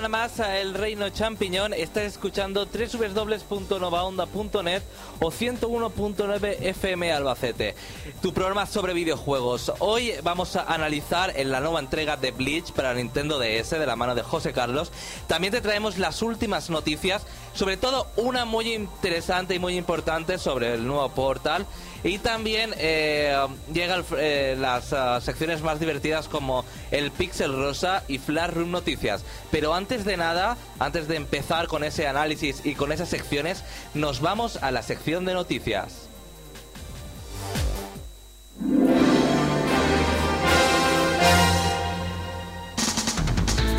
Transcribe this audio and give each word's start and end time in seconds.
Semana 0.00 0.16
más 0.16 0.40
a 0.40 0.58
El 0.58 0.72
Reino 0.72 1.10
Champiñón. 1.10 1.74
Estás 1.74 2.04
escuchando 2.04 2.64
www.novaonda.net 2.64 4.82
o 5.20 5.30
101.9 5.30 6.56
FM 6.58 7.12
Albacete. 7.12 7.74
Tu 8.22 8.32
programa 8.32 8.64
sobre 8.64 8.94
videojuegos. 8.94 9.70
Hoy 9.78 10.14
vamos 10.22 10.56
a 10.56 10.62
analizar 10.62 11.34
en 11.36 11.50
la 11.50 11.60
nueva 11.60 11.80
entrega 11.80 12.16
de 12.16 12.30
Bleach 12.30 12.72
para 12.72 12.94
Nintendo 12.94 13.38
DS 13.38 13.72
de 13.72 13.84
la 13.84 13.94
mano 13.94 14.14
de 14.14 14.22
José 14.22 14.54
Carlos. 14.54 14.90
También 15.26 15.52
te 15.52 15.60
traemos 15.60 15.98
las 15.98 16.22
últimas 16.22 16.70
noticias, 16.70 17.26
sobre 17.52 17.76
todo 17.76 18.06
una 18.16 18.46
muy 18.46 18.72
interesante 18.72 19.54
y 19.54 19.58
muy 19.58 19.76
importante 19.76 20.38
sobre 20.38 20.72
el 20.72 20.86
nuevo 20.86 21.10
Portal. 21.10 21.66
Y 22.02 22.18
también 22.18 22.74
eh, 22.78 23.36
llegan 23.72 24.04
eh, 24.16 24.56
las 24.58 24.92
ah, 24.92 25.20
secciones 25.20 25.62
más 25.62 25.80
divertidas 25.80 26.28
como 26.28 26.64
el 26.90 27.10
Pixel 27.10 27.52
Rosa 27.52 28.02
y 28.08 28.18
Flash 28.18 28.52
Room 28.52 28.70
Noticias. 28.70 29.24
Pero 29.50 29.74
antes 29.74 30.04
de 30.04 30.16
nada, 30.16 30.56
antes 30.78 31.08
de 31.08 31.16
empezar 31.16 31.66
con 31.66 31.84
ese 31.84 32.06
análisis 32.06 32.64
y 32.64 32.74
con 32.74 32.92
esas 32.92 33.08
secciones, 33.08 33.64
nos 33.94 34.20
vamos 34.20 34.58
a 34.62 34.70
la 34.70 34.82
sección 34.82 35.24
de 35.24 35.34
noticias. 35.34 36.08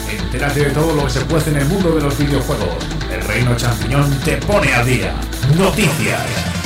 Entérate 0.10 0.66
de 0.66 0.72
todo 0.72 0.96
lo 0.96 1.04
que 1.06 1.10
se 1.10 1.22
puede 1.26 1.52
en 1.52 1.58
el 1.58 1.66
mundo 1.66 1.96
de 1.96 2.02
los 2.02 2.18
videojuegos. 2.18 2.86
El 3.12 3.22
Reino 3.22 3.56
Champiñón 3.58 4.18
te 4.22 4.38
pone 4.38 4.74
a 4.74 4.84
día. 4.84 5.14
Noticias. 5.58 6.61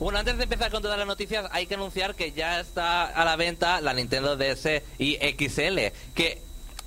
Bueno, 0.00 0.18
antes 0.18 0.38
de 0.38 0.44
empezar 0.44 0.70
con 0.70 0.80
todas 0.80 0.96
las 0.96 1.06
noticias, 1.06 1.44
hay 1.52 1.66
que 1.66 1.74
anunciar 1.74 2.14
que 2.14 2.32
ya 2.32 2.58
está 2.58 3.04
a 3.04 3.22
la 3.22 3.36
venta 3.36 3.82
la 3.82 3.92
Nintendo 3.92 4.34
DS 4.34 4.82
y 4.98 5.16
XL, 5.16 5.78
que 6.14 6.40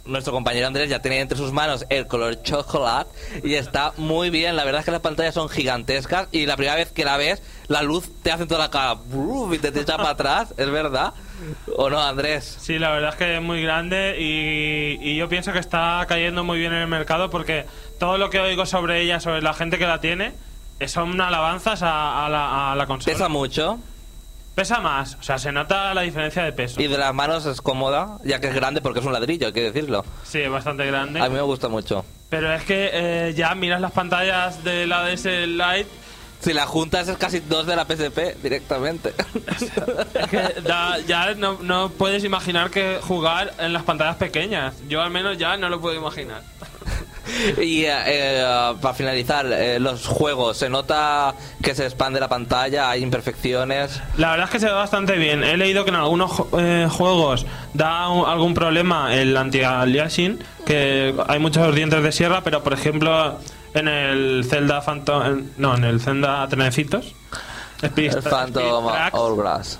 nuestro 0.06 0.33
compañero 0.33 0.66
Andrés 0.66 0.89
ya 0.89 0.97
tiene 0.97 1.19
entre 1.19 1.38
sus 1.38 1.52
manos 1.52 1.86
el 1.91 2.08
color 2.08 2.41
chocolate 2.41 3.11
y 3.44 3.53
está 3.53 3.94
muy 3.97 4.31
bien. 4.31 4.56
La 4.56 4.64
verdad 4.64 4.80
es 4.80 4.86
que 4.86 4.91
las 4.91 5.02
pantallas 5.02 5.36
son 5.36 5.47
gigantescas 5.47 6.28
y 6.31 6.47
la 6.47 6.58
primera 6.58 6.75
vez 6.75 6.91
que 6.91 7.06
la 7.06 7.16
ves, 7.17 7.44
la 7.67 7.84
luz 7.84 8.09
te 8.23 8.31
hace 8.31 8.47
toda 8.47 8.61
la 8.61 8.72
cara 8.72 8.97
y 9.52 9.59
te 9.59 9.67
echa 9.80 9.97
para 9.97 10.09
atrás, 10.09 10.56
¿es 10.58 10.72
verdad? 10.72 11.14
¿O 11.78 11.91
no, 11.91 12.02
Andrés? 12.02 12.58
Sí, 12.61 12.80
la 12.80 12.89
verdad 12.89 13.11
es 13.11 13.16
que 13.17 13.36
es 13.36 13.41
muy 13.44 13.61
grande 13.61 14.16
y, 14.19 14.97
y 15.07 15.16
yo 15.18 15.29
pienso 15.29 15.53
que 15.53 15.59
está 15.59 16.03
cayendo 16.09 16.44
muy 16.44 16.57
bien 16.57 16.73
en 16.73 16.79
el 16.79 16.88
mercado 16.88 17.29
porque 17.29 17.68
todo 18.00 18.18
lo 18.18 18.31
que 18.31 18.40
oigo 18.40 18.66
sobre 18.66 19.02
ella, 19.02 19.19
sobre 19.19 19.44
la 19.44 19.53
gente 19.53 19.78
que 19.78 19.85
la 19.85 20.02
tiene, 20.02 20.34
son 20.88 21.19
alabanzas 21.21 21.81
a, 21.83 22.25
a 22.25 22.29
la, 22.29 22.71
a 22.71 22.75
la 22.75 22.85
consola. 22.85 23.13
Pesa 23.16 23.29
mucho 23.29 23.79
Pesa 24.55 24.79
más, 24.81 25.16
o 25.19 25.23
sea, 25.23 25.39
se 25.39 25.51
nota 25.51 25.95
la 25.95 26.01
diferencia 26.01 26.44
de 26.44 26.51
peso. 26.53 26.79
y 26.79 26.85
de 26.88 26.95
las 26.95 27.11
manos 27.11 27.47
es 27.47 27.59
cómoda, 27.59 28.19
ya 28.23 28.39
que 28.39 28.49
es 28.49 28.53
grande 28.53 28.81
porque 28.81 28.99
es 28.99 29.05
un 29.05 29.11
ladrillo, 29.11 29.47
hay 29.47 29.53
que 29.53 29.63
decirlo. 29.72 30.05
Sí, 30.23 30.41
es 30.41 30.51
bastante 30.51 30.85
grande. 30.85 31.19
A 31.19 31.27
mí 31.27 31.33
me 31.33 31.41
gusta 31.41 31.69
mucho. 31.69 32.05
Pero 32.29 32.53
es 32.53 32.63
que 32.63 32.91
eh, 32.93 33.33
ya 33.35 33.55
miras 33.55 33.81
las 33.81 33.91
pantallas 33.93 34.63
de 34.63 34.85
la 34.85 35.03
DS 35.05 35.25
Lite 35.25 35.88
Si 36.39 36.53
la 36.53 36.67
juntas 36.67 37.07
es 37.07 37.17
casi 37.17 37.39
dos 37.39 37.66
de 37.66 37.75
la 37.75 37.85
PSP 37.85 38.43
directamente. 38.43 39.16
Es 40.13 40.29
que 40.29 40.61
da- 40.61 40.99
ya 40.99 41.33
no, 41.33 41.57
no 41.63 41.89
puedes 41.89 42.23
imaginar 42.23 42.69
que 42.69 42.99
jugar 43.01 43.53
en 43.57 43.73
las 43.73 43.81
pantallas 43.83 44.17
pequeñas. 44.17 44.75
Yo 44.88 45.01
al 45.01 45.09
menos 45.09 45.38
ya 45.39 45.57
no 45.57 45.67
lo 45.69 45.81
puedo 45.81 45.95
imaginar. 45.95 46.43
Y 47.61 47.85
eh, 47.85 47.91
eh, 48.06 48.73
para 48.81 48.94
finalizar, 48.94 49.45
eh, 49.51 49.79
los 49.79 50.06
juegos, 50.07 50.57
¿se 50.57 50.69
nota 50.69 51.34
que 51.61 51.73
se 51.75 51.85
expande 51.85 52.19
la 52.19 52.28
pantalla? 52.28 52.89
¿Hay 52.89 53.01
imperfecciones? 53.03 54.01
La 54.17 54.31
verdad 54.31 54.45
es 54.45 54.51
que 54.51 54.59
se 54.59 54.66
ve 54.67 54.73
bastante 54.73 55.13
bien. 55.17 55.44
He 55.44 55.57
leído 55.57 55.84
que 55.84 55.89
en 55.91 55.95
algunos 55.95 56.31
eh, 56.57 56.88
juegos 56.91 57.45
da 57.73 58.09
un- 58.09 58.28
algún 58.28 58.53
problema 58.53 59.13
el 59.16 59.35
anti-aliasing, 59.38 60.39
que 60.66 61.13
hay 61.28 61.39
muchos 61.39 61.73
dientes 61.75 62.03
de 62.03 62.11
sierra, 62.11 62.41
pero 62.44 62.63
por 62.63 62.73
ejemplo 62.73 63.40
en 63.73 63.88
el 63.88 64.45
Zelda 64.50 64.81
Phantom... 64.81 65.23
en- 65.25 65.51
no, 65.57 65.75
en 65.75 65.84
el 65.85 66.00
Zelda 66.01 66.47
Trenecitos. 66.47 67.16
Spirit, 67.81 68.13
El 68.13 68.22
Phantom 68.22 68.63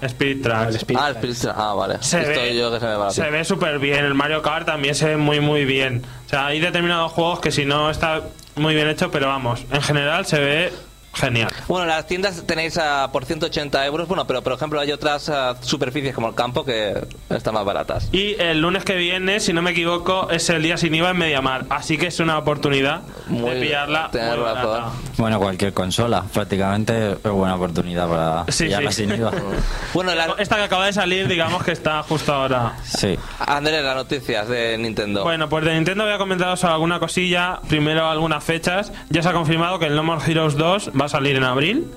Spirit 0.02 0.44
Tracks-. 0.44 0.76
Spirit. 0.76 1.02
Ah, 1.02 1.10
Spirit 1.12 1.38
Tracks. 1.40 1.58
Ah, 1.58 1.74
vale. 1.74 1.98
se 2.02 2.20
Estoy 2.20 2.50
ve, 2.50 2.58
yo 2.58 2.70
que 2.70 2.80
se 2.82 2.86
me 2.86 2.96
va 2.96 3.06
la 3.06 3.12
se 3.12 3.30
ve 3.30 3.46
súper 3.46 3.80
bien. 3.80 4.04
El 4.04 4.14
Mario 4.14 4.42
Kart 4.42 4.66
también 4.66 4.94
se 4.94 5.08
ve 5.08 5.16
muy, 5.18 5.40
muy 5.40 5.64
bien. 5.64 6.04
Sea, 6.34 6.48
hay 6.48 6.60
determinados 6.60 7.12
juegos 7.12 7.42
que 7.42 7.52
si 7.52 7.64
no 7.64 7.92
está 7.92 8.24
muy 8.56 8.74
bien 8.74 8.88
hecho, 8.88 9.12
pero 9.12 9.28
vamos, 9.28 9.68
en 9.72 9.84
general 9.84 10.26
se 10.26 10.40
ve 10.40 10.74
genial. 11.14 11.50
Bueno, 11.68 11.86
las 11.86 12.08
tiendas 12.08 12.44
tenéis 12.46 12.78
ah, 12.78 13.10
por 13.12 13.26
180 13.26 13.86
euros, 13.86 14.08
bueno, 14.08 14.26
pero 14.28 14.42
por 14.42 14.54
ejemplo 14.54 14.80
hay 14.80 14.92
otras 14.92 15.30
ah, 15.30 15.56
superficies 15.62 16.14
como 16.16 16.30
el 16.30 16.36
campo 16.36 16.66
que 16.66 16.94
están 17.30 17.54
más 17.54 17.66
baratas. 17.66 18.10
Y 18.12 18.36
el 18.40 18.60
lunes 18.62 18.84
que 18.84 18.96
viene, 18.96 19.40
si 19.40 19.54
no 19.54 19.62
me 19.62 19.72
equivoco, 19.72 20.30
es 20.32 20.50
el 20.50 20.64
día 20.64 20.78
sin 20.78 20.94
IVA 20.96 21.12
en 21.12 21.18
Mediamar. 21.18 21.66
Así 21.70 21.98
que 21.98 22.08
es 22.08 22.20
una 22.20 22.38
oportunidad 22.38 23.02
Muy- 23.28 23.52
de 23.56 23.62
pillarla. 23.62 24.10
muy 24.12 24.44
razón. 24.44 24.84
Bueno, 25.18 25.40
cualquier 25.40 25.74
consola, 25.74 26.24
prácticamente 26.34 27.12
es 27.14 27.32
buena 27.32 27.56
oportunidad 27.56 28.08
para 28.10 28.46
Sí, 28.52 28.66
pillarla 28.66 28.92
sí. 28.92 29.04
sin 29.04 29.16
IVA. 29.16 29.32
Bueno, 29.94 30.16
la- 30.16 30.36
Esta 30.40 30.56
que 30.56 30.64
acaba 30.64 30.86
de 30.88 30.94
salir, 30.94 31.28
digamos 31.28 31.64
que 31.64 31.72
está 31.72 32.02
justo 32.04 32.34
ahora. 32.34 32.74
Sí. 32.84 33.18
Andrés, 33.40 33.84
las 33.84 33.96
noticias 33.96 34.48
de 34.48 34.78
Nintendo. 34.78 35.24
Bueno, 35.24 35.48
pues 35.50 35.64
de 35.66 35.74
Nintendo 35.76 36.04
voy 36.06 36.14
a 36.14 36.18
comentaros 36.18 36.64
alguna 36.64 37.00
cosilla. 37.00 37.60
Primero 37.70 38.08
algunas 38.10 38.44
fechas. 38.44 38.92
Ya 39.10 39.22
se 39.22 39.30
ha 39.30 39.34
confirmado 39.34 39.78
que 39.80 39.86
el 39.86 39.96
No 39.96 40.04
More 40.04 40.22
Heroes 40.30 40.56
2 40.58 40.92
va 41.00 41.03
a 41.06 41.10
salir 41.10 41.36
en 41.36 41.44
abril. 41.44 41.88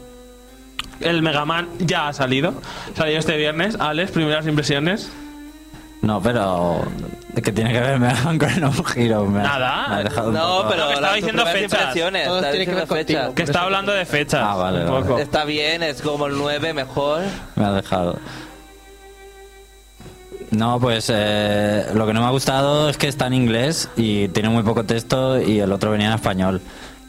El 1.00 1.21
Mega 1.22 1.44
Man 1.44 1.69
ya 1.78 2.09
ha 2.09 2.12
salido. 2.12 2.55
Salió 2.97 3.19
este 3.19 3.37
viernes. 3.37 3.77
Alex, 3.78 4.11
primeras 4.12 4.47
impresiones. 4.47 5.11
No, 6.03 6.22
pero. 6.22 6.83
¿Qué 7.43 7.53
tiene 7.53 7.71
que 7.72 7.81
ver 7.81 7.99
Mega 7.99 8.22
Man 8.25 8.39
con 8.39 8.49
el 8.50 8.61
No 8.62 8.72
Hero? 8.95 9.27
Me 9.27 9.41
ha- 9.41 9.43
Nada. 9.43 9.89
me 9.89 9.95
ha 9.97 10.03
dejado 10.05 10.28
un 10.28 10.34
no, 10.34 10.41
poco- 10.56 10.69
pero 10.71 10.83
estaba 10.89 11.00
las 11.00 11.15
diciendo 11.16 11.43
primeras 11.45 11.62
fechas. 11.71 11.81
impresiones, 11.81 12.27
Todo 12.27 12.37
está 12.39 12.50
tiene 12.50 12.65
que 12.65 12.71
ver 12.72 12.81
diciendo 12.83 12.97
fechas. 13.05 13.21
contigo. 13.27 13.34
Que 13.34 13.43
está 13.43 13.62
hablando 13.62 13.93
de 13.93 14.05
fechas. 14.06 14.41
Ah, 14.43 14.56
vale, 14.56 14.84
un 14.84 14.91
vale. 14.93 15.05
poco. 15.06 15.19
Está 15.19 15.45
bien, 15.45 15.83
es 15.83 16.00
como 16.00 16.27
el 16.27 16.39
9 16.39 16.72
mejor. 16.72 17.22
Me 17.56 17.65
ha 17.65 17.72
dejado. 17.72 18.19
No, 20.50 20.78
pues 20.81 21.11
eh, 21.12 21.87
lo 21.95 22.06
que 22.06 22.12
no 22.15 22.21
me 22.21 22.27
ha 22.27 22.31
gustado 22.31 22.89
es 22.89 22.97
que 22.97 23.09
está 23.09 23.27
en 23.27 23.34
inglés 23.34 23.89
y 23.97 24.28
tiene 24.28 24.49
muy 24.49 24.62
poco 24.62 24.84
texto 24.84 25.41
y 25.41 25.59
el 25.59 25.72
otro 25.72 25.91
venía 25.91 26.06
en 26.09 26.15
español. 26.15 26.61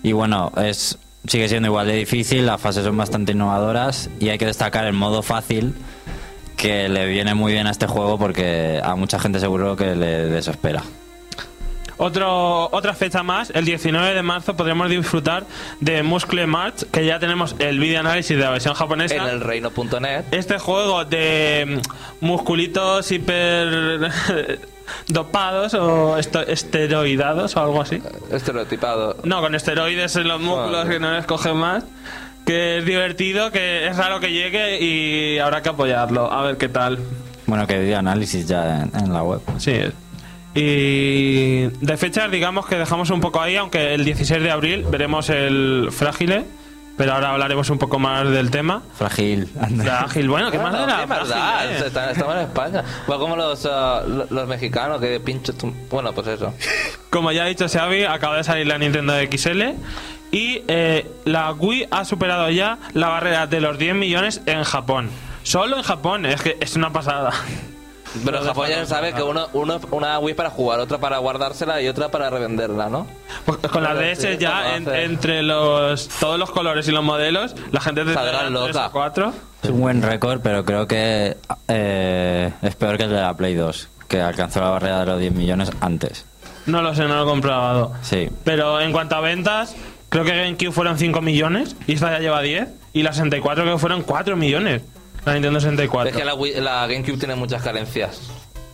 Y 0.03 0.11
bueno, 0.11 0.51
es 0.57 0.97
sigue 1.25 1.49
siendo 1.49 1.67
igual 1.67 1.87
de 1.87 1.95
difícil, 1.95 2.45
las 2.45 2.61
fases 2.61 2.83
son 2.83 2.97
bastante 2.97 3.31
innovadoras 3.31 4.09
y 4.19 4.29
hay 4.29 4.37
que 4.37 4.45
destacar 4.45 4.85
el 4.85 4.93
modo 4.93 5.21
fácil 5.21 5.73
que 6.55 6.89
le 6.89 7.05
viene 7.05 7.35
muy 7.35 7.53
bien 7.53 7.67
a 7.67 7.71
este 7.71 7.87
juego 7.87 8.17
porque 8.17 8.81
a 8.83 8.95
mucha 8.95 9.19
gente 9.19 9.39
seguro 9.39 9.75
que 9.75 9.95
le 9.95 10.25
desespera. 10.25 10.83
Otro, 11.99 12.69
otra 12.71 12.93
fecha 12.93 13.23
más, 13.23 13.51
el 13.55 13.65
19 13.65 14.13
de 14.13 14.21
marzo 14.21 14.55
podremos 14.55 14.87
disfrutar 14.89 15.45
de 15.79 16.03
Muscle 16.03 16.45
March, 16.45 16.85
que 16.91 17.05
ya 17.05 17.17
tenemos 17.17 17.55
el 17.57 17.79
vídeo 17.79 17.99
análisis 17.99 18.37
de 18.37 18.43
la 18.43 18.51
versión 18.51 18.75
japonesa. 18.75 19.15
En 19.15 19.23
el 19.23 19.41
reino.net. 19.41 20.25
Este 20.29 20.59
juego 20.59 21.05
de 21.05 21.81
mm, 22.21 22.25
musculitos 22.25 23.11
hiper 23.11 24.11
dopados 25.07 25.73
o 25.73 26.17
esto- 26.17 26.41
esteroidados 26.41 27.55
o 27.55 27.59
algo 27.61 27.81
así. 27.81 28.01
Estereotipado. 28.31 29.17
No, 29.23 29.41
con 29.41 29.55
esteroides 29.55 30.15
en 30.15 30.27
los 30.27 30.39
músculos 30.41 30.85
que 30.87 30.99
no 30.99 31.11
les 31.13 31.25
cogen 31.25 31.57
más. 31.57 31.83
Que 32.45 32.77
es 32.77 32.85
divertido, 32.85 33.51
que 33.51 33.87
es 33.87 33.97
raro 33.97 34.19
que 34.21 34.31
llegue 34.31 34.79
y 34.81 35.37
habrá 35.39 35.61
que 35.61 35.69
apoyarlo. 35.69 36.31
A 36.31 36.41
ver 36.43 36.57
qué 36.57 36.69
tal. 36.69 36.99
Bueno, 37.45 37.67
que 37.67 37.79
di 37.79 37.93
análisis 37.93 38.47
ya 38.47 38.83
en, 38.83 38.91
en 38.97 39.11
la 39.13 39.23
web. 39.23 39.41
Sí. 39.57 39.73
Y 40.55 41.67
de 41.67 41.97
fechas, 41.97 42.31
digamos 42.31 42.65
que 42.65 42.75
dejamos 42.77 43.09
un 43.09 43.21
poco 43.21 43.41
ahí, 43.41 43.55
aunque 43.55 43.93
el 43.93 44.03
16 44.03 44.41
de 44.41 44.51
abril 44.51 44.85
veremos 44.89 45.29
el 45.29 45.89
Frágile, 45.91 46.45
pero 46.97 47.13
ahora 47.13 47.29
hablaremos 47.31 47.69
un 47.69 47.77
poco 47.77 47.99
más 47.99 48.29
del 48.29 48.49
tema. 48.51 48.81
Frágil. 48.97 49.47
Frágil, 49.81 50.27
bueno, 50.29 50.51
¿qué 50.51 50.57
más 50.57 50.71
Bueno, 50.71 50.83
era? 50.85 51.03
eh. 51.65 51.85
estamos 52.11 52.35
en 52.35 52.41
España. 52.41 52.83
Igual 53.05 53.19
como 53.19 53.35
los, 53.35 53.63
lo- 53.63 54.25
los 54.29 54.47
mexicanos 54.47 54.99
que 54.99 55.19
pincho. 55.19 55.53
tu- 55.53 55.73
Bueno, 55.89 56.11
pues 56.13 56.27
eso. 56.27 56.53
Como 57.09 57.31
ya 57.31 57.43
ha 57.43 57.47
dicho 57.47 57.67
Xavi, 57.69 58.03
acaba 58.03 58.37
de 58.37 58.43
salir 58.43 58.67
la 58.67 58.77
Nintendo 58.77 59.13
XL 59.31 59.61
y 60.31 60.61
eh, 60.67 61.09
la 61.25 61.53
Wii 61.53 61.87
ha 61.89 62.03
superado 62.03 62.49
ya 62.49 62.77
la 62.93 63.07
barrera 63.07 63.47
de 63.47 63.61
los 63.61 63.77
10 63.77 63.95
millones 63.95 64.41
en 64.45 64.63
Japón. 64.63 65.09
Solo 65.43 65.77
en 65.77 65.83
Japón, 65.83 66.25
es 66.25 66.41
que 66.41 66.57
es 66.59 66.75
una 66.75 66.91
pasada. 66.91 67.31
Pero 68.23 68.39
en 68.39 68.43
Japón 68.45 68.69
ya 68.69 68.79
se 68.79 68.85
sabe 68.87 69.13
que 69.13 69.23
uno, 69.23 69.47
uno, 69.53 69.79
una 69.91 70.19
Wii 70.19 70.35
para 70.35 70.49
jugar, 70.49 70.79
otra 70.79 70.97
para 70.97 71.17
guardársela 71.17 71.81
y 71.81 71.87
otra 71.87 72.09
para 72.09 72.29
revenderla, 72.29 72.89
¿no? 72.89 73.07
Pues 73.45 73.59
con 73.71 73.83
la 73.83 73.93
Pero 73.93 74.01
DS 74.01 74.21
sí, 74.21 74.37
ya 74.39 74.75
entre 74.75 75.43
los 75.43 76.07
todos 76.07 76.37
los 76.39 76.51
colores 76.51 76.87
y 76.87 76.91
los 76.91 77.03
modelos, 77.03 77.55
la 77.71 77.81
gente 77.81 78.03
de 78.03 78.13
Saldrán 78.13 78.53
loca. 78.53 78.89
4 78.91 79.33
Es 79.63 79.69
un 79.69 79.81
buen 79.81 80.01
récord, 80.01 80.41
pero 80.41 80.65
creo 80.65 80.87
que 80.87 81.37
eh, 81.67 82.51
es 82.61 82.75
peor 82.75 82.97
que 82.97 83.03
el 83.03 83.09
de 83.09 83.21
la 83.21 83.35
Play 83.35 83.55
2, 83.55 83.89
que 84.07 84.21
alcanzó 84.21 84.61
la 84.61 84.69
barrera 84.69 85.01
de 85.01 85.05
los 85.05 85.19
10 85.19 85.33
millones 85.33 85.71
antes. 85.81 86.25
No 86.65 86.81
lo 86.81 86.93
sé, 86.93 87.03
no 87.03 87.15
lo 87.15 87.23
he 87.23 87.25
comprobado. 87.25 87.93
Sí. 88.01 88.29
Pero 88.43 88.81
en 88.81 88.91
cuanto 88.91 89.15
a 89.15 89.21
ventas, 89.21 89.75
creo 90.09 90.25
que 90.25 90.35
GameCube 90.35 90.71
fueron 90.71 90.97
5 90.97 91.21
millones 91.21 91.75
y 91.87 91.93
esta 91.93 92.11
ya 92.11 92.19
lleva 92.19 92.41
10. 92.41 92.67
Y 92.93 93.03
la 93.03 93.13
64 93.13 93.63
creo 93.63 93.75
que 93.75 93.79
fueron 93.79 94.01
4 94.01 94.35
millones. 94.35 94.81
La 95.27 95.33
Nintendo 95.33 95.59
64. 95.59 96.09
Es 96.11 96.15
que 96.17 96.25
la, 96.25 96.33
Wii- 96.33 96.55
la 96.59 96.87
GameCube 96.87 97.17
tiene 97.17 97.35
muchas 97.35 97.61
carencias. 97.61 98.21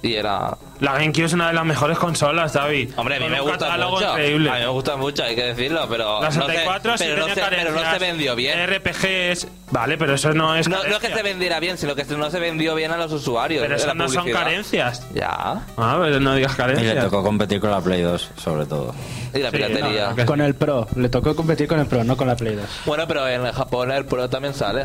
Y 0.02 0.16
era. 0.16 0.58
La 0.82 0.96
GameCube 0.96 1.24
es 1.28 1.32
una 1.32 1.48
de 1.48 1.54
las 1.54 1.64
mejores 1.64 1.98
consolas, 1.98 2.52
David. 2.52 2.92
Hombre, 2.98 3.16
a 3.16 3.20
mí 3.20 3.24
Con 3.24 3.32
me 3.32 3.40
gusta 3.40 3.78
mucho. 3.78 4.10
increíble. 4.12 4.50
A 4.50 4.54
mí 4.56 4.60
me 4.60 4.68
gusta 4.68 4.98
mucho, 4.98 5.24
hay 5.24 5.34
que 5.34 5.44
decirlo, 5.46 5.88
pero. 5.90 6.20
La 6.20 6.28
no 6.28 6.32
se- 6.34 6.40
64 6.42 6.98
sí 6.98 7.04
pero, 7.08 7.26
no 7.26 7.34
se, 7.34 7.42
pero 7.42 7.72
no 7.72 7.78
se 7.78 7.84
carencias. 7.86 8.00
vendió 8.02 8.36
bien. 8.36 8.60
RPGs, 8.68 9.48
vale, 9.72 9.98
pero 9.98 10.16
eso 10.16 10.34
no 10.34 10.58
es 10.58 10.68
No, 10.68 10.84
no 10.84 10.98
es 10.98 11.00
que 11.00 11.08
se 11.16 11.24
vendiera 11.24 11.62
bien, 11.62 11.78
sino 11.78 11.96
que 11.96 12.04
no 12.04 12.30
se 12.30 12.40
vendió 12.42 12.76
bien 12.76 12.92
a 12.92 12.98
los 12.98 13.14
usuarios. 13.14 13.62
Pero 13.62 13.78
eso 13.78 13.88
la 13.88 13.94
no 13.94 14.10
son 14.10 14.30
carencias. 14.30 15.08
Ya. 15.14 15.30
Ah, 15.78 15.98
pero 16.02 16.20
no 16.20 16.36
digas 16.36 16.52
Y 16.52 16.56
le 16.56 16.58
carencias. 16.58 17.06
tocó 17.06 17.24
competir 17.24 17.62
con 17.62 17.72
la 17.72 17.80
Play 17.80 18.02
2, 18.02 18.32
sobre 18.36 18.66
todo. 18.66 18.94
Y 19.34 19.40
la 19.40 19.52
Sí, 19.52 19.56
piratería. 19.56 20.14
Con 20.26 20.42
el 20.42 20.54
Pro. 20.56 20.86
Le 20.98 21.08
tocó 21.08 21.34
competir 21.34 21.70
con 21.70 21.80
el 21.80 21.86
Pro, 21.88 22.04
no 22.04 22.18
con 22.18 22.28
la 22.28 22.36
Play 22.36 22.56
2. 22.56 22.66
Bueno, 22.86 23.08
pero 23.08 23.26
en 23.30 23.50
Japón 23.54 23.90
el 23.90 24.04
Pro 24.06 24.30
también 24.30 24.54
sale. 24.54 24.84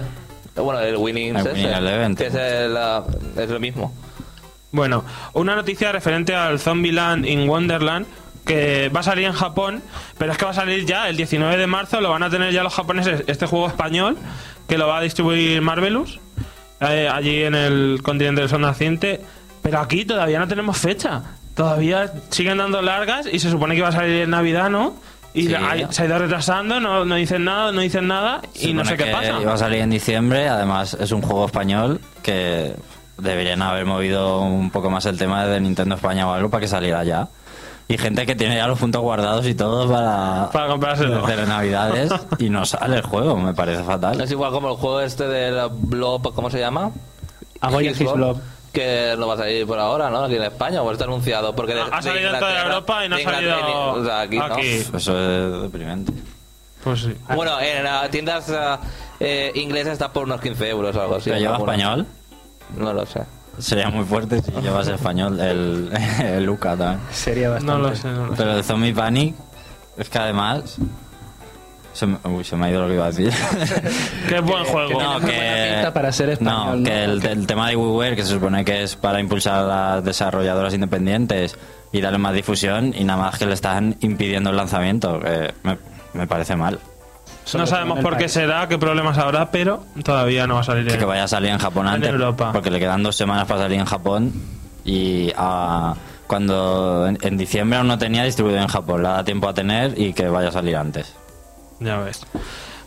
Bueno, 0.58 0.80
el 0.80 0.96
Winning, 0.96 1.36
El 1.36 1.46
ese, 1.46 1.52
Winning 1.52 1.72
Eleven. 1.72 2.14
que 2.14 2.26
es, 2.26 2.34
el, 2.34 2.76
es 3.36 3.50
lo 3.50 3.60
mismo. 3.60 3.92
Bueno, 4.70 5.04
una 5.32 5.54
noticia 5.54 5.92
referente 5.92 6.34
al 6.34 6.58
Zombieland 6.58 7.24
in 7.26 7.48
Wonderland 7.48 8.06
que 8.44 8.88
va 8.88 9.00
a 9.00 9.02
salir 9.02 9.26
en 9.26 9.32
Japón, 9.34 9.82
pero 10.16 10.32
es 10.32 10.38
que 10.38 10.44
va 10.46 10.52
a 10.52 10.54
salir 10.54 10.86
ya 10.86 11.08
el 11.08 11.16
19 11.16 11.58
de 11.58 11.66
marzo, 11.66 12.00
lo 12.00 12.10
van 12.10 12.22
a 12.22 12.30
tener 12.30 12.52
ya 12.52 12.62
los 12.62 12.74
japoneses, 12.74 13.24
este 13.26 13.46
juego 13.46 13.68
español, 13.68 14.16
que 14.66 14.78
lo 14.78 14.88
va 14.88 14.98
a 14.98 15.00
distribuir 15.02 15.60
Marvelous, 15.60 16.18
eh, 16.80 17.10
allí 17.12 17.42
en 17.42 17.54
el 17.54 18.00
continente 18.02 18.40
del 18.40 18.48
sol 18.48 18.62
naciente, 18.62 19.20
pero 19.62 19.80
aquí 19.80 20.06
todavía 20.06 20.38
no 20.38 20.48
tenemos 20.48 20.78
fecha, 20.78 21.24
todavía 21.54 22.10
siguen 22.30 22.56
dando 22.56 22.80
largas 22.80 23.26
y 23.30 23.38
se 23.38 23.50
supone 23.50 23.76
que 23.76 23.82
va 23.82 23.88
a 23.88 23.92
salir 23.92 24.22
en 24.22 24.30
Navidad, 24.30 24.70
¿no? 24.70 24.94
Y 25.38 25.46
Sí. 25.48 25.54
hay- 25.54 25.86
se 25.90 26.02
ha 26.02 26.06
ido 26.06 26.18
retrasando, 26.18 26.80
no, 26.80 27.04
no 27.04 27.14
dicen 27.14 27.44
nada, 27.44 27.70
no 27.72 27.80
dicen 27.80 28.06
nada 28.08 28.40
y 28.54 28.72
no 28.72 28.84
sé 28.84 28.96
qué 28.96 29.04
que 29.04 29.10
pasa. 29.12 29.40
Iba 29.40 29.54
a 29.54 29.58
salir 29.58 29.80
en 29.80 29.90
diciembre, 29.90 30.48
además 30.48 30.96
es 31.00 31.12
un 31.12 31.22
juego 31.22 31.46
español 31.46 32.00
que 32.22 32.74
deberían 33.18 33.62
haber 33.62 33.84
movido 33.84 34.40
un 34.40 34.70
poco 34.70 34.90
más 34.90 35.04
el 35.06 35.18
tema 35.18 35.44
de 35.46 35.60
Nintendo 35.60 35.94
España 35.96 36.26
o 36.28 36.32
algo 36.32 36.50
para 36.50 36.60
que 36.62 36.68
saliera 36.68 37.04
ya. 37.04 37.28
Y 37.90 37.96
gente 37.96 38.26
que 38.26 38.34
tiene 38.34 38.56
ya 38.56 38.66
los 38.66 38.78
puntos 38.78 39.00
guardados 39.00 39.46
y 39.46 39.54
todo 39.54 39.88
para, 39.90 40.50
Para 40.52 40.66
comprárselo. 40.68 41.24
hacer 41.24 41.48
navidades 41.48 42.10
y 42.38 42.50
no 42.50 42.66
sale 42.66 42.96
el 42.96 43.02
juego, 43.02 43.36
me 43.36 43.54
parece 43.54 43.82
fatal. 43.82 44.20
Es 44.20 44.30
igual 44.30 44.52
como 44.52 44.68
el 44.70 44.76
juego 44.76 45.00
este 45.00 45.26
del 45.26 45.68
Blob, 45.72 46.34
¿cómo 46.34 46.50
se 46.50 46.58
llama? 46.60 46.90
A 47.62 47.70
Boy 47.70 47.88
and 47.88 48.00
His 48.00 48.12
Blob. 48.12 48.38
Que 48.72 49.14
no 49.18 49.26
va 49.26 49.34
a 49.34 49.36
salir 49.38 49.66
por 49.66 49.78
ahora, 49.78 50.10
¿no? 50.10 50.24
Aquí 50.24 50.36
en 50.36 50.42
España, 50.42 50.82
o 50.82 50.92
está 50.92 51.04
anunciado. 51.04 51.54
Porque 51.56 51.74
de- 51.74 51.80
Ha 51.80 52.02
salido 52.02 52.32
en 52.34 52.38
toda 52.38 52.62
Europa 52.64 53.04
y 53.04 53.08
no 53.08 53.16
ha 53.16 53.20
salido 53.20 53.92
o 53.92 54.04
sea, 54.04 54.20
aquí, 54.20 54.36
¿no? 54.38 54.56
Eso 54.58 55.18
es 55.56 55.62
deprimente. 55.62 56.12
Pues 56.84 57.00
sí. 57.00 57.16
Bueno, 57.34 57.58
en 57.60 57.84
las 57.84 58.10
tiendas 58.10 58.52
eh, 59.20 59.50
inglesas 59.54 59.94
está 59.94 60.12
por 60.12 60.24
unos 60.24 60.40
15 60.40 60.68
euros 60.68 60.94
o 60.94 61.00
algo 61.00 61.16
así. 61.16 61.30
¿Pero 61.30 61.40
lleva 61.40 61.54
alguna. 61.56 61.72
español? 61.72 62.06
No 62.76 62.92
lo 62.92 63.06
sé. 63.06 63.22
Sería 63.58 63.88
muy 63.90 64.04
fuerte 64.04 64.40
si 64.42 64.52
llevase 64.62 64.94
español 64.94 65.40
el, 65.40 65.90
el 66.22 66.44
Luca 66.44 66.76
también. 66.76 67.00
Sería 67.10 67.48
bastante. 67.50 67.72
No 67.82 67.88
lo 67.88 67.96
sé, 67.96 68.08
no 68.08 68.26
lo 68.26 68.32
sé. 68.32 68.36
Pero 68.36 68.56
el 68.56 68.64
Zombie 68.64 68.94
Panic 68.94 69.34
es 69.96 70.08
que 70.08 70.18
además... 70.18 70.76
Se 71.92 72.06
me, 72.06 72.16
uy, 72.24 72.44
se 72.44 72.54
me 72.56 72.66
ha 72.66 72.70
ido 72.70 72.82
lo 72.82 72.88
que 72.88 72.94
iba 72.94 73.04
a 73.06 73.10
decir. 73.10 73.32
Qué 74.28 74.40
buen 74.40 74.64
juego. 74.64 75.00
No, 75.02 75.18
que, 75.20 75.72
pinta 75.74 75.92
para 75.92 76.12
ser 76.12 76.30
español, 76.30 76.78
no, 76.82 76.84
que 76.84 77.06
¿no? 77.06 77.12
el, 77.14 77.26
el 77.26 77.46
tema 77.46 77.68
de 77.68 77.76
WiiWare, 77.76 78.14
que 78.16 78.22
se 78.22 78.34
supone 78.34 78.64
que 78.64 78.82
es 78.84 78.94
para 78.96 79.18
impulsar 79.20 79.54
a 79.54 79.62
las 79.96 80.04
desarrolladoras 80.04 80.74
independientes 80.74 81.56
y 81.90 82.00
darle 82.00 82.18
más 82.18 82.34
difusión, 82.34 82.94
y 82.96 83.02
nada 83.04 83.20
más 83.22 83.38
que 83.38 83.46
le 83.46 83.54
están 83.54 83.96
impidiendo 84.00 84.50
el 84.50 84.56
lanzamiento, 84.56 85.18
que 85.20 85.52
me, 85.64 85.78
me 86.12 86.26
parece 86.26 86.54
mal. 86.54 86.78
Sobre 87.44 87.62
No 87.62 87.66
sabemos 87.66 88.00
por 88.00 88.12
qué 88.12 88.24
país. 88.24 88.32
será, 88.32 88.68
qué 88.68 88.76
problemas 88.78 89.16
habrá, 89.18 89.50
pero 89.50 89.82
todavía 90.04 90.46
no 90.46 90.54
va 90.56 90.60
a 90.60 90.64
salir. 90.64 90.86
Que, 90.86 90.92
en- 90.94 90.98
que 91.00 91.04
vaya 91.06 91.24
a 91.24 91.28
salir 91.28 91.50
en 91.50 91.58
Japón 91.58 91.86
En 91.88 91.94
antes, 91.94 92.10
Europa. 92.10 92.52
porque 92.52 92.70
le 92.70 92.78
quedan 92.78 93.02
dos 93.02 93.16
semanas 93.16 93.46
para 93.46 93.62
salir 93.62 93.80
en 93.80 93.86
Japón, 93.86 94.32
y 94.84 95.32
ah, 95.36 95.94
cuando 96.26 97.06
en, 97.08 97.18
en 97.22 97.36
diciembre 97.38 97.78
aún 97.78 97.88
no 97.88 97.96
tenía 97.98 98.22
distribuido 98.24 98.58
en 98.60 98.68
Japón, 98.68 99.02
le 99.02 99.08
da 99.08 99.24
tiempo 99.24 99.48
a 99.48 99.54
tener 99.54 99.98
y 99.98 100.12
que 100.12 100.28
vaya 100.28 100.50
a 100.50 100.52
salir 100.52 100.76
antes. 100.76 101.14
Ya 101.80 101.98
ves. 101.98 102.26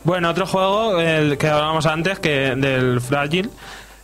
Bueno, 0.03 0.29
otro 0.29 0.47
juego, 0.47 0.99
el 0.99 1.37
que 1.37 1.47
hablábamos 1.47 1.85
antes, 1.85 2.19
que 2.19 2.55
del 2.55 3.01
Fragile, 3.01 3.49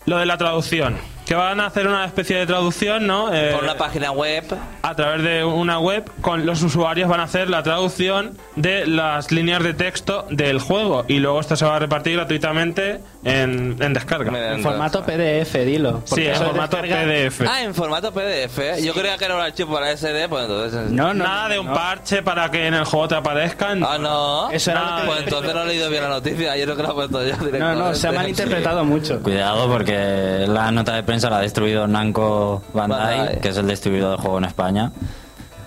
lo 0.05 0.17
de 0.17 0.25
la 0.25 0.37
traducción. 0.37 0.97
Que 1.27 1.35
van 1.35 1.59
a 1.59 1.65
hacer 1.65 1.85
una 1.87 2.05
especie 2.05 2.37
de 2.37 2.45
traducción, 2.45 3.05
¿no? 3.05 3.33
Eh, 3.33 3.51
Por 3.53 3.63
una 3.65 3.75
página 3.75 4.11
web. 4.11 4.45
a 4.81 4.95
través 4.95 5.21
de 5.23 5.43
una 5.43 5.77
web, 5.77 6.09
con 6.21 6.45
los 6.45 6.63
usuarios 6.63 7.09
van 7.09 7.19
a 7.19 7.23
hacer 7.23 7.49
la 7.49 7.63
traducción 7.63 8.37
de 8.55 8.87
las 8.87 9.29
líneas 9.31 9.61
de 9.61 9.73
texto 9.73 10.25
del 10.29 10.59
juego. 10.59 11.03
Y 11.09 11.19
luego 11.19 11.41
esto 11.41 11.57
se 11.57 11.65
va 11.65 11.75
a 11.75 11.79
repartir 11.79 12.13
gratuitamente 12.15 13.01
en, 13.25 13.75
en 13.81 13.93
descarga. 13.93 14.53
En 14.53 14.63
formato 14.63 15.03
PDF, 15.03 15.53
dilo. 15.65 16.01
Sí, 16.05 16.25
en 16.25 16.35
formato 16.37 16.77
descarga- 16.77 17.03
PDF. 17.27 17.41
Ah, 17.45 17.61
en 17.61 17.75
formato 17.75 18.13
PDF. 18.13 18.81
Yo 18.81 18.93
creía 18.93 19.17
que 19.17 19.25
era 19.25 19.35
un 19.35 19.41
archivo 19.41 19.73
para 19.73 19.91
SD, 19.97 20.29
pues 20.29 20.43
entonces. 20.43 20.91
No, 20.91 21.13
no. 21.13 21.25
Nada 21.25 21.49
de 21.49 21.59
un 21.59 21.67
no. 21.67 21.73
parche 21.73 22.23
para 22.23 22.49
que 22.49 22.67
en 22.67 22.73
el 22.73 22.85
juego 22.85 23.09
te 23.09 23.15
aparezcan. 23.15 23.83
Ah, 23.83 23.97
no. 23.97 24.49
Eso 24.49 24.71
era 24.71 24.79
Nada, 24.79 25.05
Pues 25.05 25.19
entonces 25.23 25.53
no 25.53 25.63
he 25.63 25.65
leído 25.65 25.89
bien 25.89 26.03
la 26.03 26.09
noticia. 26.09 26.55
Yo 26.55 26.63
creo 26.63 26.77
que 26.77 26.83
lo 26.83 26.91
he 26.91 26.93
puesto 26.93 27.19
yo 27.19 27.25
directamente. 27.35 27.59
No, 27.59 27.75
no, 27.89 27.93
se 27.95 28.07
ha 28.07 28.13
malinterpretado 28.13 28.85
mucho. 28.85 29.19
Cuidado 29.21 29.67
porque 29.69 30.45
la 30.47 30.71
nota 30.71 30.93
de 30.95 31.03
prensa 31.03 31.16
la 31.29 31.37
ha 31.37 31.41
destruido 31.41 31.87
Namco 31.87 32.61
Bandai, 32.73 33.17
Bandai. 33.17 33.41
que 33.41 33.49
es 33.49 33.57
el 33.57 33.67
distribuidor 33.67 34.11
del 34.11 34.19
juego 34.19 34.37
en 34.37 34.45
España. 34.45 34.91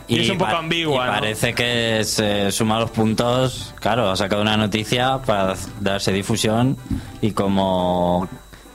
Y 0.09 0.21
es 0.21 0.31
un 0.31 0.39
poco 0.39 0.57
ambigua, 0.57 1.05
y 1.05 1.07
¿no? 1.09 1.15
parece 1.15 1.55
que 1.55 2.03
se 2.05 2.51
suma 2.51 2.81
los 2.81 2.91
puntos, 2.91 3.73
claro, 3.79 4.11
ha 4.11 4.17
sacado 4.17 4.43
una 4.43 4.57
noticia 4.57 5.19
para 5.25 5.55
darse 5.81 6.13
difusión 6.13 6.77
y 7.21 7.31
como 7.31 8.27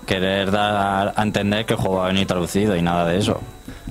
querer 0.05 0.49
dar 0.51 1.13
a 1.15 1.21
entender 1.23 1.65
que 1.65 1.73
el 1.73 1.79
juego 1.79 1.97
va 1.97 2.05
a 2.05 2.07
venir 2.07 2.25
traducido 2.25 2.75
y 2.77 2.81
nada 2.81 3.05
de 3.05 3.17
eso. 3.17 3.41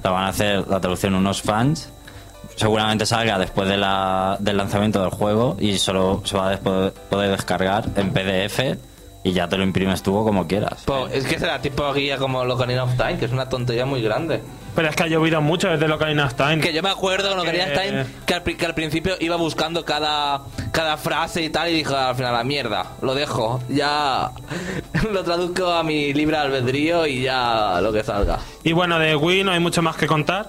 La 0.02 0.10
van 0.10 0.24
a 0.24 0.28
hacer 0.28 0.66
la 0.68 0.80
traducción 0.80 1.14
unos 1.14 1.42
fans. 1.42 1.90
Seguramente 2.56 3.04
salga 3.04 3.38
después 3.38 3.68
de 3.68 3.76
la- 3.76 4.36
del 4.40 4.56
lanzamiento 4.56 5.00
del 5.02 5.10
juego 5.10 5.56
y 5.58 5.76
solo 5.78 6.22
se 6.24 6.36
va 6.38 6.52
a 6.52 6.56
poder 6.58 7.30
descargar 7.30 7.84
en 7.96 8.10
PDF 8.12 8.78
y 9.24 9.32
ya 9.32 9.48
te 9.48 9.56
lo 9.56 9.64
imprimes 9.64 10.02
tú 10.02 10.12
como 10.24 10.46
quieras. 10.46 10.82
Pues 10.84 11.12
es 11.14 11.24
que 11.26 11.38
será 11.40 11.60
tipo 11.60 11.92
guía 11.92 12.18
como 12.18 12.40
Ocarina 12.42 12.84
of 12.84 12.96
Time, 12.96 13.18
que 13.18 13.24
es 13.24 13.32
una 13.32 13.48
tontería 13.48 13.86
muy 13.86 14.00
grande. 14.02 14.42
Pero 14.76 14.88
es 14.88 14.96
que 14.96 15.04
ha 15.04 15.06
llovido 15.06 15.40
mucho 15.40 15.68
desde 15.68 15.90
Ocarina 15.92 16.26
of 16.26 16.34
Time. 16.34 16.58
Que 16.58 16.72
yo 16.72 16.82
me 16.82 16.90
acuerdo 16.90 17.30
con 17.30 17.38
Ocarina 17.40 17.64
of 17.64 17.70
Que- 17.70 17.78
Time 17.88 18.06
que 18.26 18.34
al, 18.34 18.42
que 18.42 18.66
al 18.66 18.74
principio 18.74 19.14
iba 19.20 19.36
buscando 19.36 19.84
cada, 19.84 20.42
cada 20.72 20.96
frase 20.96 21.42
y 21.42 21.48
tal 21.50 21.70
y 21.70 21.74
dijo 21.74 21.96
al 21.96 22.14
final 22.16 22.32
la 22.34 22.44
mierda, 22.44 22.86
lo 23.02 23.14
dejo, 23.14 23.60
ya 23.68 24.30
lo 25.12 25.24
traduzco 25.24 25.70
a 25.72 25.82
mi 25.82 26.12
libre 26.12 26.36
albedrío 26.36 27.06
y 27.06 27.22
ya 27.22 27.80
lo 27.80 27.92
que 27.92 28.04
salga. 28.04 28.38
Y 28.62 28.72
bueno, 28.72 28.98
de 28.98 29.16
Wii 29.16 29.44
no 29.44 29.52
hay 29.52 29.60
mucho 29.60 29.80
más 29.82 29.96
que 29.96 30.06
contar. 30.06 30.48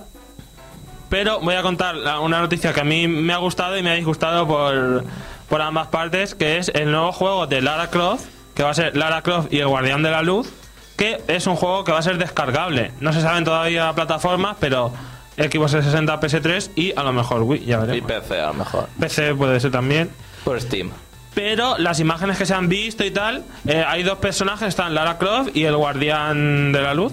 Pero 1.07 1.39
voy 1.39 1.55
a 1.55 1.61
contar 1.61 1.95
una 2.21 2.39
noticia 2.41 2.73
que 2.73 2.81
a 2.81 2.83
mí 2.83 3.07
me 3.07 3.31
ha 3.31 3.37
gustado 3.37 3.77
y 3.77 3.83
me 3.83 3.91
ha 3.91 3.93
disgustado 3.93 4.47
por, 4.47 5.05
por 5.47 5.61
ambas 5.61 5.87
partes, 5.87 6.33
que 6.35 6.57
es 6.57 6.69
el 6.73 6.91
nuevo 6.91 7.11
juego 7.11 7.45
de 7.47 7.61
Lara 7.61 7.89
Croft, 7.91 8.25
que 8.55 8.63
va 8.63 8.71
a 8.71 8.73
ser 8.73 8.95
Lara 8.97 9.21
Croft 9.21 9.53
y 9.53 9.59
el 9.59 9.67
Guardián 9.67 10.01
de 10.01 10.11
la 10.11 10.21
Luz, 10.21 10.51
que 10.95 11.21
es 11.27 11.45
un 11.45 11.55
juego 11.55 11.83
que 11.83 11.91
va 11.91 11.99
a 11.99 12.03
ser 12.03 12.17
descargable. 12.17 12.91
No 13.01 13.13
se 13.13 13.21
saben 13.21 13.43
todavía 13.43 13.93
plataformas, 13.93 14.55
pero 14.59 14.91
Xbox 15.37 15.71
360, 15.71 16.19
PS3 16.19 16.71
y 16.75 16.97
a 16.97 17.03
lo 17.03 17.11
mejor 17.11 17.43
Wii, 17.43 17.65
ya 17.65 17.77
Y 17.77 17.87
veremos. 17.87 18.11
PC 18.11 18.39
a 18.41 18.47
lo 18.47 18.53
mejor. 18.53 18.87
PC 18.99 19.35
puede 19.35 19.59
ser 19.59 19.71
también. 19.71 20.09
Por 20.43 20.59
Steam. 20.61 20.91
Pero 21.33 21.77
las 21.77 21.99
imágenes 21.99 22.37
que 22.37 22.45
se 22.45 22.53
han 22.53 22.69
visto 22.69 23.03
y 23.03 23.11
tal, 23.11 23.43
eh, 23.67 23.83
hay 23.85 24.03
dos 24.03 24.19
personajes, 24.19 24.69
están 24.69 24.95
Lara 24.95 25.17
Croft 25.17 25.49
y 25.53 25.65
el 25.65 25.75
Guardián 25.75 26.71
de 26.71 26.81
la 26.81 26.93
Luz. 26.93 27.11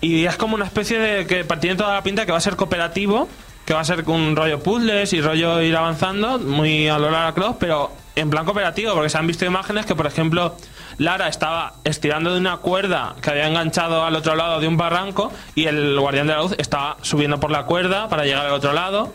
Y 0.00 0.24
es 0.24 0.36
como 0.36 0.54
una 0.54 0.64
especie 0.64 0.98
de 0.98 1.26
que 1.26 1.44
tiene 1.44 1.76
toda 1.76 1.92
la 1.92 2.02
pinta 2.02 2.24
que 2.24 2.32
va 2.32 2.38
a 2.38 2.40
ser 2.40 2.56
cooperativo, 2.56 3.28
que 3.66 3.74
va 3.74 3.80
a 3.80 3.84
ser 3.84 4.08
un 4.08 4.34
rollo 4.34 4.60
puzzles 4.60 5.12
y 5.12 5.20
rollo 5.20 5.60
ir 5.60 5.76
avanzando, 5.76 6.38
muy 6.38 6.88
a 6.88 6.98
lo 6.98 7.10
Lara 7.10 7.34
Croft, 7.34 7.58
pero 7.60 7.92
en 8.20 8.30
plan 8.30 8.44
cooperativo, 8.44 8.92
porque 8.94 9.08
se 9.08 9.18
han 9.18 9.26
visto 9.26 9.44
imágenes 9.44 9.86
que, 9.86 9.94
por 9.94 10.06
ejemplo, 10.06 10.54
Lara 10.98 11.28
estaba 11.28 11.74
estirando 11.84 12.32
de 12.34 12.38
una 12.38 12.58
cuerda 12.58 13.16
que 13.22 13.30
había 13.30 13.48
enganchado 13.48 14.04
al 14.04 14.14
otro 14.14 14.36
lado 14.36 14.60
de 14.60 14.68
un 14.68 14.76
barranco 14.76 15.32
y 15.54 15.64
el 15.64 15.98
Guardián 15.98 16.26
de 16.26 16.34
la 16.34 16.42
Luz 16.42 16.54
estaba 16.58 16.98
subiendo 17.00 17.40
por 17.40 17.50
la 17.50 17.64
cuerda 17.64 18.08
para 18.08 18.24
llegar 18.24 18.46
al 18.46 18.52
otro 18.52 18.74
lado. 18.74 19.12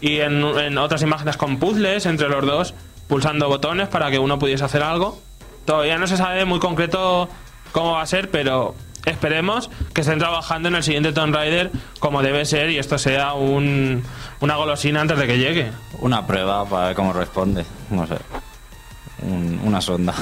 Y 0.00 0.20
en, 0.20 0.78
otras 0.78 1.02
imágenes 1.02 1.36
con 1.36 1.58
puzzles 1.58 2.06
entre 2.06 2.28
los 2.28 2.44
dos, 2.44 2.74
pulsando 3.08 3.48
botones 3.48 3.88
para 3.88 4.10
que 4.10 4.18
uno 4.18 4.38
pudiese 4.38 4.64
hacer 4.64 4.82
algo. 4.82 5.20
Todavía 5.64 5.98
no 5.98 6.06
se 6.06 6.16
sabe 6.16 6.44
muy 6.44 6.58
concreto 6.58 7.28
cómo 7.72 7.92
va 7.92 8.02
a 8.02 8.06
ser, 8.06 8.30
pero 8.30 8.74
esperemos 9.04 9.70
que 9.94 10.00
estén 10.00 10.18
trabajando 10.18 10.68
en 10.68 10.76
el 10.76 10.82
siguiente 10.82 11.12
Tomb 11.12 11.34
Raider 11.34 11.70
como 12.00 12.22
debe 12.22 12.44
ser 12.44 12.70
y 12.70 12.78
esto 12.78 12.98
sea 12.98 13.34
un, 13.34 14.02
una 14.40 14.56
golosina 14.56 15.00
antes 15.00 15.18
de 15.18 15.26
que 15.26 15.38
llegue. 15.38 15.70
Una 15.98 16.26
prueba 16.26 16.64
para 16.64 16.88
ver 16.88 16.96
cómo 16.96 17.12
responde. 17.12 17.64
No 17.90 18.06
sé. 18.06 18.16
Un- 19.22 19.60
una 19.64 19.80
sonda. 19.80 20.14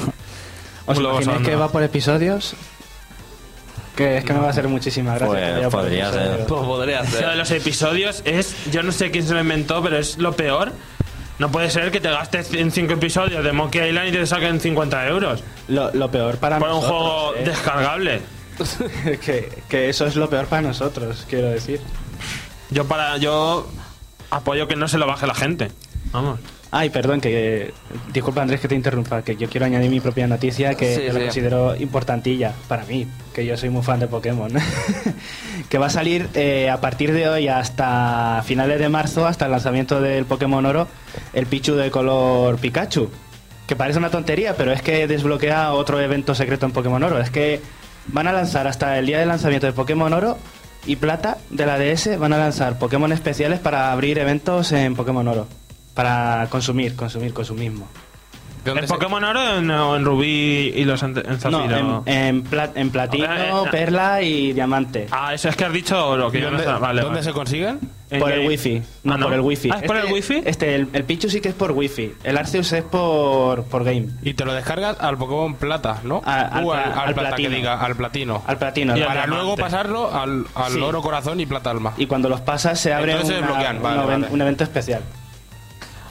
¿Os 0.86 0.98
Un 0.98 1.04
imagináis 1.04 1.24
sonda. 1.36 1.48
que 1.50 1.56
va 1.56 1.68
por 1.68 1.82
episodios? 1.82 2.54
Que 3.96 4.18
es 4.18 4.24
que 4.24 4.32
me 4.32 4.40
va 4.40 4.48
a 4.48 4.50
hacer 4.50 4.66
muchísima 4.68 5.14
gracia. 5.14 5.54
Pues 5.60 5.68
podría 5.68 6.10
ser. 6.12 6.46
Pues 6.46 6.60
podría 6.62 6.98
Lo 7.00 7.04
de 7.04 7.10
ser. 7.10 7.36
los 7.36 7.50
episodios 7.52 8.22
es, 8.24 8.56
yo 8.72 8.82
no 8.82 8.90
sé 8.92 9.10
quién 9.10 9.26
se 9.26 9.34
lo 9.34 9.40
inventó, 9.40 9.82
pero 9.82 9.98
es 9.98 10.18
lo 10.18 10.32
peor. 10.32 10.72
No 11.38 11.50
puede 11.50 11.70
ser 11.70 11.90
que 11.90 12.00
te 12.00 12.10
gastes 12.10 12.52
en 12.54 12.70
5 12.70 12.92
episodios 12.94 13.42
de 13.44 13.52
Monkey 13.52 13.88
Island 13.88 14.08
y 14.08 14.12
te 14.12 14.24
saquen 14.26 14.60
50 14.60 15.08
euros 15.08 15.42
Lo, 15.66 15.92
lo 15.92 16.08
peor 16.08 16.36
para 16.38 16.60
por 16.60 16.68
un 16.68 16.74
nosotros, 16.76 17.00
juego 17.00 17.34
¿eh? 17.36 17.44
descargable. 17.44 18.20
que, 19.24 19.62
que 19.68 19.88
eso 19.88 20.06
es 20.06 20.14
lo 20.14 20.30
peor 20.30 20.46
para 20.46 20.62
nosotros, 20.62 21.26
quiero 21.28 21.50
decir. 21.50 21.80
Yo 22.70 22.84
para 22.86 23.16
yo 23.16 23.66
apoyo 24.30 24.68
que 24.68 24.76
no 24.76 24.86
se 24.86 24.96
lo 24.98 25.06
baje 25.08 25.26
la 25.26 25.34
gente. 25.34 25.70
Vamos. 26.12 26.38
Ay, 26.76 26.90
perdón, 26.90 27.20
que 27.20 27.72
disculpa 28.12 28.42
Andrés 28.42 28.60
que 28.60 28.66
te 28.66 28.74
interrumpa, 28.74 29.22
que 29.22 29.36
yo 29.36 29.48
quiero 29.48 29.64
añadir 29.64 29.88
mi 29.88 30.00
propia 30.00 30.26
noticia 30.26 30.74
que 30.74 30.96
Sí, 30.96 31.02
yo 31.06 31.12
la 31.12 31.20
considero 31.20 31.76
importantilla 31.76 32.52
para 32.66 32.84
mí, 32.84 33.06
que 33.32 33.46
yo 33.46 33.56
soy 33.56 33.70
muy 33.70 33.84
fan 33.84 34.00
de 34.00 34.08
Pokémon. 34.08 34.50
que 35.68 35.78
va 35.78 35.86
a 35.86 35.90
salir 35.90 36.28
eh, 36.34 36.70
a 36.70 36.80
partir 36.80 37.12
de 37.12 37.28
hoy 37.28 37.46
hasta 37.46 38.42
finales 38.44 38.80
de 38.80 38.88
marzo, 38.88 39.24
hasta 39.24 39.44
el 39.44 39.52
lanzamiento 39.52 40.00
del 40.00 40.24
Pokémon 40.24 40.66
Oro, 40.66 40.88
el 41.32 41.46
Pichu 41.46 41.76
de 41.76 41.92
color 41.92 42.58
Pikachu. 42.58 43.08
Que 43.68 43.76
parece 43.76 44.00
una 44.00 44.10
tontería, 44.10 44.56
pero 44.56 44.72
es 44.72 44.82
que 44.82 45.06
desbloquea 45.06 45.74
otro 45.74 46.00
evento 46.00 46.34
secreto 46.34 46.66
en 46.66 46.72
Pokémon 46.72 47.04
Oro. 47.04 47.20
Es 47.20 47.30
que 47.30 47.60
van 48.08 48.26
a 48.26 48.32
lanzar 48.32 48.66
hasta 48.66 48.98
el 48.98 49.06
día 49.06 49.20
de 49.20 49.26
lanzamiento 49.26 49.68
de 49.68 49.74
Pokémon 49.74 50.12
Oro 50.12 50.38
y 50.86 50.96
Plata 50.96 51.38
de 51.50 51.66
la 51.66 51.78
DS, 51.78 52.18
van 52.18 52.32
a 52.32 52.38
lanzar 52.38 52.80
Pokémon 52.80 53.12
especiales 53.12 53.60
para 53.60 53.92
abrir 53.92 54.18
eventos 54.18 54.72
en 54.72 54.96
Pokémon 54.96 55.28
Oro. 55.28 55.46
Para 55.94 56.46
consumir, 56.50 56.96
consumir, 56.96 57.32
consumismo. 57.32 57.86
¿De 58.64 58.70
dónde 58.70 58.84
¿En 58.86 58.88
Pokémon 58.88 59.22
Oro 59.22 59.40
o 59.40 59.58
en, 59.58 59.70
o 59.70 59.94
en 59.94 60.04
Rubí 60.06 60.72
y 60.74 60.84
los 60.86 61.02
en, 61.02 61.18
en 61.18 61.38
No, 61.50 61.64
en, 62.06 62.08
en, 62.08 62.42
pla- 62.44 62.70
en 62.74 62.88
platino, 62.90 63.26
Eh, 63.26 63.50
eh, 63.50 63.68
perla 63.70 64.22
y 64.22 64.54
diamante. 64.54 65.06
Ah, 65.10 65.34
eso 65.34 65.50
es 65.50 65.56
que 65.56 65.66
has 65.66 65.72
dicho 65.72 66.08
oro. 66.08 66.30
Que 66.30 66.38
¿Y 66.38 66.40
yo 66.40 66.50
no 66.50 66.56
dónde, 66.56 66.72
sé- 66.72 66.80
vale, 66.80 67.02
dónde 67.02 67.16
vale. 67.20 67.24
se 67.24 67.32
consiguen? 67.34 67.78
En 68.10 68.20
por 68.20 68.30
el 68.32 68.38
Game- 68.38 68.48
wifi. 68.48 68.82
No, 69.02 69.14
Ah, 69.14 69.16
¿no? 69.18 69.26
por 69.26 69.34
el 69.34 69.40
wifi. 69.42 69.68
Ah, 69.70 69.80
¿es 69.82 69.86
por 69.86 69.96
el 69.96 70.02
Este- 70.04 70.14
wifi? 70.14 70.42
Este, 70.46 70.74
el, 70.76 70.88
el 70.94 71.04
Pichu 71.04 71.28
sí 71.28 71.42
que 71.42 71.50
es 71.50 71.54
por 71.54 71.72
wifi. 71.72 72.14
El 72.24 72.38
Arceus 72.38 72.72
es 72.72 72.82
por, 72.84 73.64
por 73.64 73.84
game. 73.84 74.06
Y 74.22 74.32
te 74.32 74.46
lo 74.46 74.54
descargas 74.54 74.96
al 74.98 75.18
Pokémon 75.18 75.56
Plata, 75.56 76.00
¿no? 76.02 76.22
A- 76.24 76.40
al 76.40 76.64
Uh, 76.64 76.70
pla- 76.70 76.82
al 76.84 77.12
Plata, 77.14 77.28
platino. 77.28 77.50
que 77.50 77.56
diga, 77.56 77.80
al 77.80 77.96
Platino. 77.96 78.42
Al 78.46 78.56
platino. 78.56 78.96
Y 78.96 79.02
Para 79.02 79.26
luego 79.26 79.56
pasarlo 79.56 80.10
al, 80.14 80.46
al 80.54 80.72
Sí. 80.72 80.80
Oro 80.80 81.02
Corazón 81.02 81.38
y 81.38 81.44
Plata 81.44 81.70
Alma. 81.70 81.92
Y 81.98 82.06
cuando 82.06 82.30
los 82.30 82.40
pasas 82.40 82.80
se 82.80 82.94
abre 82.94 83.12
Entonces 83.12 83.36
se 83.36 83.42
una- 83.42 83.46
desbloquean, 83.48 83.82
vale, 83.82 83.98
un, 83.98 84.04
even- 84.04 84.20
vale. 84.22 84.32
un 84.32 84.40
evento 84.40 84.64
especial. 84.64 85.02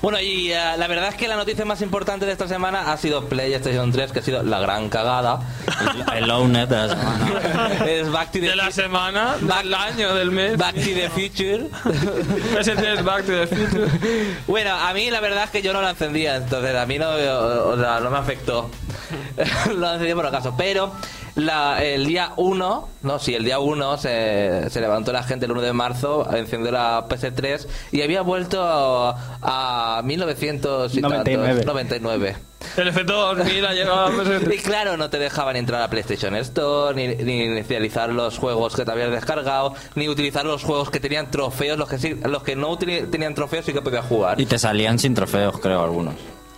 Bueno, 0.03 0.19
y 0.19 0.51
eh, 0.51 0.57
la 0.77 0.88
verdad 0.88 1.07
es 1.07 1.15
que 1.15 1.29
la 1.29 1.38
noticia 1.38 1.63
más 1.63 1.81
importante 1.81 2.25
de 2.25 2.33
esta 2.33 2.45
semana 2.45 2.91
ha 2.91 2.98
sido 2.98 3.24
PlayStation 3.29 3.89
3, 3.89 4.12
que 4.12 4.19
ha 4.19 4.22
sido 4.22 4.43
la 4.43 4.60
gran 4.60 4.89
cagada. 4.89 5.39
El 6.13 6.29
Ownet 6.29 6.67
de 6.67 6.75
la 6.75 6.89
semana. 6.89 7.86
es 7.88 8.12
Back 8.12 8.31
to 8.33 8.39
the, 8.41 8.50
De 8.50 8.55
la 8.57 8.69
semana, 8.69 9.38
Back- 9.39 9.63
del 9.63 9.74
año, 9.74 10.13
del 10.13 10.31
mes. 10.31 10.57
Back 10.57 10.75
to 10.75 10.81
the 10.81 11.10
Future. 11.10 11.67
Ese 12.60 12.75
sí 12.75 12.86
es 12.86 13.01
Back 13.01 13.25
to 13.25 13.31
the 13.31 13.48
Future. 13.48 13.88
bueno, 14.45 14.75
a 14.75 14.93
mí 14.93 15.10
la 15.10 15.22
verdad 15.22 15.45
es 15.45 15.51
que 15.51 15.62
yo 15.62 15.72
no 15.72 15.81
la 15.81 15.91
encendía, 15.91 16.36
entonces 16.36 16.75
a 16.75 16.86
mí 16.86 17.00
no, 17.00 17.07
o 17.10 17.77
sea, 17.79 18.01
no 18.01 18.10
me 18.10 18.17
afectó. 18.17 18.69
la 19.74 19.93
encendí 19.93 20.13
por 20.15 20.25
acaso, 20.25 20.53
pero 20.57 20.91
la, 21.35 21.83
el 21.83 22.05
día 22.05 22.33
1, 22.37 22.89
no, 23.01 23.19
sí, 23.19 23.33
el 23.33 23.43
día 23.43 23.59
1 23.59 23.97
se, 23.97 24.69
se 24.69 24.81
levantó 24.81 25.11
la 25.11 25.23
gente 25.23 25.45
el 25.45 25.51
1 25.51 25.61
de 25.61 25.73
marzo, 25.73 26.27
encendió 26.33 26.71
la 26.71 27.07
PS3 27.07 27.67
y 27.91 28.01
había 28.01 28.21
vuelto 28.21 28.59
a, 28.61 30.01
1900 30.03 30.95
y 30.95 31.01
tantos, 31.01 31.17
99. 31.17 31.65
99. 31.65 32.35
El 32.77 32.87
efecto 32.87 33.35
2000 33.35 33.65
ha 33.65 33.73
llegado 33.73 34.05
a 34.05 34.53
Y 34.53 34.57
claro, 34.59 34.95
no 34.95 35.09
te 35.09 35.19
dejaban 35.19 35.55
entrar 35.55 35.81
a 35.81 35.89
PlayStation 35.89 36.35
Store, 36.35 36.95
ni, 36.95 37.15
ni 37.23 37.43
inicializar 37.43 38.09
los 38.09 38.37
juegos 38.37 38.75
que 38.75 38.85
te 38.85 38.91
habías 38.91 39.11
descargado, 39.11 39.73
ni 39.95 40.07
utilizar 40.07 40.45
los 40.45 40.63
juegos 40.63 40.89
que 40.89 40.99
tenían 40.99 41.31
trofeos, 41.31 41.77
los 41.77 41.89
que 41.89 41.97
sí, 41.97 42.15
los 42.23 42.43
que 42.43 42.55
no 42.55 42.77
tenían 42.77 43.33
trofeos 43.33 43.65
sí 43.65 43.73
que 43.73 43.81
podías 43.81 44.05
jugar. 44.05 44.39
Y 44.39 44.45
te 44.45 44.59
salían 44.59 44.99
sin 44.99 45.13
trofeos, 45.13 45.59
creo, 45.59 45.83
algunos. 45.83 46.15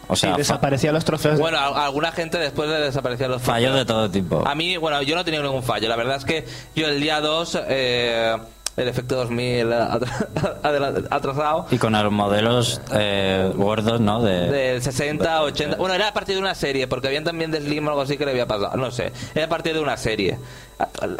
O 0.08 0.16
Sí, 0.16 0.22
sea, 0.22 0.32
fa- 0.32 0.38
desaparecían 0.38 0.94
los 0.94 1.06
trofeos. 1.06 1.40
Bueno, 1.40 1.58
a- 1.58 1.86
alguna 1.86 2.12
gente 2.12 2.38
después 2.38 2.70
de 2.70 2.80
desaparecer 2.80 3.30
los 3.30 3.42
fallos 3.42 3.74
de 3.76 3.86
trofeos. 3.86 3.88
todo 3.88 4.10
tipo. 4.12 4.48
A 4.48 4.56
mí, 4.56 4.78
bueno, 4.78 5.02
yo 5.02 5.16
no 5.16 5.22
he 5.22 5.24
tenido 5.24 5.44
ningún 5.44 5.64
fallo. 5.64 5.88
La 5.90 5.96
verdad 5.96 6.18
es 6.18 6.26
que 6.26 6.46
yo 6.76 6.88
el 6.88 7.00
día 7.02 7.22
2, 7.22 7.60
eh, 7.68 8.36
el 8.78 8.88
efecto 8.90 9.16
2000 9.16 9.72
atra- 9.72 10.28
adela- 10.64 10.94
atrasado, 11.10 11.66
Y 11.72 11.78
con 11.78 11.94
los 11.94 12.12
modelos 12.12 12.82
eh, 12.94 13.52
gordos, 13.56 14.02
¿no? 14.02 14.22
De, 14.22 14.52
del 14.52 14.82
60, 14.82 15.42
80. 15.44 15.78
Bueno, 15.78 15.96
era 15.96 16.10
a 16.10 16.14
partir 16.14 16.36
de 16.36 16.42
una 16.42 16.56
serie, 16.56 16.88
porque 16.88 17.08
habían 17.08 17.24
también 17.24 17.52
de 17.52 17.62
Slim 17.62 17.88
o 17.88 17.90
algo 17.92 18.02
así 18.02 18.18
que 18.18 18.26
le 18.26 18.32
había 18.32 18.46
pasado. 18.48 18.76
No 18.78 18.92
sé, 18.92 19.12
era 19.34 19.46
a 19.46 19.50
partir 19.50 19.74
de 19.74 19.80
una 19.80 19.96
serie. 19.98 20.38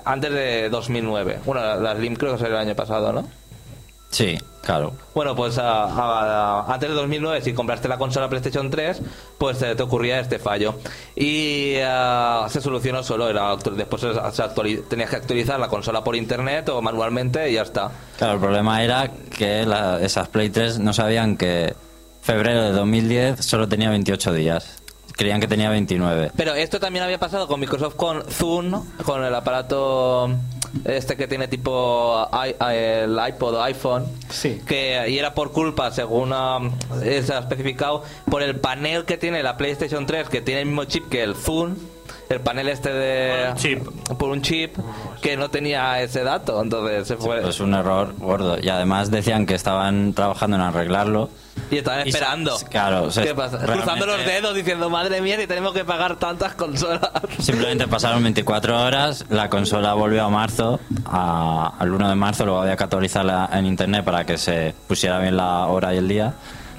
Antes 0.04 0.32
de 0.34 0.70
2009. 0.70 1.39
Bueno, 1.46 1.62
la, 1.62 1.75
la 1.77 1.96
Slim 1.96 2.15
creo 2.15 2.34
que 2.34 2.39
salió 2.39 2.56
el 2.56 2.62
año 2.62 2.75
pasado, 2.75 3.13
¿no? 3.13 3.25
Sí, 4.15 4.38
claro. 4.63 4.93
Bueno, 5.13 5.36
pues 5.36 5.57
a- 5.57 5.84
a- 5.84 6.62
a- 6.62 6.74
antes 6.74 6.88
de 6.88 6.95
2009, 6.95 7.41
si 7.41 7.51
compraste 7.53 7.89
la 7.89 7.98
consola 7.98 8.29
PlayStation 8.29 8.69
3, 8.69 9.01
pues 9.38 9.62
eh, 9.62 9.75
te 9.75 9.84
ocurría 9.84 10.22
este 10.22 10.39
fallo. 10.39 10.75
Y 11.17 11.75
ah, 11.84 12.48
se 12.50 12.62
solucionó 12.62 13.03
solo. 13.03 13.27
Era, 13.27 13.57
después 13.57 14.01
se 14.01 14.43
tenías 14.89 15.10
que 15.10 15.17
actualizar 15.17 15.60
la 15.60 15.67
consola 15.67 16.01
por 16.01 16.15
internet 16.15 16.69
o 16.69 16.81
manualmente 16.81 17.50
y 17.50 17.55
ya 17.55 17.63
está. 17.63 17.91
Claro, 18.17 18.36
el 18.36 18.39
problema 18.39 18.81
era 18.86 19.12
que 19.38 19.65
la- 19.65 20.00
esas 20.01 20.29
Play 20.29 20.50
3 20.50 20.79
no 20.79 20.93
sabían 20.93 21.36
que 21.36 21.74
febrero 22.22 22.63
de 22.63 22.72
2010 22.72 23.43
solo 23.45 23.67
tenía 23.67 23.89
28 23.89 24.31
días. 24.31 24.81
Creían 25.17 25.39
que 25.39 25.48
tenía 25.48 25.69
29. 25.69 26.31
Pero 26.36 26.53
esto 26.55 26.79
también 26.79 27.03
había 27.03 27.17
pasado 27.19 27.48
con 27.48 27.60
Microsoft 27.60 27.95
con 27.95 28.24
Zoom, 28.29 28.84
con 29.05 29.24
el 29.24 29.34
aparato 29.34 30.29
este 30.84 31.15
que 31.15 31.25
tiene 31.27 31.48
tipo 31.48 32.27
i- 32.45 32.55
el 32.74 33.17
iPod 33.29 33.55
o 33.55 33.63
iPhone. 33.63 34.05
Sí. 34.29 34.62
Que, 34.67 35.05
y 35.10 35.17
era 35.17 35.34
por 35.34 35.53
culpa, 35.53 35.89
según 35.91 36.34
um, 36.34 36.72
se 37.01 37.34
ha 37.34 37.39
especificado, 37.39 38.03
por 38.29 38.43
el 38.43 38.60
panel 38.60 39.05
que 39.05 39.17
tiene 39.17 39.41
la 39.41 39.55
PlayStation 39.55 40.05
3, 40.05 40.27
que 40.27 40.41
tiene 40.41 40.62
el 40.62 40.67
mismo 40.67 40.84
chip 40.84 41.07
que 41.10 41.24
el 41.24 41.34
Zoom. 41.36 41.75
El 42.29 42.39
panel 42.41 42.70
este 42.70 42.91
de. 42.91 43.32
Por 43.46 43.50
un 43.51 43.55
chip. 43.58 43.88
Por 44.17 44.29
un 44.29 44.41
chip 44.41 44.75
que 45.22 45.38
no 45.38 45.50
tenía 45.50 46.01
ese 46.01 46.24
dato. 46.24 46.62
Entonces 46.62 47.08
se 47.08 47.17
fue. 47.17 47.41
Pues 47.41 47.60
un 47.60 47.74
error 47.74 48.13
gordo. 48.17 48.58
Y 48.62 48.70
además 48.70 49.12
decían 49.12 49.46
que 49.46 49.53
estaban 49.55 50.13
trabajando 50.13 50.55
en 50.58 50.62
arreglarlo. 50.63 51.29
y 51.72 51.77
estaban 51.77 52.05
y 52.05 52.10
esperando. 52.10 52.58
claro, 52.70 53.12
se- 53.12 53.24
¿Qué 53.24 53.34
pasa? 53.36 53.60
Cruzando 53.60 54.05
los 54.05 54.25
dedos 54.25 54.53
diciendo, 54.55 54.89
madre 54.89 55.22
mía, 55.22 55.38
que 55.38 55.48
tenemos 55.48 55.74
que 55.74 55.86
pagar 55.86 56.17
tantas 56.17 56.53
consolas. 56.55 57.00
Simplemente 57.39 57.88
pasaron 57.88 58.22
24 58.24 58.84
horas, 58.84 59.25
la 59.29 59.50
consola 59.50 59.94
volvió 59.94 60.25
a 60.25 60.29
marzo, 60.29 60.79
a- 61.05 61.74
al 61.79 61.91
1 61.94 62.10
de 62.10 62.15
marzo, 62.15 62.46
luego 62.46 62.62
había 62.62 62.75
que 62.75 62.84
actualizarla 62.84 63.50
en 63.53 63.65
internet 63.67 64.03
para 64.03 64.25
que 64.25 64.38
se 64.38 64.74
pusiera 64.88 65.20
bien 65.20 65.38
la 65.38 65.67
hora 65.67 65.94
y 65.94 65.98
el 65.98 66.08
día, 66.08 66.34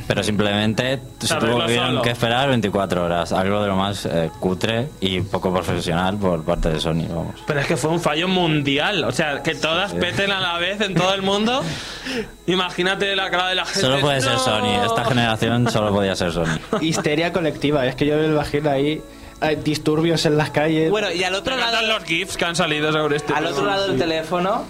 pero 0.06 0.22
simplemente 0.22 1.00
se 1.18 1.34
tuvieron 1.36 1.68
solo. 1.68 2.02
que 2.02 2.10
esperar 2.10 2.48
24 2.48 3.04
horas, 3.04 3.32
algo 3.32 3.62
de 3.62 3.68
lo 3.68 3.76
más 3.76 4.06
eh, 4.06 4.30
cutre 4.38 4.88
y 5.00 5.20
poco 5.20 5.52
profesional 5.52 6.16
por 6.16 6.44
parte 6.44 6.68
de 6.70 6.80
Sony, 6.80 7.06
vamos. 7.08 7.34
Pero 7.46 7.60
es 7.60 7.66
que 7.66 7.76
fue 7.76 7.90
un 7.90 8.00
fallo 8.00 8.28
mundial. 8.28 9.04
O 9.04 9.12
sea, 9.12 9.42
que 9.42 9.54
todas 9.54 9.92
peten 9.94 10.30
a 10.30 10.40
la 10.40 10.58
vez 10.58 10.80
en 10.80 10.94
todo 10.94 11.12
el 11.14 11.22
mundo. 11.22 11.62
Imagínate 12.46 13.16
la 13.16 13.30
cara 13.30 13.48
de 13.48 13.54
la 13.56 13.64
gente. 13.64 13.80
Solo 13.80 14.00
puede 14.00 14.20
ser 14.20 14.32
¡No! 14.32 14.38
Sony, 14.38 14.84
esta 14.84 15.04
generación 15.04 15.70
solo 15.70 15.92
podía 15.92 16.14
ser 16.14 16.32
Sony. 16.32 16.58
Histeria 16.80 17.32
colectiva. 17.32 17.86
Es 17.86 17.94
que 17.96 18.06
yo 18.06 18.16
veo 18.16 18.26
el 18.26 18.34
bajil 18.34 18.66
ahí. 18.68 19.02
Hay 19.40 19.56
disturbios 19.56 20.24
en 20.24 20.38
las 20.38 20.50
calles. 20.50 20.90
Bueno, 20.90 21.12
y 21.12 21.22
al 21.24 21.32
Me 21.32 21.38
otro 21.38 21.56
lado. 21.56 21.82
los 21.86 22.04
GIFs 22.04 22.36
que 22.36 22.44
han 22.46 22.56
salido 22.56 22.90
sobre 22.92 23.16
este. 23.16 23.34
Al 23.34 23.46
otro 23.46 23.66
lado 23.66 23.88
del 23.88 23.98
teléfono 23.98 24.64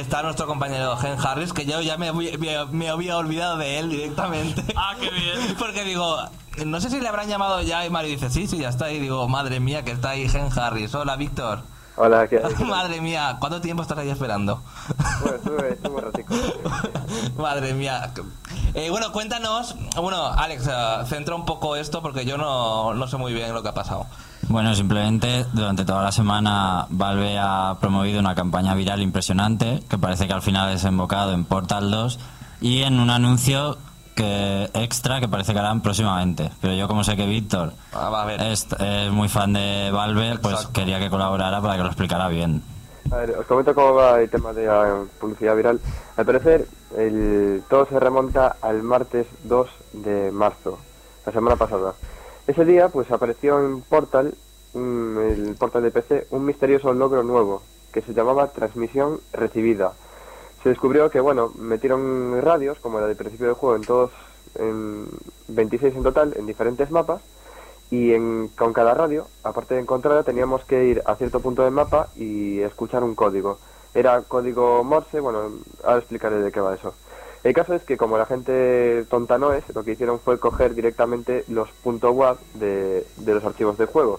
está 0.00 0.22
nuestro 0.22 0.46
compañero 0.46 0.96
Gen 0.96 1.16
Harris, 1.18 1.52
que 1.52 1.66
yo 1.66 1.80
ya 1.80 1.96
me, 1.96 2.08
había- 2.08 2.36
me- 2.38 2.66
me 2.66 2.88
había 2.90 3.16
olvidado 3.16 3.56
de 3.58 3.78
él 3.78 3.88
directamente. 3.90 4.62
Ah, 4.76 4.94
qué 5.00 5.10
bien. 5.10 5.56
Porque 5.58 5.84
digo, 5.84 6.16
no 6.64 6.80
sé 6.80 6.90
si 6.90 7.00
le 7.00 7.08
habrán 7.08 7.28
llamado 7.28 7.62
ya 7.62 7.84
y 7.86 7.90
Mario 7.90 8.10
dice, 8.10 8.30
sí, 8.30 8.46
sí, 8.46 8.58
ya 8.58 8.68
está. 8.68 8.90
Y 8.90 8.98
digo, 9.00 9.26
madre 9.28 9.60
mía, 9.60 9.84
que 9.84 9.92
está 9.92 10.10
ahí 10.10 10.28
Gen 10.28 10.48
Harris. 10.56 10.94
Hola, 10.94 11.16
Víctor. 11.16 11.60
Hola, 11.98 12.28
¿qué 12.28 12.36
hay? 12.58 12.64
madre 12.66 13.00
mía, 13.00 13.36
¿cuánto 13.40 13.60
tiempo 13.62 13.82
estás 13.82 13.96
ahí 13.98 14.10
esperando? 14.10 14.62
Bueno, 15.22 15.36
estuve, 15.36 15.72
estuve 15.72 15.94
un 15.96 16.02
ratico. 16.02 16.34
madre 17.38 17.72
mía. 17.72 18.12
Eh, 18.74 18.90
bueno, 18.90 19.12
cuéntanos. 19.12 19.74
Bueno, 19.96 20.26
Alex, 20.26 20.66
eh, 20.70 20.96
centra 21.06 21.34
un 21.34 21.46
poco 21.46 21.74
esto 21.76 22.02
porque 22.02 22.26
yo 22.26 22.36
no, 22.36 22.92
no 22.92 23.06
sé 23.08 23.16
muy 23.16 23.32
bien 23.32 23.54
lo 23.54 23.62
que 23.62 23.70
ha 23.70 23.74
pasado. 23.74 24.06
Bueno, 24.48 24.74
simplemente 24.74 25.44
durante 25.52 25.84
toda 25.84 26.02
la 26.04 26.12
semana 26.12 26.86
Valve 26.88 27.36
ha 27.38 27.76
promovido 27.80 28.20
una 28.20 28.34
campaña 28.34 28.74
viral 28.74 29.02
impresionante 29.02 29.82
que 29.88 29.98
parece 29.98 30.26
que 30.28 30.32
al 30.32 30.42
final 30.42 30.68
ha 30.68 30.70
desembocado 30.70 31.32
en 31.32 31.44
Portal 31.44 31.90
2 31.90 32.18
y 32.60 32.82
en 32.82 33.00
un 33.00 33.10
anuncio 33.10 33.76
que 34.14 34.70
extra 34.72 35.20
que 35.20 35.28
parece 35.28 35.52
que 35.52 35.58
harán 35.58 35.80
próximamente. 35.82 36.50
Pero 36.60 36.74
yo 36.74 36.86
como 36.86 37.02
sé 37.04 37.16
que 37.16 37.26
Víctor 37.26 37.72
Ah, 37.92 38.08
va 38.08 38.22
a 38.22 38.26
ver. 38.26 38.40
es, 38.40 38.66
es 38.78 39.10
muy 39.10 39.28
fan 39.28 39.52
de 39.52 39.90
Valve, 39.92 40.38
pues 40.40 40.66
quería 40.68 41.00
que 41.00 41.10
colaborara 41.10 41.60
para 41.60 41.74
que 41.76 41.80
lo 41.82 41.88
explicara 41.88 42.28
bien. 42.28 42.62
A 43.10 43.16
ver, 43.16 43.32
os 43.32 43.46
comento 43.46 43.74
cómo 43.74 43.94
va 43.94 44.20
el 44.20 44.30
tema 44.30 44.52
de 44.52 44.66
la 44.66 45.02
publicidad 45.20 45.54
viral. 45.56 45.80
Al 46.16 46.24
parecer, 46.24 46.66
el, 46.96 47.62
todo 47.68 47.86
se 47.86 47.98
remonta 48.00 48.56
al 48.62 48.82
martes 48.82 49.26
2 49.44 49.68
de 49.92 50.30
marzo, 50.32 50.78
la 51.26 51.32
semana 51.32 51.56
pasada. 51.56 51.92
Ese 52.46 52.64
día, 52.64 52.88
pues 52.88 53.10
apareció 53.10 53.58
en 53.58 53.82
Portal, 53.82 54.32
mm, 54.72 55.18
el 55.18 55.56
portal 55.58 55.82
de 55.82 55.90
PC, 55.90 56.28
un 56.30 56.44
misterioso 56.44 56.92
logro 56.92 57.24
nuevo 57.24 57.62
que 57.92 58.02
se 58.02 58.14
llamaba 58.14 58.48
transmisión 58.52 59.18
recibida. 59.32 59.94
Se 60.62 60.68
descubrió 60.68 61.10
que, 61.10 61.18
bueno, 61.18 61.50
metieron 61.58 62.40
radios, 62.40 62.78
como 62.78 63.00
la 63.00 63.08
del 63.08 63.16
principio 63.16 63.46
del 63.46 63.56
juego, 63.56 63.74
en 63.74 63.82
todos, 63.82 64.10
en 64.54 65.08
26 65.48 65.96
en 65.96 66.02
total, 66.04 66.34
en 66.36 66.46
diferentes 66.46 66.90
mapas, 66.92 67.20
y 67.90 68.12
en, 68.12 68.48
con 68.56 68.72
cada 68.72 68.94
radio, 68.94 69.26
aparte 69.42 69.74
de 69.74 69.80
encontrarla, 69.80 70.22
teníamos 70.22 70.64
que 70.64 70.84
ir 70.84 71.02
a 71.04 71.16
cierto 71.16 71.40
punto 71.40 71.62
del 71.62 71.72
mapa 71.72 72.08
y 72.14 72.60
escuchar 72.60 73.02
un 73.02 73.16
código. 73.16 73.58
Era 73.92 74.22
código 74.22 74.84
Morse, 74.84 75.18
bueno, 75.18 75.50
ahora 75.82 75.98
explicaré 75.98 76.38
de 76.38 76.52
qué 76.52 76.60
va 76.60 76.74
eso. 76.74 76.94
El 77.46 77.54
caso 77.54 77.74
es 77.74 77.84
que 77.84 77.96
como 77.96 78.18
la 78.18 78.26
gente 78.26 79.04
tonta 79.08 79.38
no 79.38 79.52
es, 79.52 79.62
lo 79.72 79.84
que 79.84 79.92
hicieron 79.92 80.18
fue 80.18 80.40
coger 80.40 80.74
directamente 80.74 81.44
los 81.46 81.68
.wav 81.84 82.38
de, 82.54 83.06
de 83.18 83.34
los 83.34 83.44
archivos 83.44 83.78
de 83.78 83.86
juego 83.86 84.18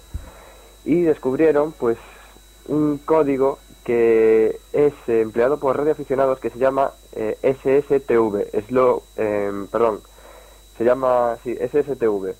y 0.86 1.02
descubrieron 1.02 1.74
pues 1.74 1.98
un 2.70 2.98
código 3.04 3.60
que 3.84 4.62
es 4.72 4.94
empleado 5.08 5.60
por 5.60 5.76
radioaficionados 5.76 6.40
que 6.40 6.52
se 6.52 6.58
llama 6.58 6.94
eh, 7.12 7.38
SSTV, 7.44 8.62
slow, 8.66 9.04
em, 9.18 9.68
perdón, 9.68 10.00
se 10.78 10.86
llama 10.86 11.36
SSTV. 11.44 12.34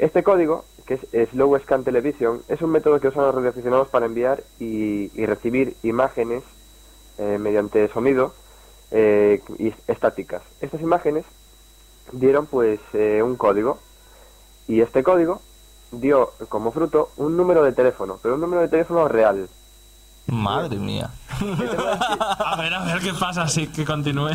Este 0.00 0.24
código, 0.24 0.64
que 0.86 0.94
es 1.12 1.28
Slow 1.30 1.56
Scan 1.60 1.84
Television, 1.84 2.42
es 2.48 2.60
un 2.62 2.70
método 2.70 2.98
que 2.98 3.06
usan 3.06 3.26
los 3.26 3.34
radioaficionados 3.36 3.86
para 3.86 4.06
enviar 4.06 4.42
y, 4.58 5.12
y 5.14 5.24
recibir 5.24 5.76
imágenes 5.84 6.42
eh, 7.18 7.38
mediante 7.38 7.86
sonido 7.86 8.34
eh, 8.90 9.42
y 9.58 9.72
estáticas. 9.86 10.42
Estas 10.60 10.80
imágenes 10.80 11.24
dieron 12.12 12.46
pues 12.46 12.80
eh, 12.94 13.22
un 13.22 13.36
código 13.36 13.78
y 14.66 14.80
este 14.80 15.02
código 15.02 15.40
dio 15.90 16.32
como 16.48 16.70
fruto 16.72 17.10
un 17.16 17.36
número 17.36 17.62
de 17.62 17.72
teléfono, 17.72 18.18
pero 18.22 18.34
un 18.34 18.40
número 18.40 18.62
de 18.62 18.68
teléfono 18.68 19.08
real. 19.08 19.48
Madre 20.26 20.76
mía. 20.76 21.10
A 22.38 22.56
ver, 22.60 22.74
a 22.74 22.84
ver 22.84 23.00
qué 23.00 23.14
pasa, 23.14 23.42
así 23.42 23.66
que 23.68 23.84
continúe. 23.84 24.30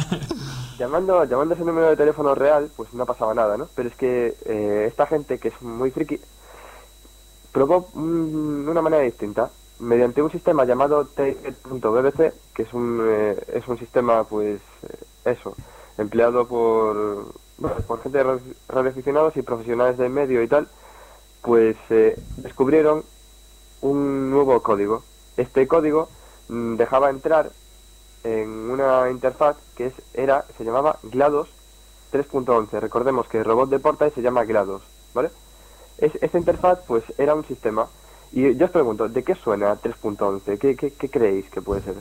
Llamando, 0.80 1.24
llamando 1.26 1.54
ese 1.54 1.64
número 1.64 1.90
de 1.90 1.98
teléfono 1.98 2.34
real, 2.34 2.72
pues 2.76 2.94
no 2.94 3.06
pasaba 3.06 3.34
nada, 3.36 3.58
¿no? 3.58 3.68
Pero 3.76 3.90
es 3.90 3.96
que 3.96 4.36
eh, 4.46 4.86
esta 4.88 5.06
gente, 5.06 5.38
que 5.38 5.50
es 5.50 5.62
muy 5.62 5.92
friki, 5.92 6.20
probó 7.52 7.90
mm, 7.94 8.68
una 8.68 8.82
manera 8.82 9.04
distinta. 9.04 9.52
Mediante 9.84 10.22
un 10.22 10.32
sistema 10.32 10.64
llamado 10.64 11.06
Takeit.bbc, 11.06 12.34
que 12.54 12.64
es 12.64 12.74
un, 12.74 13.02
eh, 13.06 13.36
es 13.54 13.68
un 13.68 13.78
sistema, 13.78 14.24
pues, 14.24 14.62
eh, 14.84 14.98
eso, 15.26 15.58
empleado 15.98 16.48
por, 16.48 17.34
bueno, 17.58 17.76
por 17.86 18.02
gente 18.02 18.24
de 18.24 19.32
y 19.36 19.42
profesionales 19.42 19.98
del 19.98 20.10
medio 20.10 20.42
y 20.42 20.48
tal, 20.48 20.70
pues 21.42 21.76
eh, 21.90 22.18
descubrieron 22.38 23.04
un 23.82 24.32
nuevo 24.32 24.64
código. 24.64 25.04
Este 25.36 25.68
código 25.68 26.08
mm, 26.48 26.76
dejaba 26.76 27.10
entrar 27.10 27.52
en 28.24 28.48
una 28.72 29.10
interfaz 29.12 29.58
que 29.76 29.88
es, 29.88 29.94
era, 30.14 30.46
se 30.58 30.64
llamaba 30.64 30.98
GLaDOS 31.04 31.50
3.11. 32.14 32.80
Recordemos 32.80 33.28
que 33.28 33.40
el 33.40 33.46
robot 33.46 33.70
de 33.70 33.80
Porta 33.80 34.10
se 34.10 34.22
llama 34.22 34.46
GLaDOS, 34.46 34.84
¿vale? 35.14 35.30
Es, 35.98 36.16
esta 36.22 36.38
interfaz 36.38 36.80
pues 36.88 37.04
era 37.18 37.36
un 37.36 37.44
sistema. 37.44 37.90
Y 38.34 38.56
yo 38.56 38.66
os 38.66 38.72
pregunto, 38.72 39.08
¿de 39.08 39.24
qué 39.24 39.36
suena 39.36 39.76
3.11? 39.76 40.58
¿Qué, 40.58 40.76
qué, 40.76 40.92
qué 40.92 41.10
creéis 41.10 41.50
que 41.50 41.62
puede 41.62 41.82
ser? 41.82 41.96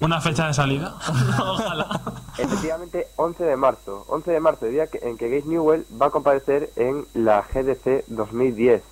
¿Una 0.00 0.20
fecha 0.20 0.46
de 0.48 0.54
salida? 0.54 0.96
Ojalá. 1.38 2.00
Efectivamente, 2.38 3.06
11 3.16 3.44
de 3.44 3.56
marzo. 3.56 4.04
11 4.08 4.32
de 4.32 4.40
marzo, 4.40 4.66
el 4.66 4.72
día 4.72 4.86
que- 4.88 4.98
en 5.02 5.16
que 5.16 5.28
Gabe 5.28 5.44
Newell 5.46 5.86
va 6.00 6.06
a 6.06 6.10
comparecer 6.10 6.70
en 6.76 7.06
la 7.14 7.42
GDC 7.42 8.04
2010. 8.08 8.82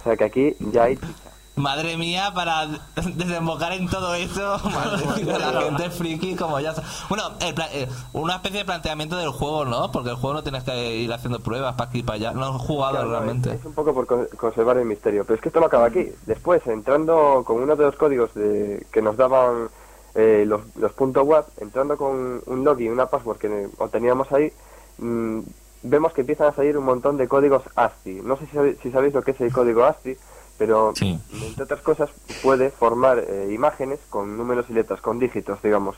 O 0.00 0.04
sea 0.04 0.16
que 0.16 0.24
aquí 0.24 0.56
ya 0.60 0.84
hay 0.84 0.96
chicha. 0.96 1.31
Madre 1.54 1.98
mía, 1.98 2.32
para 2.34 2.66
desembocar 3.14 3.72
en 3.72 3.86
todo 3.86 4.14
eso, 4.14 4.58
madre 4.64 5.22
mía, 5.22 5.38
la 5.38 5.60
gente 5.62 5.90
friki 5.90 6.34
como 6.34 6.58
ya... 6.60 6.74
Bueno, 7.10 7.24
el 7.40 7.54
eh, 7.72 7.88
una 8.14 8.36
especie 8.36 8.60
de 8.60 8.64
planteamiento 8.64 9.16
del 9.16 9.28
juego, 9.30 9.66
¿no? 9.66 9.92
Porque 9.92 10.08
el 10.10 10.16
juego 10.16 10.34
no 10.34 10.42
tienes 10.42 10.64
que 10.64 10.96
ir 10.96 11.12
haciendo 11.12 11.40
pruebas 11.40 11.74
para 11.74 11.90
aquí 11.90 11.98
y 11.98 12.02
para 12.02 12.16
allá. 12.16 12.32
No 12.32 12.56
he 12.56 12.58
jugado 12.58 12.92
Claro, 12.92 13.08
no, 13.08 13.12
realmente. 13.12 13.50
Es, 13.50 13.60
es 13.60 13.66
un 13.66 13.74
poco 13.74 13.92
por 13.92 14.06
con- 14.06 14.26
conservar 14.38 14.78
el 14.78 14.86
misterio. 14.86 15.24
Pero 15.24 15.34
es 15.34 15.42
que 15.42 15.50
esto 15.50 15.60
no 15.60 15.66
acaba 15.66 15.86
aquí. 15.86 16.08
Después, 16.24 16.66
entrando 16.66 17.42
con 17.46 17.62
uno 17.62 17.76
de 17.76 17.84
los 17.84 17.96
códigos 17.96 18.32
de, 18.32 18.86
que 18.90 19.02
nos 19.02 19.18
daban 19.18 19.68
eh, 20.14 20.44
los, 20.46 20.62
los 20.76 20.92
puntos 20.92 21.26
web, 21.26 21.44
entrando 21.60 21.98
con 21.98 22.42
un 22.46 22.64
login, 22.64 22.92
una 22.92 23.06
password 23.06 23.36
que 23.36 23.68
obteníamos 23.76 24.32
ahí, 24.32 24.50
mm, 24.98 25.40
vemos 25.82 26.12
que 26.14 26.22
empiezan 26.22 26.46
a 26.48 26.52
salir 26.54 26.78
un 26.78 26.84
montón 26.84 27.18
de 27.18 27.28
códigos 27.28 27.62
ASCII. 27.76 28.22
No 28.22 28.38
sé 28.38 28.46
si, 28.46 28.82
si 28.82 28.90
sabéis 28.90 29.12
lo 29.12 29.20
que 29.22 29.32
es 29.32 29.40
el 29.42 29.52
código 29.52 29.84
ASCII, 29.84 30.16
pero 30.58 30.92
Sí. 30.96 31.18
entre 31.30 31.64
otras 31.64 31.80
cosas 31.80 32.10
puede 32.42 32.70
formar 32.70 33.18
eh, 33.18 33.50
imágenes 33.52 33.98
con 34.10 34.36
números 34.36 34.66
y 34.68 34.72
letras, 34.74 35.00
con 35.00 35.18
dígitos, 35.18 35.60
digamos. 35.62 35.96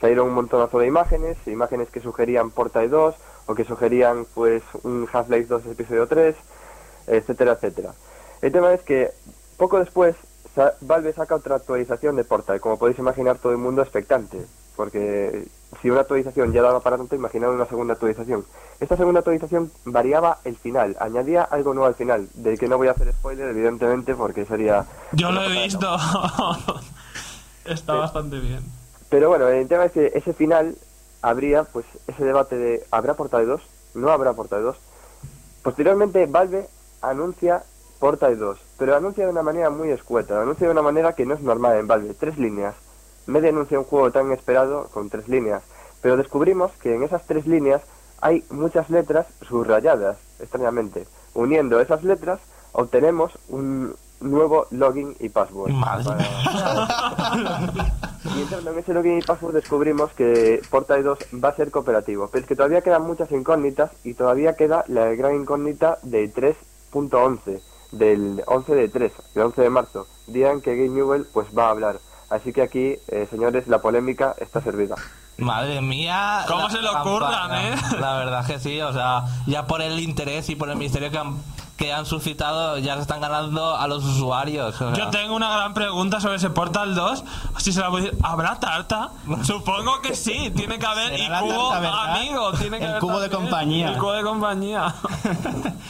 Salieron 0.00 0.28
un 0.28 0.34
montonazo 0.34 0.78
de 0.78 0.86
imágenes, 0.86 1.36
imágenes 1.46 1.90
que 1.90 2.00
sugerían 2.00 2.50
Portal 2.50 2.88
2 2.90 3.14
o 3.46 3.54
que 3.54 3.64
sugerían 3.64 4.26
pues 4.34 4.62
un 4.84 5.08
Half-Life 5.12 5.46
2 5.46 5.66
episodio 5.66 6.06
3, 6.06 6.36
etcétera, 7.08 7.52
etcétera. 7.52 7.94
El 8.42 8.52
tema 8.52 8.72
es 8.72 8.82
que 8.82 9.10
poco 9.56 9.78
después 9.78 10.14
Valve 10.80 11.12
saca 11.12 11.34
otra 11.36 11.56
actualización 11.56 12.16
de 12.16 12.24
Portal, 12.24 12.60
como 12.60 12.78
podéis 12.78 12.98
imaginar 12.98 13.38
todo 13.38 13.52
el 13.52 13.58
mundo 13.58 13.80
expectante, 13.82 14.38
porque 14.78 15.48
si 15.82 15.90
una 15.90 16.02
actualización 16.02 16.52
ya 16.52 16.62
daba 16.62 16.78
para 16.78 16.96
tanto, 16.96 17.16
imaginad 17.16 17.52
una 17.52 17.66
segunda 17.66 17.94
actualización. 17.94 18.44
Esta 18.78 18.96
segunda 18.96 19.18
actualización 19.18 19.72
variaba 19.84 20.38
el 20.44 20.56
final, 20.56 20.96
añadía 21.00 21.42
algo 21.42 21.74
nuevo 21.74 21.88
al 21.88 21.96
final, 21.96 22.28
del 22.34 22.56
que 22.60 22.68
no 22.68 22.78
voy 22.78 22.86
a 22.86 22.92
hacer 22.92 23.12
spoiler 23.12 23.48
evidentemente 23.48 24.14
porque 24.14 24.46
sería... 24.46 24.86
Yo 25.10 25.32
lo 25.32 25.42
he 25.42 25.64
visto. 25.64 25.96
Está 27.64 27.94
bastante 27.94 28.38
bien. 28.38 28.60
Pero 29.10 29.30
bueno, 29.30 29.48
el 29.48 29.66
tema 29.66 29.86
es 29.86 29.92
que 29.92 30.12
ese 30.14 30.32
final 30.32 30.76
habría 31.22 31.64
pues 31.64 31.84
ese 32.06 32.24
debate 32.24 32.56
de 32.56 32.86
¿habrá 32.92 33.14
Portal 33.14 33.48
2? 33.48 33.60
¿No 33.94 34.12
habrá 34.12 34.34
Portal 34.34 34.62
2? 34.62 34.76
Posteriormente 35.64 36.24
Valve 36.26 36.68
anuncia 37.02 37.64
Portal 37.98 38.38
2, 38.38 38.58
pero 38.78 38.94
anuncia 38.94 39.24
de 39.24 39.32
una 39.32 39.42
manera 39.42 39.70
muy 39.70 39.90
escueta, 39.90 40.40
anuncia 40.40 40.68
de 40.68 40.72
una 40.72 40.82
manera 40.82 41.14
que 41.14 41.26
no 41.26 41.34
es 41.34 41.40
normal 41.40 41.78
en 41.78 41.88
Valve, 41.88 42.14
tres 42.14 42.38
líneas. 42.38 42.76
Media 43.28 43.50
anuncia 43.50 43.78
un 43.78 43.84
juego 43.84 44.10
tan 44.10 44.32
esperado 44.32 44.88
con 44.88 45.10
tres 45.10 45.28
líneas, 45.28 45.62
pero 46.00 46.16
descubrimos 46.16 46.72
que 46.80 46.94
en 46.94 47.02
esas 47.02 47.26
tres 47.26 47.46
líneas 47.46 47.82
hay 48.22 48.42
muchas 48.48 48.88
letras 48.88 49.26
subrayadas, 49.46 50.16
extrañamente. 50.40 51.06
Uniendo 51.34 51.78
esas 51.78 52.02
letras 52.04 52.40
obtenemos 52.72 53.38
un 53.50 53.94
nuevo 54.20 54.66
login 54.70 55.14
y 55.20 55.28
password. 55.28 55.72
Madre 55.72 56.24
y 58.24 58.40
entrando 58.40 58.72
en 58.72 58.78
ese 58.78 58.94
login 58.94 59.18
y 59.18 59.22
password 59.22 59.56
descubrimos 59.56 60.10
que 60.12 60.62
Portal 60.70 61.04
2 61.04 61.18
va 61.44 61.50
a 61.50 61.56
ser 61.56 61.70
cooperativo, 61.70 62.28
pero 62.32 62.40
es 62.40 62.48
que 62.48 62.56
todavía 62.56 62.80
quedan 62.80 63.02
muchas 63.02 63.30
incógnitas 63.30 63.90
y 64.04 64.14
todavía 64.14 64.54
queda 64.54 64.84
la 64.88 65.12
gran 65.14 65.34
incógnita 65.36 65.98
de 66.02 66.32
3.11, 66.32 67.60
del 67.92 68.42
11 68.46 68.74
de 68.74 68.88
3, 68.88 69.12
del 69.34 69.44
11 69.44 69.60
de 69.62 69.70
marzo, 69.70 70.06
día 70.26 70.50
en 70.50 70.62
que 70.62 70.76
Game 70.76 70.94
Newell 70.94 71.26
pues 71.30 71.48
va 71.56 71.66
a 71.66 71.70
hablar. 71.72 71.98
Así 72.30 72.52
que 72.52 72.62
aquí, 72.62 72.96
eh, 73.08 73.26
señores, 73.30 73.68
la 73.68 73.80
polémica 73.80 74.34
está 74.38 74.60
servida. 74.60 74.96
Madre 75.38 75.80
mía. 75.80 76.44
¿Cómo 76.48 76.64
la 76.64 76.70
se 76.70 76.82
lo 76.82 76.92
ocurran, 77.00 77.54
eh? 77.54 77.74
La 78.00 78.14
verdad 78.14 78.44
que 78.46 78.58
sí, 78.58 78.80
o 78.80 78.92
sea, 78.92 79.24
ya 79.46 79.66
por 79.66 79.80
el 79.80 79.98
interés 80.00 80.48
y 80.50 80.56
por 80.56 80.68
el 80.68 80.76
misterio 80.76 81.10
que 81.12 81.16
han, 81.18 81.40
que 81.76 81.92
han 81.92 82.04
suscitado, 82.06 82.76
ya 82.78 82.96
se 82.96 83.02
están 83.02 83.20
ganando 83.20 83.76
a 83.76 83.86
los 83.86 84.04
usuarios. 84.04 84.74
o 84.80 84.92
sea. 84.92 85.04
Yo 85.04 85.10
tengo 85.10 85.36
una 85.36 85.48
gran 85.56 85.74
pregunta 85.74 86.20
sobre 86.20 86.36
ese 86.36 86.50
Portal 86.50 86.94
2. 86.94 87.24
Si 87.58 87.72
se 87.72 87.80
la 87.80 87.88
voy 87.88 88.00
a 88.00 88.04
decir, 88.06 88.18
¿habrá 88.24 88.58
tarta? 88.58 89.10
Supongo 89.44 90.00
que 90.02 90.14
sí. 90.16 90.52
Tiene 90.56 90.78
que 90.78 90.86
haber. 90.86 91.18
Y 91.18 91.26
cubo, 91.28 91.70
tarta, 91.70 92.14
amigo. 92.16 92.52
Tiene 92.54 92.78
que 92.78 92.84
El 92.84 92.90
haber 92.90 93.00
cubo 93.00 93.20
de 93.20 93.28
también. 93.28 93.50
compañía. 93.50 93.88
El 93.90 93.96
cubo 93.98 94.12
de 94.12 94.22
compañía. 94.22 94.94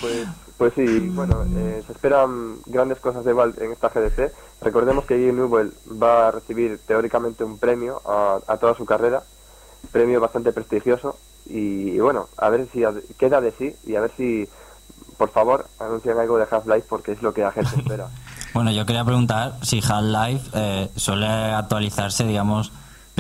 Pues, 0.01 0.29
pues 0.59 0.75
sí, 0.75 1.09
bueno, 1.14 1.44
eh, 1.57 1.83
se 1.87 1.92
esperan 1.92 2.57
grandes 2.66 2.99
cosas 2.99 3.25
de 3.25 3.33
Valve 3.33 3.64
en 3.64 3.71
esta 3.71 3.88
GDC. 3.88 4.33
Recordemos 4.61 5.05
que 5.05 5.14
Game 5.14 5.40
Newell 5.40 5.73
va 6.03 6.29
a 6.29 6.31
recibir 6.33 6.81
teóricamente 6.85 7.44
un 7.44 7.59
premio 7.59 8.03
a, 8.05 8.40
a 8.47 8.57
toda 8.57 8.75
su 8.75 8.85
carrera, 8.85 9.23
premio 9.92 10.21
bastante 10.21 10.53
prestigioso. 10.53 11.16
Y, 11.47 11.90
y 11.92 12.01
bueno, 12.01 12.29
a 12.37 12.51
ver 12.51 12.66
si 12.73 12.83
queda 13.16 13.40
de 13.40 13.53
sí 13.53 13.75
y 13.87 13.94
a 13.94 14.01
ver 14.01 14.11
si, 14.16 14.49
por 15.16 15.31
favor, 15.31 15.66
anuncian 15.79 16.18
algo 16.18 16.37
de 16.38 16.47
Half-Life 16.51 16.87
porque 16.88 17.12
es 17.12 17.23
lo 17.23 17.33
que 17.33 17.42
la 17.42 17.53
gente 17.53 17.77
espera. 17.77 18.09
Bueno, 18.53 18.73
yo 18.73 18.85
quería 18.85 19.05
preguntar 19.05 19.55
si 19.62 19.81
Half-Life 19.81 20.51
eh, 20.55 20.90
suele 20.97 21.27
actualizarse, 21.29 22.25
digamos, 22.25 22.73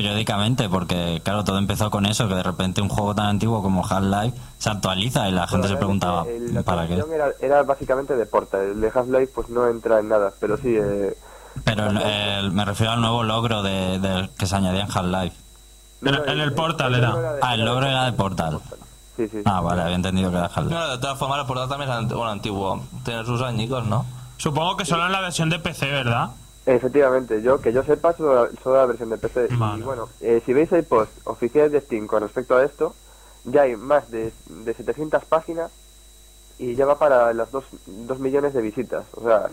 periódicamente, 0.02 0.68
porque 0.68 1.20
claro, 1.24 1.42
todo 1.42 1.58
empezó 1.58 1.90
con 1.90 2.06
eso, 2.06 2.28
que 2.28 2.34
de 2.36 2.42
repente 2.44 2.80
un 2.80 2.88
juego 2.88 3.16
tan 3.16 3.26
antiguo 3.26 3.60
como 3.64 3.84
Half-Life 3.84 4.38
se 4.58 4.70
actualiza 4.70 5.28
y 5.28 5.32
la 5.32 5.48
gente 5.48 5.66
se 5.66 5.76
preguntaba, 5.76 6.24
el- 6.24 6.62
¿para 6.62 6.86
qué? 6.86 6.94
Era, 7.12 7.30
era 7.40 7.62
básicamente 7.64 8.14
de 8.14 8.24
Porta, 8.24 8.62
el 8.62 8.80
de 8.80 8.92
Half-Life 8.94 9.32
pues 9.34 9.48
no 9.48 9.66
entra 9.68 9.98
en 9.98 10.08
nada, 10.08 10.30
pero 10.38 10.56
sí... 10.56 10.68
Eh, 10.80 11.16
Pero 11.64 11.90
el- 11.90 11.96
el- 12.00 12.52
me 12.52 12.64
refiero 12.64 12.92
al 12.92 13.00
nuevo 13.00 13.24
logro 13.24 13.64
de, 13.64 13.98
de- 13.98 14.30
que 14.38 14.46
se 14.46 14.54
añadía 14.54 14.82
en 14.82 14.88
Half-Life. 14.96 15.36
no, 16.02 16.10
En- 16.10 16.16
no, 16.16 16.24
en 16.32 16.40
el 16.42 16.52
Portal 16.52 16.94
era. 16.94 17.12
de- 17.16 17.38
Ah, 17.42 17.54
el 17.54 17.64
logro 17.64 17.84
era 17.86 18.04
de 18.04 18.12
Portal. 18.12 18.60
Sí, 19.16 19.24
sí. 19.24 19.28
sí. 19.38 19.42
Ah, 19.46 19.60
vale, 19.60 19.82
había 19.82 19.96
entendido 19.96 20.30
que 20.30 20.36
era 20.36 20.46
Half-Life. 20.46 20.74
No, 20.76 20.88
de 20.90 20.98
todas 20.98 21.18
formas, 21.18 21.40
el 21.40 21.46
portal 21.46 21.68
también 21.68 21.90
es 21.90 22.06
bueno, 22.12 22.30
antiguo. 22.30 22.84
Tiene 23.04 23.24
sus 23.24 23.42
añicos, 23.42 23.84
¿no? 23.84 24.06
Supongo 24.36 24.76
que 24.76 24.84
solo 24.84 25.06
en 25.06 25.10
la 25.12 25.20
versión 25.20 25.50
de 25.50 25.58
PC, 25.58 25.90
¿verdad? 25.90 26.28
Efectivamente, 26.70 27.40
yo 27.40 27.60
que 27.62 27.72
yo 27.72 27.82
sepa 27.82 28.12
solo, 28.12 28.48
solo 28.62 28.76
la 28.76 28.84
versión 28.86 29.08
de 29.08 29.16
PC. 29.16 29.48
Vale. 29.56 29.80
Y 29.80 29.82
bueno, 29.84 30.08
eh, 30.20 30.42
si 30.44 30.52
veis 30.52 30.70
el 30.72 30.84
post 30.84 31.10
oficial 31.24 31.70
de 31.70 31.80
Steam 31.80 32.06
con 32.06 32.22
respecto 32.22 32.56
a 32.56 32.62
esto, 32.64 32.94
ya 33.44 33.62
hay 33.62 33.76
más 33.76 34.10
de, 34.10 34.32
de 34.46 34.74
700 34.74 35.24
páginas 35.24 35.70
y 36.58 36.74
ya 36.74 36.84
va 36.84 36.98
para 36.98 37.32
las 37.32 37.50
2 37.52 37.64
dos, 37.86 38.18
millones 38.18 38.52
de 38.52 38.60
visitas. 38.60 39.04
O 39.14 39.22
sea, 39.22 39.46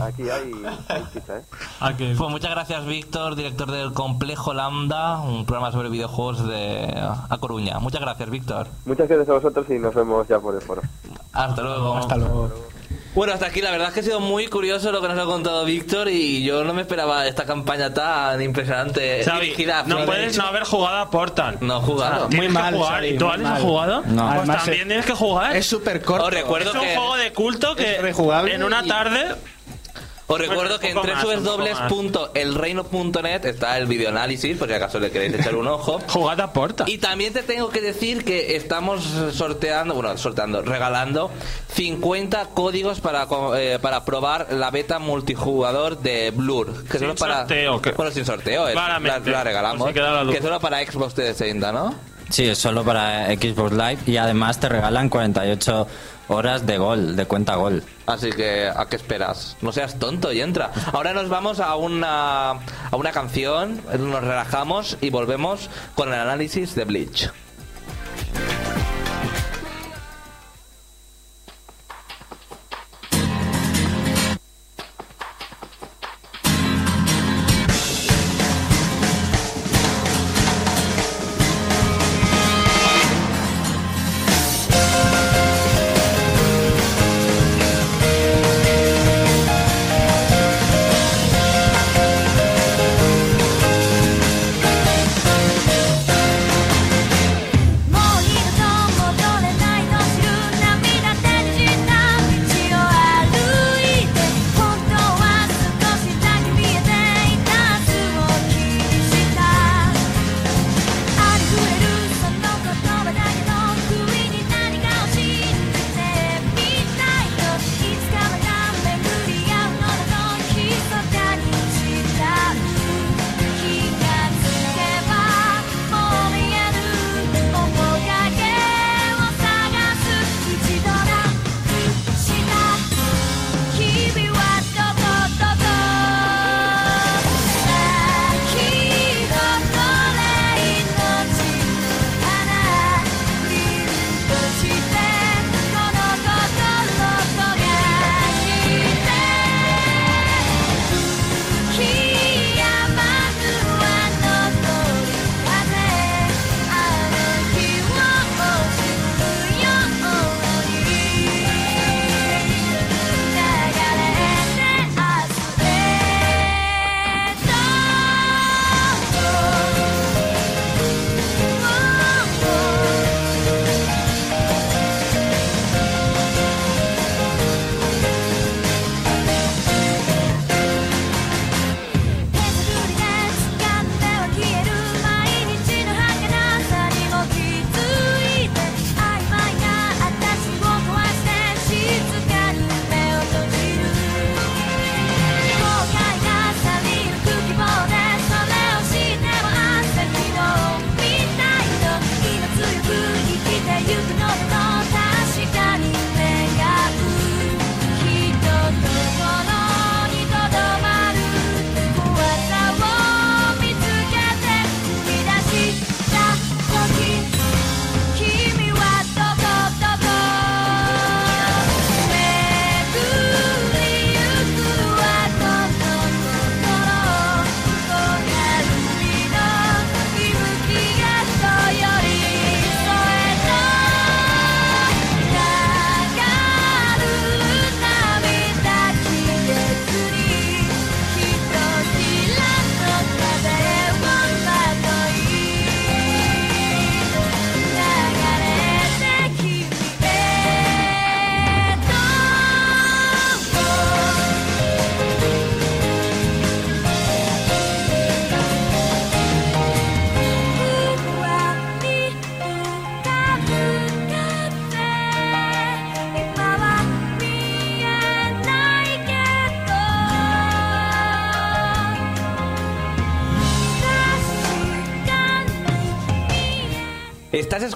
aquí 0.04 0.28
hay, 0.30 0.50
hay 0.88 1.04
chicha, 1.12 1.38
¿eh? 1.38 1.42
Ah, 1.78 1.96
que- 1.96 2.14
Pues 2.18 2.30
muchas 2.30 2.50
gracias, 2.50 2.86
Víctor, 2.86 3.36
director 3.36 3.70
del 3.70 3.92
Complejo 3.92 4.52
Lambda, 4.52 5.20
un 5.20 5.46
programa 5.46 5.70
sobre 5.70 5.90
videojuegos 5.90 6.44
de 6.48 6.92
A 6.96 7.38
Coruña. 7.38 7.78
Muchas 7.78 8.00
gracias, 8.00 8.28
Víctor. 8.30 8.66
Muchas 8.84 9.06
gracias 9.06 9.28
a 9.28 9.34
vosotros 9.34 9.66
y 9.70 9.74
nos 9.78 9.94
vemos 9.94 10.26
ya 10.26 10.40
por 10.40 10.54
el 10.56 10.60
foro. 10.62 10.82
Hasta 11.32 11.62
luego. 11.62 11.94
Hasta 11.98 12.16
luego. 12.16 12.50
Bueno, 13.14 13.34
hasta 13.34 13.44
aquí 13.46 13.60
la 13.60 13.70
verdad 13.70 13.88
es 13.88 13.94
que 13.94 14.00
ha 14.00 14.02
sido 14.04 14.20
muy 14.20 14.46
curioso 14.46 14.90
lo 14.90 15.02
que 15.02 15.08
nos 15.08 15.18
ha 15.18 15.24
contado 15.26 15.66
Víctor 15.66 16.08
y 16.08 16.42
yo 16.44 16.64
no 16.64 16.72
me 16.72 16.80
esperaba 16.80 17.26
esta 17.26 17.44
campaña 17.44 17.92
tan 17.92 18.40
impresionante. 18.40 19.22
Xavi, 19.22 19.40
dirigida 19.48 19.80
a 19.80 19.82
no 19.82 20.06
puedes 20.06 20.38
no 20.38 20.44
haber 20.46 20.64
jugado 20.64 20.96
a 20.96 21.10
Portal. 21.10 21.58
No 21.60 21.76
he 21.78 21.80
jugado. 21.82 22.30
Muy 22.30 22.48
mal, 22.48 22.72
jugar. 22.74 22.94
Xavi, 22.94 23.08
¿Y 23.08 23.18
tú, 23.18 23.28
Alex, 23.28 23.44
has 23.46 23.52
mal. 23.52 23.62
jugado? 23.62 24.02
No. 24.06 24.22
Pues 24.28 24.38
Además, 24.38 24.64
también 24.64 24.88
tienes 24.88 25.04
que 25.06 25.12
jugar. 25.12 25.54
Es 25.56 25.66
súper 25.66 26.00
corto. 26.00 26.24
Os 26.26 26.32
recuerdo 26.32 26.70
Es 26.70 26.74
un 26.76 26.80
que 26.80 26.96
juego 26.96 27.16
de 27.16 27.32
culto 27.34 27.76
que 27.76 27.96
es 27.96 28.02
rejugable 28.02 28.54
en 28.54 28.62
una 28.62 28.82
y- 28.82 28.88
tarde 28.88 29.34
os 30.32 30.38
recuerdo 30.40 30.78
que 30.80 30.90
en 30.90 30.96
www.elreino.net 30.96 33.44
está 33.46 33.78
el 33.78 33.86
videoanálisis, 33.86 34.56
por 34.56 34.68
si 34.68 34.74
acaso 34.74 34.98
le 35.00 35.10
queréis 35.10 35.34
echar 35.34 35.54
un 35.56 35.66
ojo. 35.68 36.00
jugad 36.08 36.40
a 36.40 36.52
Portal. 36.52 36.88
Y 36.88 36.98
también 36.98 37.32
te 37.32 37.42
tengo 37.42 37.70
que 37.70 37.80
decir 37.80 38.24
que 38.24 38.56
estamos 38.56 39.02
sorteando, 39.32 39.94
bueno, 39.94 40.16
sorteando, 40.16 40.62
regalando 40.62 41.30
50 41.74 42.50
códigos 42.54 43.00
para, 43.00 43.26
eh, 43.56 43.78
para 43.80 44.04
probar 44.04 44.48
la 44.52 44.70
beta 44.70 44.98
multijugador 44.98 45.98
de 45.98 46.30
Blur. 46.30 46.84
Que 46.84 46.98
Sin 46.98 47.00
solo 47.00 47.14
para, 47.16 47.38
sorteo, 47.40 47.82
que- 47.82 47.92
Bueno, 47.92 48.12
sin 48.12 48.24
sorteo, 48.24 48.68
eh, 48.68 48.74
la, 48.74 48.98
la 48.98 49.44
regalamos. 49.44 49.92
Duda. 49.94 50.32
que 50.32 50.42
solo 50.42 50.60
para 50.60 50.78
Xbox 50.84 51.14
360, 51.14 51.72
¿no? 51.72 51.94
Sí, 52.32 52.46
es 52.48 52.56
solo 52.56 52.82
para 52.82 53.26
Xbox 53.26 53.72
Live 53.72 53.98
y 54.06 54.16
además 54.16 54.58
te 54.58 54.70
regalan 54.70 55.10
48 55.10 55.86
horas 56.28 56.64
de 56.64 56.78
gol, 56.78 57.14
de 57.14 57.26
cuenta 57.26 57.56
gol. 57.56 57.82
Así 58.06 58.30
que, 58.30 58.70
¿a 58.74 58.86
qué 58.86 58.96
esperas? 58.96 59.58
No 59.60 59.70
seas 59.70 59.98
tonto 59.98 60.32
y 60.32 60.40
entra. 60.40 60.70
Ahora 60.94 61.12
nos 61.12 61.28
vamos 61.28 61.60
a 61.60 61.76
una, 61.76 62.52
a 62.52 62.96
una 62.96 63.10
canción, 63.10 63.82
nos 63.98 64.24
relajamos 64.24 64.96
y 65.02 65.10
volvemos 65.10 65.68
con 65.94 66.08
el 66.08 66.14
análisis 66.14 66.74
de 66.74 66.84
Bleach. 66.86 67.30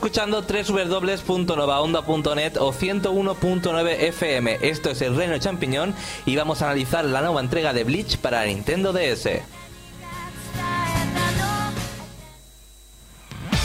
Escuchando 0.06 0.42
www.novaonda.net 0.42 2.58
o 2.60 2.72
101.9 2.72 3.96
FM. 4.02 4.58
Esto 4.62 4.90
es 4.90 5.02
El 5.02 5.16
Reino 5.16 5.36
Champiñón 5.38 5.96
y 6.24 6.36
vamos 6.36 6.62
a 6.62 6.66
analizar 6.66 7.04
la 7.04 7.22
nueva 7.22 7.40
entrega 7.40 7.72
de 7.72 7.82
Bleach 7.82 8.18
para 8.18 8.44
Nintendo 8.44 8.92
DS. 8.92 9.28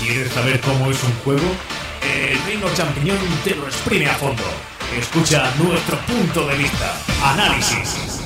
¿Quieres 0.01 0.31
saber 0.33 0.59
cómo 0.61 0.89
es 0.89 1.03
un 1.03 1.13
juego? 1.23 1.45
El 2.11 2.43
Reino 2.45 2.65
Champiñón 2.73 3.19
te 3.43 3.53
lo 3.53 3.67
exprime 3.67 4.07
a 4.07 4.15
fondo. 4.15 4.41
Escucha 4.97 5.53
nuestro 5.63 5.99
punto 6.07 6.47
de 6.47 6.57
vista. 6.57 6.91
Análisis. 7.23 8.20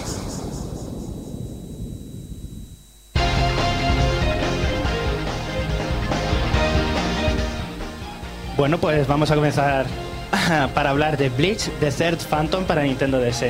Bueno, 8.58 8.78
pues 8.78 9.08
vamos 9.08 9.32
a 9.32 9.36
comenzar 9.36 9.86
para 10.74 10.90
hablar 10.92 11.18
de 11.18 11.30
Bleach, 11.30 11.70
The 11.80 11.92
Third 11.92 12.20
Phantom 12.30 12.64
para 12.66 12.84
Nintendo 12.84 13.20
DS. 13.20 13.46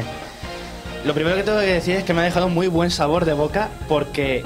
Lo 1.06 1.14
primero 1.14 1.36
que 1.36 1.44
tengo 1.44 1.60
que 1.60 1.66
decir 1.68 1.96
es 1.98 2.04
que 2.04 2.14
me 2.14 2.22
ha 2.22 2.24
dejado 2.24 2.50
muy 2.50 2.68
buen 2.68 2.90
sabor 2.90 3.26
de 3.26 3.34
boca 3.34 3.70
porque 3.88 4.44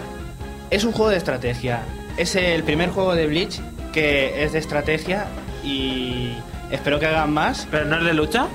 es 0.70 0.84
un 0.84 0.92
juego 0.92 1.10
de 1.12 1.18
estrategia. 1.18 1.82
Es 2.18 2.36
el 2.36 2.64
primer 2.64 2.90
juego 2.90 3.16
de 3.16 3.28
Bleach 3.28 3.60
que 3.94 4.44
es 4.44 4.52
de 4.54 4.60
estrategia 4.60 5.26
y 5.64 6.34
espero 6.72 7.00
que 7.00 7.06
hagan 7.08 7.32
más. 7.34 7.66
¿Pero 7.72 7.86
no 7.86 7.98
es 8.00 8.04
de 8.04 8.14
lucha? 8.14 8.48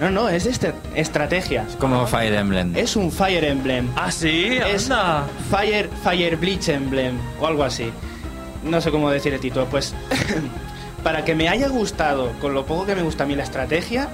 No, 0.00 0.10
no, 0.10 0.28
es 0.30 0.44
de 0.44 0.50
este- 0.50 0.72
estrategia. 0.94 1.66
Como 1.78 2.06
Fire 2.06 2.32
Emblem. 2.34 2.74
Es 2.74 2.96
un 2.96 3.12
Fire 3.12 3.44
Emblem. 3.44 3.88
Ah, 3.94 4.10
sí, 4.10 4.58
Es 4.66 4.90
anda. 4.90 5.26
Fire, 5.50 5.90
Fire 6.02 6.36
Bleach 6.36 6.70
Emblem 6.70 7.18
o 7.38 7.46
algo 7.46 7.62
así. 7.62 7.92
No 8.64 8.80
sé 8.80 8.90
cómo 8.90 9.10
decir 9.10 9.34
el 9.34 9.40
título. 9.40 9.66
Pues 9.66 9.94
para 11.02 11.24
que 11.24 11.34
me 11.34 11.48
haya 11.48 11.68
gustado, 11.68 12.32
con 12.40 12.54
lo 12.54 12.64
poco 12.64 12.86
que 12.86 12.94
me 12.94 13.02
gusta 13.02 13.24
a 13.24 13.26
mí 13.26 13.34
la 13.34 13.42
estrategia, 13.42 14.08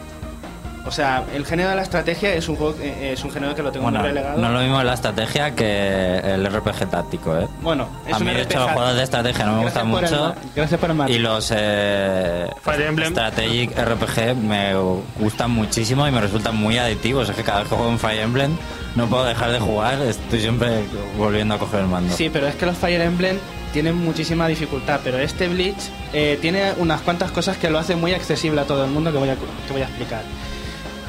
o 0.88 0.90
sea, 0.90 1.24
el 1.34 1.44
género 1.44 1.68
de 1.68 1.76
la 1.76 1.82
estrategia 1.82 2.32
es 2.32 2.48
un 2.48 2.56
juego, 2.56 2.74
eh, 2.80 3.12
es 3.12 3.22
un 3.22 3.30
género 3.30 3.54
que 3.54 3.62
lo 3.62 3.70
tengo 3.70 3.84
Bueno, 3.84 3.98
muy 3.98 4.08
relegado. 4.08 4.40
no 4.40 4.48
lo 4.48 4.60
mismo 4.60 4.82
la 4.82 4.94
estrategia 4.94 5.54
que 5.54 6.18
el 6.18 6.46
RPG 6.46 6.88
táctico, 6.90 7.36
¿eh? 7.38 7.46
Bueno, 7.60 7.86
es 8.06 8.14
a 8.14 8.18
mí, 8.20 8.32
de 8.32 8.42
hecho, 8.42 8.58
los 8.58 8.70
juegos 8.70 8.96
de 8.96 9.02
estrategia 9.02 9.44
no 9.44 9.56
me 9.56 9.64
gustan 9.64 9.82
el 9.82 9.92
mucho. 9.92 10.34
Gracias 10.56 10.80
por 10.80 10.90
el. 10.90 11.10
Y 11.10 11.18
los 11.18 11.52
eh, 11.54 12.48
Fire 12.62 12.80
Emblem. 12.80 13.10
Strategic 13.10 13.78
RPG 13.78 14.36
me 14.36 14.74
gustan 15.18 15.50
muchísimo 15.50 16.08
y 16.08 16.10
me 16.10 16.22
resultan 16.22 16.56
muy 16.56 16.78
adictivos. 16.78 17.28
Es 17.28 17.36
que 17.36 17.42
cada 17.42 17.60
vez 17.60 17.68
que 17.68 17.76
juego 17.76 17.92
en 17.92 17.98
Fire 17.98 18.20
Emblem 18.20 18.56
no 18.96 19.06
puedo 19.08 19.26
dejar 19.26 19.52
de 19.52 19.60
jugar, 19.60 20.00
estoy 20.00 20.40
siempre 20.40 20.84
volviendo 21.18 21.54
a 21.54 21.58
coger 21.58 21.80
el 21.80 21.88
mando. 21.88 22.14
Sí, 22.16 22.30
pero 22.32 22.46
es 22.46 22.54
que 22.54 22.64
los 22.64 22.78
Fire 22.78 23.02
Emblem 23.02 23.38
tienen 23.72 23.96
muchísima 23.96 24.48
dificultad, 24.48 25.00
pero 25.02 25.18
este 25.18 25.48
Bleach 25.48 25.90
eh, 26.12 26.38
tiene 26.40 26.72
unas 26.78 27.00
cuantas 27.02 27.30
cosas 27.30 27.56
que 27.56 27.70
lo 27.70 27.78
hacen 27.78 28.00
muy 28.00 28.12
accesible 28.12 28.60
a 28.60 28.64
todo 28.64 28.84
el 28.84 28.90
mundo 28.90 29.12
que 29.12 29.18
voy 29.18 29.28
a, 29.28 29.34
que 29.34 29.72
voy 29.72 29.82
a 29.82 29.86
explicar. 29.86 30.22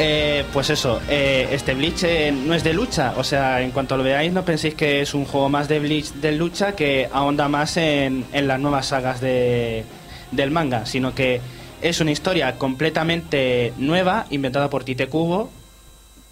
Eh, 0.01 0.45
pues 0.53 0.69
eso, 0.69 1.01
eh, 1.09 1.49
este 1.51 1.73
Bleach 1.73 2.03
eh, 2.03 2.31
no 2.31 2.53
es 2.53 2.63
de 2.63 2.73
lucha, 2.73 3.15
o 3.17 3.23
sea, 3.25 3.61
en 3.61 3.71
cuanto 3.71 3.97
lo 3.97 4.03
veáis 4.03 4.31
no 4.31 4.45
penséis 4.45 4.73
que 4.73 5.01
es 5.01 5.13
un 5.13 5.25
juego 5.25 5.49
más 5.49 5.67
de 5.67 5.79
Bleach 5.79 6.13
de 6.13 6.31
lucha 6.31 6.73
que 6.73 7.09
ahonda 7.11 7.49
más 7.49 7.75
en, 7.75 8.23
en 8.31 8.47
las 8.47 8.61
nuevas 8.61 8.85
sagas 8.85 9.19
de, 9.19 9.83
del 10.31 10.51
manga, 10.51 10.85
sino 10.85 11.13
que 11.13 11.41
es 11.81 11.99
una 11.99 12.11
historia 12.11 12.57
completamente 12.57 13.73
nueva, 13.77 14.25
inventada 14.29 14.69
por 14.69 14.85
Tite 14.85 15.07
Kubo, 15.07 15.49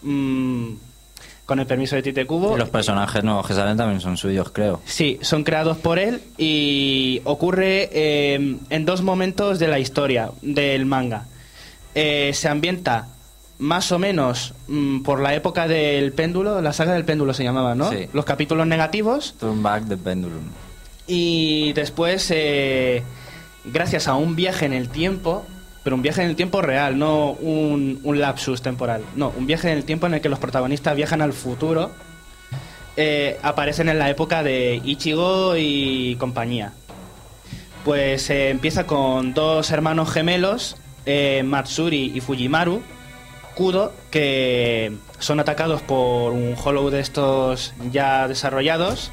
mm, 0.02 0.74
con 1.48 1.60
el 1.60 1.66
permiso 1.66 1.96
de 1.96 2.04
Tite 2.04 2.26
Kubo. 2.28 2.56
Y 2.56 2.60
los 2.60 2.70
personajes 2.70 3.24
nuevos 3.24 3.48
que 3.48 3.54
salen 3.54 3.78
también 3.78 4.02
son 4.02 4.18
suyos, 4.18 4.52
creo. 4.52 4.82
Sí, 4.86 5.18
son 5.22 5.46
creados 5.46 5.78
por 5.78 5.98
él 5.98 6.22
y 6.38 7.22
ocurre 7.24 7.90
eh, 7.94 8.58
en 8.70 8.86
dos 8.86 9.02
momentos 9.02 9.58
de 9.58 9.70
la 9.70 9.80
historia 9.80 10.30
del 10.42 10.86
manga. 10.86 11.26
Eh, 11.96 12.32
se 12.34 12.50
ambienta 12.50 13.08
más 13.60 13.94
o 13.94 13.98
menos 13.98 14.54
mm, 14.68 15.04
por 15.04 15.22
la 15.22 15.34
época 15.36 15.70
del 15.70 16.12
péndulo, 16.12 16.62
la 16.62 16.74
saga 16.74 16.94
del 16.94 17.06
péndulo 17.06 17.34
se 17.34 17.46
llamaba, 17.46 17.76
¿no? 17.76 17.90
Sí. 17.92 18.10
Los 18.12 18.26
capítulos 18.26 18.68
negativos 18.68 19.34
Turn 19.40 19.64
Back 19.64 19.88
the 19.88 19.98
Pendulum. 19.98 20.44
y 21.08 21.72
después, 21.74 22.30
eh, 22.30 23.04
gracias 23.64 24.10
a 24.10 24.16
un 24.16 24.36
viaje 24.36 24.66
en 24.66 24.74
el 24.74 24.90
tiempo, 24.90 25.46
pero 25.88 25.95
un 25.95 26.02
viaje 26.02 26.21
en 26.21 26.28
el 26.28 26.36
tiempo 26.36 26.62
real, 26.62 27.00
no 27.00 27.32
un, 27.32 28.02
lapsus 28.04 28.62
temporal, 28.62 29.04
no, 29.15 29.32
un 29.38 29.47
viaje 29.47 29.71
en 29.71 29.78
el 29.78 29.86
tiempo 29.86 30.06
en 30.06 30.15
el 30.15 30.19
que 30.19 30.28
los 30.28 30.38
protagonistas 30.38 30.93
viajan 30.97 31.21
al 31.21 31.32
futuro, 31.32 31.91
eh, 32.97 33.39
aparecen 33.41 33.88
en 33.88 33.97
la 33.97 34.10
época 34.10 34.43
de 34.43 34.82
Ichigo 34.84 35.56
y 35.56 36.17
compañía. 36.19 36.73
Pues 37.86 38.30
eh, 38.30 38.50
empieza 38.50 38.86
con 38.86 39.34
dos 39.34 39.71
hermanos 39.71 40.12
gemelos, 40.12 40.76
eh, 41.06 41.43
Matsuri 41.45 42.12
y 42.13 42.19
Fujimaru, 42.19 42.82
Kudo, 43.56 43.93
que 44.12 44.91
son 45.19 45.39
atacados 45.39 45.82
por 45.84 46.34
un 46.34 46.54
Hollow 46.62 46.89
de 46.89 47.00
estos 47.00 47.73
ya 47.93 48.28
desarrollados, 48.28 49.10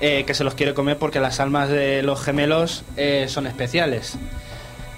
que 0.00 0.34
se 0.34 0.44
los 0.44 0.52
quiere 0.52 0.74
comer 0.74 0.98
porque 0.98 1.18
las 1.18 1.40
almas 1.40 1.70
de 1.70 2.02
los 2.02 2.20
gemelos 2.22 2.84
son 3.26 3.46
especiales. 3.46 4.18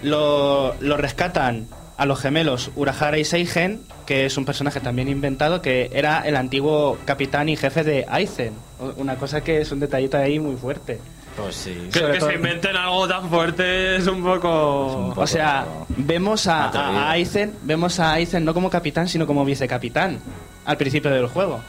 Lo, 0.02 0.74
lo 0.80 0.96
rescatan 0.96 1.66
a 1.96 2.04
los 2.06 2.20
gemelos 2.20 2.70
Urahara 2.76 3.18
y 3.18 3.24
Seigen, 3.24 3.80
que 4.04 4.26
es 4.26 4.36
un 4.36 4.44
personaje 4.44 4.80
también 4.80 5.08
inventado, 5.08 5.62
que 5.62 5.90
era 5.92 6.20
el 6.20 6.36
antiguo 6.36 6.98
capitán 7.04 7.48
y 7.48 7.56
jefe 7.56 7.82
de 7.84 8.04
Aizen. 8.08 8.52
Una 8.96 9.16
cosa 9.16 9.42
que 9.42 9.60
es 9.62 9.72
un 9.72 9.80
detallito 9.80 10.18
ahí 10.18 10.38
muy 10.38 10.56
fuerte. 10.56 11.00
Pues 11.36 11.54
sí. 11.54 11.88
Que, 11.92 11.98
Sobre 12.00 12.12
que 12.14 12.18
todo- 12.18 12.28
se 12.30 12.34
inventen 12.36 12.76
algo 12.76 13.08
tan 13.08 13.28
fuerte 13.28 13.96
es 13.96 14.06
un 14.06 14.22
poco... 14.22 14.86
Es 14.90 14.96
un 14.96 15.08
poco- 15.10 15.20
O 15.22 15.26
sea, 15.26 15.66
vemos 15.88 16.46
a, 16.46 16.68
a 16.68 17.10
Aizen, 17.10 17.54
vemos 17.62 17.98
a 18.00 18.12
Aizen 18.12 18.44
no 18.44 18.54
como 18.54 18.70
capitán, 18.70 19.08
sino 19.08 19.26
como 19.26 19.44
vicecapitán 19.44 20.18
al 20.64 20.76
principio 20.76 21.10
del 21.10 21.26
juego. 21.28 21.60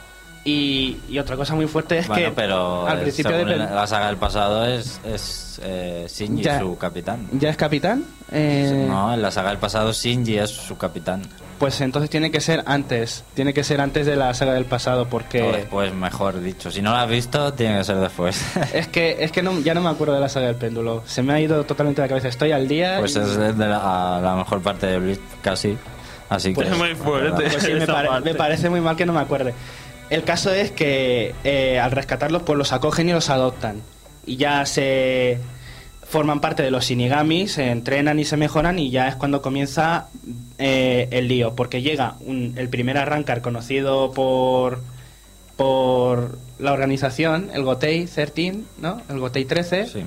Y, 0.44 0.96
y 1.08 1.18
otra 1.18 1.36
cosa 1.36 1.54
muy 1.54 1.66
fuerte 1.66 1.98
es 1.98 2.08
Bueno, 2.08 2.24
que 2.26 2.30
pero 2.32 2.86
al 2.86 3.00
principio 3.00 3.36
de 3.36 3.56
la 3.56 3.66
la 3.70 3.86
saga 3.86 4.06
del 4.06 4.16
pasado 4.16 4.64
es, 4.64 5.00
es 5.04 5.60
eh, 5.62 6.06
Shinji 6.08 6.42
Ya. 6.44 6.60
su 6.60 6.78
capitán. 6.78 7.26
ya 7.32 7.50
es 7.50 7.56
capitán, 7.56 8.04
eh, 8.32 8.86
No, 8.88 9.12
en 9.12 9.20
la 9.20 9.30
saga 9.30 9.50
del 9.50 9.58
pasado 9.58 9.92
Shinji 9.92 10.38
es 10.38 10.48
su 10.50 10.78
capitán. 10.78 11.22
pues 11.58 11.80
entonces 11.82 12.08
tiene 12.08 12.30
que 12.30 12.40
ser 12.40 12.62
antes, 12.66 13.24
tiene 13.34 13.52
que 13.52 13.62
ser 13.64 13.80
antes 13.80 14.06
de 14.06 14.16
la 14.16 14.32
saga 14.32 14.54
del 14.54 14.64
pasado 14.64 15.02
O 15.02 15.08
porque 15.08 15.42
después, 15.42 15.92
mejor 15.92 16.40
dicho. 16.40 16.70
Si 16.70 16.80
no 16.80 16.92
lo 16.92 16.96
has 16.96 17.10
visto, 17.10 17.52
tiene 17.52 17.78
que 17.78 17.84
ser 17.84 17.96
después. 17.96 18.40
es 18.72 18.88
que 18.88 19.16
es 19.20 19.32
que 19.32 19.42
no, 19.42 19.58
ya 19.60 19.74
no 19.74 19.82
me 19.82 19.90
acuerdo 19.90 20.14
de 20.14 20.20
la 20.20 20.28
saga 20.30 20.46
del 20.46 20.56
péndulo, 20.56 21.02
se 21.04 21.22
me 21.22 21.34
ha 21.34 21.40
ido 21.40 21.64
totalmente 21.64 22.00
la 22.00 22.08
cabeza, 22.08 22.28
estoy 22.28 22.52
al 22.52 22.66
día. 22.68 22.96
pues 23.00 23.16
y- 23.16 23.18
es 23.18 23.36
de 23.36 23.66
la, 23.66 24.16
a 24.16 24.20
la 24.20 24.36
mejor 24.36 24.62
parte 24.62 24.86
de 24.86 24.98
Bleach, 24.98 25.20
casi. 25.42 25.76
Así 26.30 26.50
que. 26.50 26.56
Pues 26.56 26.68
es 26.70 26.76
muy 26.78 26.94
fuerte. 26.94 27.50
Pues 27.50 27.62
sí, 27.62 27.72
me, 27.74 27.86
pare- 27.86 28.20
me 28.22 28.34
parece 28.34 28.70
muy 28.70 28.80
mal 28.80 28.94
que 28.96 29.04
no 29.04 29.12
me 29.12 29.20
acuerde. 29.20 29.52
El 30.10 30.24
caso 30.24 30.52
es 30.52 30.70
que 30.70 31.34
eh, 31.44 31.78
al 31.78 31.90
rescatarlos, 31.90 32.42
pues 32.42 32.56
los 32.58 32.72
acogen 32.72 33.08
y 33.08 33.12
los 33.12 33.28
adoptan. 33.30 33.82
Y 34.26 34.36
ya 34.36 34.64
se 34.66 35.38
forman 36.08 36.40
parte 36.40 36.62
de 36.62 36.70
los 36.70 36.84
Shinigami, 36.86 37.48
se 37.48 37.70
entrenan 37.70 38.18
y 38.18 38.24
se 38.24 38.36
mejoran 38.38 38.78
y 38.78 38.90
ya 38.90 39.08
es 39.08 39.16
cuando 39.16 39.42
comienza 39.42 40.08
eh, 40.58 41.08
el 41.10 41.28
lío. 41.28 41.54
Porque 41.54 41.82
llega 41.82 42.14
un- 42.20 42.54
el 42.56 42.68
primer 42.70 42.96
arrancar 42.98 43.42
conocido 43.42 44.12
por 44.12 44.80
por 45.56 46.38
la 46.60 46.72
organización, 46.72 47.50
el 47.52 47.64
Gotei 47.64 48.06
13, 48.06 48.60
¿no? 48.80 49.02
El 49.10 49.18
Gotei 49.18 49.44
13, 49.44 49.86
Sí. 49.86 50.04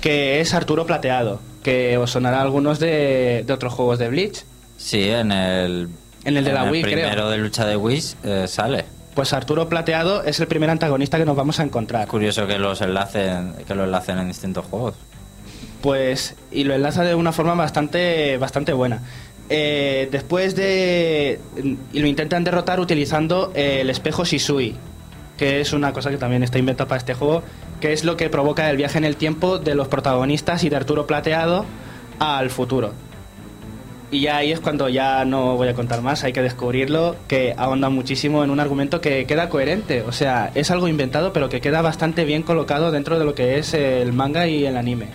que 0.00 0.40
es 0.40 0.54
Arturo 0.54 0.86
Plateado, 0.86 1.40
que 1.62 1.98
os 1.98 2.10
sonará 2.10 2.38
a 2.38 2.42
algunos 2.42 2.78
de, 2.78 3.44
de 3.46 3.52
otros 3.52 3.72
juegos 3.74 3.98
de 3.98 4.08
Bleach. 4.08 4.44
Sí, 4.78 5.10
en 5.10 5.30
el. 5.30 5.88
En 6.24 6.36
el 6.38 6.44
de 6.44 6.52
la 6.54 6.64
Wii, 6.70 6.82
creo. 6.82 6.94
primero 6.94 7.28
de 7.28 7.36
lucha 7.38 7.66
de 7.66 7.76
Wii 7.76 8.02
eh, 8.24 8.44
sale. 8.48 8.84
Pues 9.14 9.32
Arturo 9.34 9.68
Plateado 9.68 10.24
es 10.24 10.40
el 10.40 10.46
primer 10.46 10.70
antagonista 10.70 11.18
que 11.18 11.24
nos 11.24 11.36
vamos 11.36 11.60
a 11.60 11.64
encontrar. 11.64 12.08
Curioso 12.08 12.46
que 12.46 12.58
los 12.58 12.80
enlacen, 12.80 13.54
que 13.66 13.74
lo 13.74 13.84
enlacen 13.84 14.18
en 14.18 14.28
distintos 14.28 14.64
juegos. 14.66 14.94
Pues, 15.82 16.36
y 16.50 16.64
lo 16.64 16.74
enlaza 16.74 17.02
de 17.02 17.14
una 17.14 17.32
forma 17.32 17.54
bastante, 17.54 18.38
bastante 18.38 18.72
buena. 18.72 19.02
Eh, 19.50 20.08
después 20.10 20.56
de. 20.56 21.40
Y 21.92 22.00
lo 22.00 22.06
intentan 22.06 22.44
derrotar 22.44 22.80
utilizando 22.80 23.52
eh, 23.54 23.80
el 23.82 23.90
espejo 23.90 24.24
Shisui, 24.24 24.76
que 25.36 25.60
es 25.60 25.72
una 25.74 25.92
cosa 25.92 26.10
que 26.10 26.16
también 26.16 26.42
está 26.42 26.58
inventada 26.58 26.88
para 26.88 26.98
este 26.98 27.12
juego, 27.12 27.42
que 27.80 27.92
es 27.92 28.04
lo 28.04 28.16
que 28.16 28.30
provoca 28.30 28.70
el 28.70 28.76
viaje 28.78 28.96
en 28.96 29.04
el 29.04 29.16
tiempo 29.16 29.58
de 29.58 29.74
los 29.74 29.88
protagonistas 29.88 30.64
y 30.64 30.70
de 30.70 30.76
Arturo 30.76 31.06
Plateado 31.06 31.66
al 32.18 32.48
futuro. 32.48 32.92
Y 34.12 34.20
ya 34.20 34.36
ahí 34.36 34.52
es 34.52 34.60
cuando 34.60 34.90
ya 34.90 35.24
no 35.24 35.56
voy 35.56 35.68
a 35.68 35.74
contar 35.74 36.02
más, 36.02 36.22
hay 36.22 36.34
que 36.34 36.42
descubrirlo, 36.42 37.16
que 37.28 37.54
ahonda 37.56 37.88
muchísimo 37.88 38.44
en 38.44 38.50
un 38.50 38.60
argumento 38.60 39.00
que 39.00 39.24
queda 39.24 39.48
coherente. 39.48 40.02
O 40.02 40.12
sea, 40.12 40.50
es 40.54 40.70
algo 40.70 40.86
inventado, 40.86 41.32
pero 41.32 41.48
que 41.48 41.62
queda 41.62 41.80
bastante 41.80 42.26
bien 42.26 42.42
colocado 42.42 42.90
dentro 42.90 43.18
de 43.18 43.24
lo 43.24 43.34
que 43.34 43.58
es 43.58 43.72
el 43.72 44.12
manga 44.12 44.46
y 44.46 44.66
el 44.66 44.76
anime. 44.76 45.06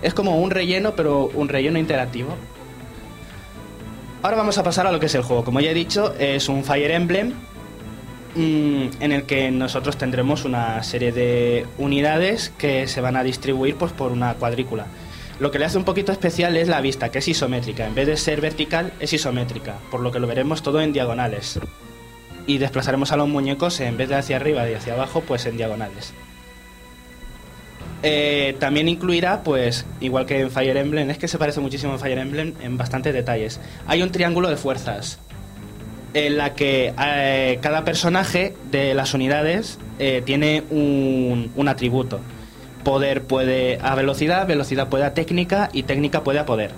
Es 0.00 0.14
como 0.14 0.40
un 0.40 0.52
relleno, 0.52 0.94
pero 0.94 1.28
un 1.34 1.48
relleno 1.48 1.80
interactivo. 1.80 2.36
Ahora 4.22 4.36
vamos 4.36 4.58
a 4.58 4.62
pasar 4.62 4.86
a 4.86 4.92
lo 4.92 5.00
que 5.00 5.06
es 5.06 5.14
el 5.16 5.22
juego. 5.22 5.42
Como 5.42 5.58
ya 5.58 5.72
he 5.72 5.74
dicho, 5.74 6.14
es 6.16 6.48
un 6.48 6.62
Fire 6.62 6.92
Emblem 6.92 7.32
mm, 8.36 8.84
en 9.00 9.10
el 9.10 9.24
que 9.24 9.50
nosotros 9.50 9.96
tendremos 9.96 10.44
una 10.44 10.84
serie 10.84 11.10
de 11.10 11.66
unidades 11.78 12.52
que 12.56 12.86
se 12.86 13.00
van 13.00 13.16
a 13.16 13.24
distribuir 13.24 13.74
pues, 13.74 13.90
por 13.90 14.12
una 14.12 14.34
cuadrícula. 14.34 14.86
Lo 15.40 15.50
que 15.50 15.58
le 15.58 15.64
hace 15.64 15.78
un 15.78 15.84
poquito 15.84 16.12
especial 16.12 16.54
es 16.58 16.68
la 16.68 16.82
vista, 16.82 17.10
que 17.10 17.20
es 17.20 17.28
isométrica. 17.28 17.86
En 17.86 17.94
vez 17.94 18.06
de 18.06 18.18
ser 18.18 18.42
vertical, 18.42 18.92
es 19.00 19.10
isométrica, 19.14 19.78
por 19.90 20.00
lo 20.00 20.12
que 20.12 20.18
lo 20.18 20.26
veremos 20.26 20.62
todo 20.62 20.82
en 20.82 20.92
diagonales. 20.92 21.58
Y 22.46 22.58
desplazaremos 22.58 23.10
a 23.10 23.16
los 23.16 23.26
muñecos 23.26 23.80
en 23.80 23.96
vez 23.96 24.10
de 24.10 24.16
hacia 24.16 24.36
arriba 24.36 24.68
y 24.68 24.74
hacia 24.74 24.92
abajo, 24.92 25.22
pues 25.26 25.46
en 25.46 25.56
diagonales. 25.56 26.12
Eh, 28.02 28.54
también 28.58 28.86
incluirá, 28.86 29.42
pues, 29.42 29.86
igual 30.00 30.26
que 30.26 30.40
en 30.40 30.50
Fire 30.50 30.76
Emblem, 30.76 31.08
es 31.08 31.16
que 31.16 31.26
se 31.26 31.38
parece 31.38 31.60
muchísimo 31.60 31.94
a 31.94 31.98
Fire 31.98 32.18
Emblem 32.18 32.52
en 32.60 32.76
bastantes 32.76 33.14
detalles. 33.14 33.60
Hay 33.86 34.02
un 34.02 34.10
triángulo 34.10 34.50
de 34.50 34.58
fuerzas 34.58 35.18
en 36.12 36.36
la 36.36 36.54
que 36.54 36.92
eh, 37.02 37.58
cada 37.62 37.84
personaje 37.84 38.54
de 38.70 38.92
las 38.92 39.14
unidades 39.14 39.78
eh, 39.98 40.22
tiene 40.22 40.64
un, 40.68 41.50
un 41.56 41.68
atributo. 41.68 42.20
Poder 42.84 43.22
puede 43.22 43.78
a 43.82 43.94
velocidad, 43.94 44.46
velocidad 44.46 44.88
puede 44.88 45.04
a 45.04 45.14
técnica 45.14 45.68
y 45.72 45.82
técnica 45.82 46.22
puede 46.22 46.38
a 46.38 46.46
poder. 46.46 46.72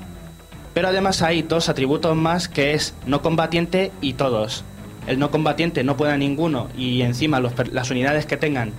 Pero 0.74 0.88
además 0.88 1.22
hay 1.22 1.42
dos 1.42 1.68
atributos 1.68 2.16
más 2.16 2.48
que 2.48 2.72
es 2.74 2.94
no 3.06 3.22
combatiente 3.22 3.92
y 4.00 4.14
todos. 4.14 4.64
El 5.06 5.18
no 5.18 5.30
combatiente 5.30 5.84
no 5.84 5.96
puede 5.96 6.12
a 6.12 6.16
ninguno 6.16 6.68
y 6.76 7.02
encima 7.02 7.40
los 7.40 7.52
las 7.72 7.90
unidades 7.90 8.26
que 8.26 8.36
tengan 8.36 8.72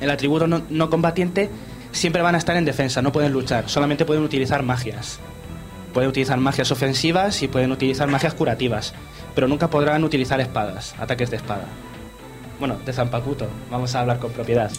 el 0.00 0.10
atributo 0.10 0.46
no, 0.46 0.62
no 0.68 0.90
combatiente 0.90 1.50
siempre 1.92 2.22
van 2.22 2.34
a 2.34 2.38
estar 2.38 2.56
en 2.56 2.64
defensa, 2.64 3.02
no 3.02 3.12
pueden 3.12 3.32
luchar, 3.32 3.68
solamente 3.68 4.04
pueden 4.04 4.22
utilizar 4.22 4.62
magias. 4.62 5.20
Pueden 5.92 6.10
utilizar 6.10 6.38
magias 6.38 6.72
ofensivas 6.72 7.42
y 7.42 7.48
pueden 7.48 7.70
utilizar 7.70 8.08
magias 8.08 8.34
curativas, 8.34 8.94
pero 9.34 9.46
nunca 9.46 9.70
podrán 9.70 10.02
utilizar 10.02 10.40
espadas, 10.40 10.94
ataques 10.98 11.30
de 11.30 11.36
espada. 11.36 11.66
Bueno, 12.58 12.76
de 12.84 12.92
Zampacuto, 12.92 13.46
vamos 13.70 13.94
a 13.94 14.00
hablar 14.00 14.18
con 14.18 14.32
propiedad. 14.32 14.70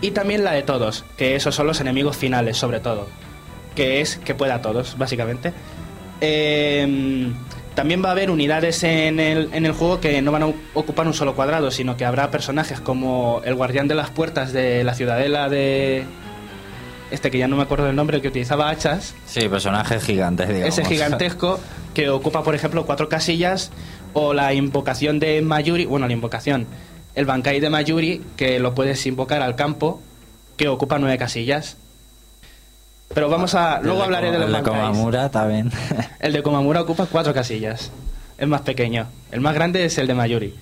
Y 0.00 0.10
también 0.10 0.44
la 0.44 0.52
de 0.52 0.62
todos, 0.62 1.04
que 1.16 1.36
esos 1.36 1.54
son 1.54 1.66
los 1.66 1.80
enemigos 1.80 2.16
finales, 2.16 2.56
sobre 2.56 2.80
todo. 2.80 3.08
Que 3.74 4.00
es 4.00 4.16
que 4.18 4.34
pueda 4.34 4.56
a 4.56 4.62
todos, 4.62 4.98
básicamente. 4.98 5.52
Em, 6.20 7.34
también 7.74 8.04
va 8.04 8.10
a 8.10 8.12
haber 8.12 8.30
unidades 8.30 8.82
en 8.84 9.18
el, 9.18 9.48
en 9.52 9.64
el 9.64 9.72
juego 9.72 10.00
que 10.00 10.20
no 10.20 10.30
van 10.30 10.42
a 10.42 10.52
ocupar 10.74 11.06
un 11.06 11.14
solo 11.14 11.34
cuadrado, 11.34 11.70
sino 11.70 11.96
que 11.96 12.04
habrá 12.04 12.30
personajes 12.30 12.80
como 12.80 13.40
el 13.44 13.54
guardián 13.54 13.88
de 13.88 13.94
las 13.94 14.10
puertas 14.10 14.52
de 14.52 14.84
la 14.84 14.94
ciudadela 14.94 15.48
de... 15.48 16.04
Este 17.10 17.30
que 17.30 17.38
ya 17.38 17.46
no 17.46 17.56
me 17.56 17.62
acuerdo 17.62 17.84
del 17.84 17.96
nombre, 17.96 18.16
el 18.16 18.22
que 18.22 18.28
utilizaba 18.28 18.70
hachas. 18.70 19.14
Sí, 19.26 19.48
personajes 19.48 20.02
gigantes, 20.02 20.48
digamos. 20.48 20.78
Ese 20.78 20.88
gigantesco 20.88 21.60
que 21.92 22.08
ocupa, 22.08 22.42
por 22.42 22.54
ejemplo, 22.54 22.86
cuatro 22.86 23.08
casillas. 23.08 23.70
O 24.14 24.34
la 24.34 24.52
invocación 24.54 25.18
de 25.18 25.40
Mayuri, 25.42 25.86
bueno, 25.86 26.06
la 26.06 26.12
invocación, 26.12 26.66
el 27.14 27.26
Bankai 27.26 27.60
de 27.60 27.70
Mayuri, 27.70 28.22
que 28.36 28.58
lo 28.58 28.74
puedes 28.74 29.04
invocar 29.06 29.42
al 29.42 29.56
campo, 29.56 30.00
que 30.56 30.68
ocupa 30.68 30.98
nueve 30.98 31.18
casillas. 31.18 31.76
Pero 33.14 33.28
vamos 33.28 33.54
a. 33.54 33.80
Luego 33.82 33.98
de 33.98 34.04
hablaré 34.04 34.30
de 34.30 34.38
los 34.38 34.48
El 34.48 34.54
de. 34.54 34.62
Komamura 34.62 35.30
también. 35.30 35.70
El 36.20 36.32
de 36.32 36.42
Komamura 36.42 36.80
ocupa 36.80 37.06
cuatro 37.06 37.34
casillas. 37.34 37.90
Es 38.38 38.48
más 38.48 38.62
pequeño. 38.62 39.06
El 39.30 39.40
más 39.40 39.54
grande 39.54 39.84
es 39.84 39.98
el 39.98 40.06
de 40.06 40.14
Mayuri. 40.14 40.54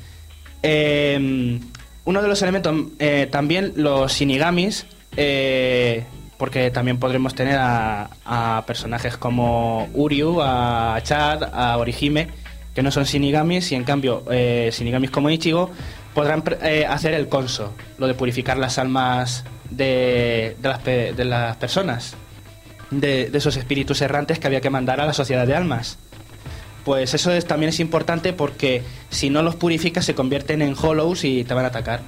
Eh, 0.62 1.60
uno 2.04 2.22
de 2.22 2.28
los 2.28 2.42
elementos, 2.42 2.74
eh, 2.98 3.28
también 3.30 3.72
los 3.76 4.12
shinigamis, 4.12 4.86
eh, 5.16 6.04
porque 6.38 6.70
también 6.70 6.98
podremos 6.98 7.34
tener 7.34 7.56
a, 7.58 8.10
a 8.24 8.64
personajes 8.66 9.16
como 9.16 9.88
Uryu, 9.94 10.40
a 10.42 10.98
Chad, 11.02 11.44
a 11.54 11.76
Orihime, 11.76 12.28
que 12.74 12.82
no 12.82 12.90
son 12.90 13.04
shinigamis, 13.04 13.72
y 13.72 13.74
en 13.74 13.84
cambio 13.84 14.24
eh, 14.30 14.70
shinigamis 14.72 15.10
como 15.10 15.30
Ichigo 15.30 15.70
podrán 16.14 16.42
eh, 16.62 16.86
hacer 16.86 17.14
el 17.14 17.28
conso, 17.28 17.72
lo 17.98 18.06
de 18.06 18.14
purificar 18.14 18.56
las 18.58 18.78
almas 18.78 19.44
de, 19.70 20.56
de 20.60 20.68
las, 20.68 20.78
pe- 20.80 21.12
de 21.12 21.24
las 21.24 21.56
personas 21.56 22.16
de, 22.90 23.30
de 23.30 23.38
esos 23.38 23.56
espíritus 23.56 24.00
errantes 24.02 24.38
que 24.38 24.46
había 24.48 24.60
que 24.60 24.70
mandar 24.70 25.00
a 25.00 25.06
la 25.06 25.12
sociedad 25.12 25.46
de 25.46 25.54
almas. 25.54 25.98
Pues 26.84 27.12
eso 27.14 27.30
es, 27.30 27.46
también 27.46 27.68
es 27.68 27.78
importante 27.78 28.32
porque 28.32 28.82
si 29.10 29.30
no 29.30 29.42
los 29.42 29.54
purificas 29.54 30.04
se 30.04 30.14
convierten 30.14 30.62
en 30.62 30.74
hollows 30.74 31.24
y 31.24 31.44
te 31.44 31.54
van 31.54 31.64
a 31.66 31.68
atacar. 31.68 32.00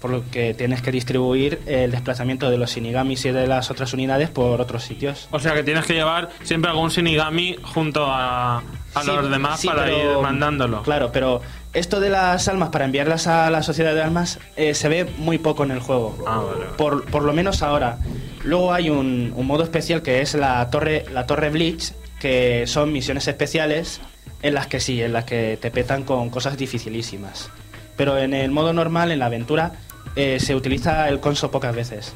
Por 0.00 0.10
lo 0.12 0.22
que 0.30 0.54
tienes 0.54 0.80
que 0.80 0.92
distribuir 0.92 1.60
el 1.66 1.90
desplazamiento 1.90 2.48
de 2.50 2.56
los 2.56 2.70
shinigamis 2.70 3.24
y 3.24 3.30
de 3.32 3.48
las 3.48 3.68
otras 3.70 3.92
unidades 3.92 4.30
por 4.30 4.60
otros 4.60 4.84
sitios. 4.84 5.28
O 5.32 5.40
sea 5.40 5.54
que 5.54 5.64
tienes 5.64 5.84
que 5.86 5.94
llevar 5.94 6.30
siempre 6.44 6.70
algún 6.70 6.88
Shinigami 6.90 7.56
junto 7.62 8.06
a, 8.06 8.58
a 8.58 9.02
Sí, 9.02 9.06
los 9.08 9.28
demás 9.28 9.58
sí, 9.60 9.66
para 9.66 9.84
pero- 9.86 10.18
ir 10.18 10.22
mandándolo. 10.22 10.82
Claro, 10.84 11.10
pero 11.12 11.42
esto 11.72 12.00
de 12.00 12.10
las 12.10 12.48
almas 12.48 12.70
para 12.70 12.84
enviarlas 12.84 13.26
a 13.26 13.50
la 13.50 13.62
sociedad 13.62 13.94
de 13.94 14.02
almas 14.02 14.38
eh, 14.56 14.74
se 14.74 14.88
ve 14.88 15.04
muy 15.18 15.38
poco 15.38 15.64
en 15.64 15.70
el 15.70 15.80
juego. 15.80 16.16
Ah, 16.26 16.38
vale. 16.38 16.66
Por, 16.76 17.04
por 17.06 17.22
lo 17.22 17.32
menos 17.32 17.62
ahora. 17.62 17.98
Luego 18.44 18.72
hay 18.72 18.88
un, 18.90 19.32
un 19.36 19.46
modo 19.46 19.64
especial 19.64 20.02
que 20.02 20.20
es 20.20 20.34
la 20.34 20.68
torre, 20.70 21.04
la 21.12 21.26
torre 21.26 21.50
Bleach, 21.50 21.92
que 22.20 22.66
son 22.66 22.92
misiones 22.92 23.28
especiales 23.28 24.00
en 24.42 24.54
las 24.54 24.66
que 24.66 24.80
sí, 24.80 25.02
en 25.02 25.12
las 25.12 25.24
que 25.24 25.58
te 25.60 25.70
petan 25.70 26.04
con 26.04 26.30
cosas 26.30 26.56
dificilísimas. 26.56 27.50
Pero 27.96 28.16
en 28.16 28.32
el 28.32 28.50
modo 28.50 28.72
normal, 28.72 29.10
en 29.10 29.18
la 29.18 29.26
aventura, 29.26 29.72
eh, 30.16 30.38
se 30.40 30.54
utiliza 30.54 31.08
el 31.08 31.20
conso 31.20 31.50
pocas 31.50 31.74
veces. 31.74 32.14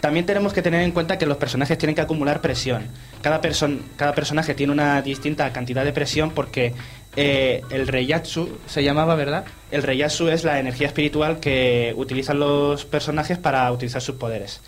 También 0.00 0.26
tenemos 0.26 0.52
que 0.52 0.60
tener 0.60 0.82
en 0.82 0.92
cuenta 0.92 1.16
que 1.16 1.24
los 1.24 1.38
personajes 1.38 1.78
tienen 1.78 1.94
que 1.94 2.02
acumular 2.02 2.42
presión. 2.42 2.88
Cada, 3.22 3.40
person- 3.40 3.80
cada 3.96 4.14
personaje 4.14 4.54
tiene 4.54 4.72
una 4.72 5.00
distinta 5.00 5.50
cantidad 5.52 5.84
de 5.84 5.92
presión 5.92 6.30
porque 6.30 6.74
eh, 7.16 7.62
el 7.70 7.86
Reiyatsu 7.86 8.58
se 8.66 8.82
llamaba, 8.82 9.14
¿verdad? 9.14 9.44
El 9.70 9.82
Reiyatsu 9.82 10.28
es 10.28 10.44
la 10.44 10.58
energía 10.58 10.88
espiritual 10.88 11.38
que 11.40 11.94
utilizan 11.96 12.40
los 12.40 12.84
personajes 12.84 13.38
para 13.38 13.70
utilizar 13.70 14.02
sus 14.02 14.16
poderes. 14.16 14.60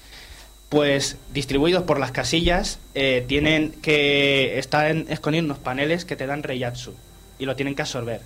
Pues 0.69 1.17
distribuidos 1.33 1.85
por 1.85 2.01
las 2.01 2.13
casillas 2.13 2.79
eh, 2.95 3.25
tienen 3.27 3.73
que 3.83 4.59
estar 4.59 4.91
escondidos 5.09 5.45
unos 5.45 5.59
paneles 5.59 6.05
que 6.05 6.17
te 6.17 6.27
dan 6.27 6.43
Reiyatsu 6.43 6.95
y 7.39 7.47
lo 7.47 7.57
tienen 7.57 7.75
que 7.75 7.83
absorber. 7.83 8.21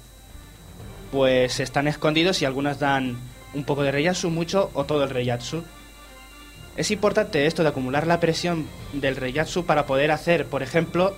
Pues 1.13 1.61
están 1.61 1.89
escondidos 1.89 2.41
y 2.41 2.45
algunas 2.45 2.79
dan 2.79 3.19
un 3.55 3.65
poco 3.65 3.83
de 3.83 3.93
Reiyatsu, 3.93 4.31
mucho 4.31 4.71
o 4.75 4.85
todo 4.85 5.05
el 5.05 5.11
Reiyatsu. 5.11 5.65
Es 6.77 6.91
importante 6.91 7.47
esto 7.47 7.63
de 7.63 7.71
acumular 7.71 8.07
la 8.07 8.21
presión 8.21 8.67
del 8.93 9.17
Reiyatsu 9.17 9.67
para 9.67 9.87
poder 9.87 10.11
hacer, 10.13 10.47
por 10.47 10.63
ejemplo, 10.63 11.17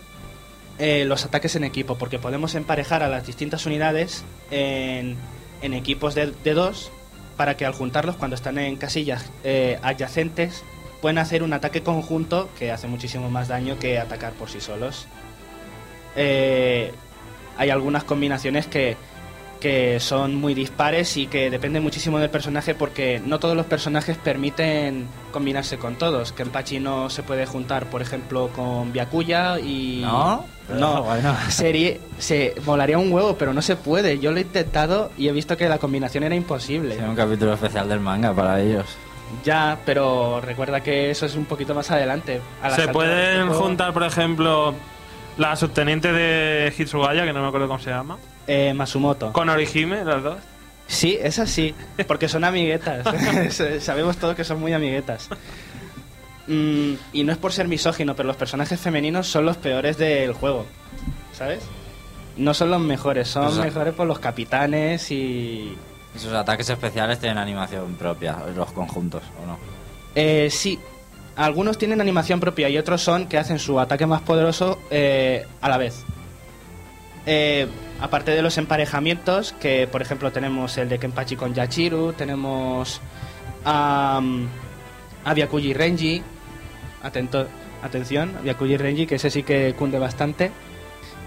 eh, 0.83 1.05
los 1.05 1.25
ataques 1.25 1.55
en 1.55 1.63
equipo, 1.63 1.95
porque 1.95 2.19
podemos 2.19 2.57
emparejar 2.57 3.05
a 3.05 3.09
las 3.09 3.25
distintas 3.25 3.67
unidades 3.67 4.25
en, 4.51 5.17
en 5.63 5.75
equipos 5.75 6.17
de, 6.17 6.33
de 6.43 6.55
dos 6.55 6.91
para 7.37 7.57
que 7.57 7.65
al 7.65 7.73
juntarlos, 7.73 8.17
cuando 8.17 8.35
están 8.35 8.59
en 8.59 8.75
casillas 8.75 9.31
eh, 9.45 9.79
adyacentes, 9.83 10.65
pueden 11.01 11.19
hacer 11.19 11.45
un 11.45 11.53
ataque 11.53 11.85
conjunto 11.85 12.49
que 12.59 12.73
hace 12.73 12.89
muchísimo 12.89 13.31
más 13.31 13.47
daño 13.47 13.79
que 13.79 14.01
atacar 14.01 14.33
por 14.33 14.51
sí 14.51 14.61
solos. 14.61 15.07
Eh, 16.17 16.91
hay 17.57 17.71
algunas 17.71 18.03
combinaciones 18.03 18.67
que, 18.67 18.97
que 19.61 20.01
son 20.01 20.35
muy 20.35 20.53
dispares 20.53 21.17
y 21.17 21.29
que 21.29 21.49
dependen 21.49 21.85
muchísimo 21.85 22.19
del 22.19 22.31
personaje 22.31 22.75
porque 22.75 23.23
no 23.25 23.39
todos 23.39 23.57
los 23.57 23.67
personajes 23.67 24.17
permiten 24.17 25.07
combinarse 25.31 25.79
con 25.79 25.95
todos. 25.95 26.33
Kenpachi 26.33 26.81
no 26.81 27.09
se 27.09 27.23
puede 27.23 27.47
juntar, 27.47 27.87
por 27.89 28.03
ejemplo, 28.03 28.49
con 28.49 28.93
Byakuya 28.93 29.61
y... 29.61 30.01
¿No? 30.03 30.45
No, 30.69 31.03
Bueno. 31.05 31.37
sería, 31.49 31.97
se 32.19 32.55
volaría 32.65 32.99
un 32.99 33.13
huevo, 33.13 33.37
pero 33.37 33.53
no 33.53 33.63
se 33.63 33.77
puede. 33.77 34.19
Yo 34.19 34.31
lo 34.33 34.39
he 34.39 34.43
intentado 34.43 35.11
y 35.19 35.29
he 35.29 35.33
visto 35.33 35.57
que 35.57 35.69
la 35.69 35.79
combinación 35.79 36.25
era 36.25 36.35
imposible. 36.35 36.95
Tiene 36.95 37.11
un 37.11 37.17
capítulo 37.17 37.53
especial 37.55 37.89
del 37.89 38.01
manga 38.01 38.33
para 38.35 38.61
ellos. 38.61 38.87
Ya, 39.45 39.79
pero 39.87 40.41
recuerda 40.43 40.81
que 40.83 41.11
eso 41.11 41.25
es 41.27 41.35
un 41.37 41.47
poquito 41.47 41.75
más 41.75 41.91
adelante. 41.91 42.41
A 42.63 42.71
Se 42.71 42.89
pueden 42.89 43.49
juntar, 43.51 43.93
por 43.95 44.03
ejemplo, 44.05 44.75
la 45.39 45.57
subteniente 45.57 46.13
de 46.13 46.73
Hitsugaya, 46.77 47.25
que 47.25 47.33
no 47.33 47.41
me 47.41 47.49
acuerdo 47.49 47.67
cómo 47.67 47.79
se 47.79 47.91
llama, 47.91 48.19
Eh, 48.47 48.75
Masumoto. 48.75 49.33
con 49.33 49.49
Orihime, 49.49 50.05
las 50.05 50.23
dos. 50.23 50.37
Sí, 50.87 51.17
es 51.23 51.39
así, 51.39 51.75
porque 52.07 52.29
son 52.29 52.45
amiguetas. 52.45 53.07
Sabemos 53.81 54.19
todos 54.19 54.37
que 54.37 54.45
son 54.45 54.61
muy 54.61 54.75
amiguetas. 54.75 55.29
Mm, 56.47 56.95
y 57.13 57.25
no 57.25 57.33
es 57.33 57.39
por 57.39 57.53
ser 57.53 57.69
misógino, 57.69 58.17
pero 58.17 58.27
los 58.27 58.37
personajes 58.37 58.81
femeninos 58.81 59.29
son 59.29 59.47
los 59.47 59.57
peores 59.57 59.97
del 59.97 60.33
juego, 60.33 60.67
¿sabes? 61.33 61.63
No 62.37 62.55
son 62.55 62.71
los 62.71 62.81
mejores, 62.81 63.29
son 63.29 63.61
mejores 63.61 63.95
por 63.95 64.07
los 64.07 64.19
capitanes 64.19 65.11
y... 65.11 65.77
Y 66.15 66.19
sus 66.19 66.33
ataques 66.33 66.69
especiales 66.69 67.19
tienen 67.19 67.39
animación 67.39 67.95
propia, 67.95 68.37
los 68.55 68.73
conjuntos, 68.73 69.23
¿o 69.43 69.47
no? 69.47 69.59
Eh, 70.15 70.49
sí, 70.51 70.79
algunos 71.37 71.79
tienen 71.79 72.01
animación 72.01 72.41
propia 72.41 72.69
y 72.69 72.77
otros 72.77 73.01
son 73.03 73.27
que 73.29 73.39
hacen 73.39 73.59
su 73.59 73.79
ataque 73.81 74.07
más 74.07 74.21
poderoso 74.23 74.79
eh, 74.91 75.47
a 75.61 75.69
la 75.69 75.79
vez. 75.79 76.05
Eh, 77.25 77.67
aparte 78.01 78.33
de 78.33 78.43
los 78.43 78.59
emparejamientos, 78.59 79.53
que 79.53 79.87
por 79.87 80.03
ejemplo 80.03 80.33
tenemos 80.33 80.77
el 80.77 80.89
de 80.89 80.99
Kenpachi 80.99 81.37
con 81.37 81.55
Yachiru, 81.55 82.13
tenemos 82.13 83.01
a, 83.65 84.21
a 85.25 85.35
Byakuji 85.35 85.73
Renji, 85.73 86.23
atento, 87.03 87.47
atención, 87.83 88.33
Byakuji 88.43 88.77
Renji, 88.77 89.07
que 89.07 89.17
ese 89.17 89.31
sí 89.31 89.43
que 89.43 89.75
cunde 89.79 89.99
bastante. 89.99 90.51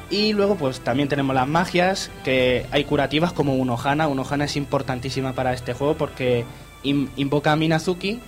Y 0.09 0.34
luego 0.34 0.55
pues 0.55 0.82
también 0.82 1.09
tenemos 1.09 1.36
las 1.36 1.47
magias, 1.47 2.11
que 2.23 2.65
hay 2.71 2.84
curativas 2.84 3.34
como 3.34 3.55
Unohana. 3.55 4.07
Unohana 4.07 4.45
es 4.45 4.55
importantísima 4.55 5.34
para 5.34 5.53
este 5.53 5.73
juego 5.73 5.95
porque 5.97 6.45
in- 6.84 7.09
invoca 7.15 7.51
a 7.51 7.55
Minazuki. 7.55 8.19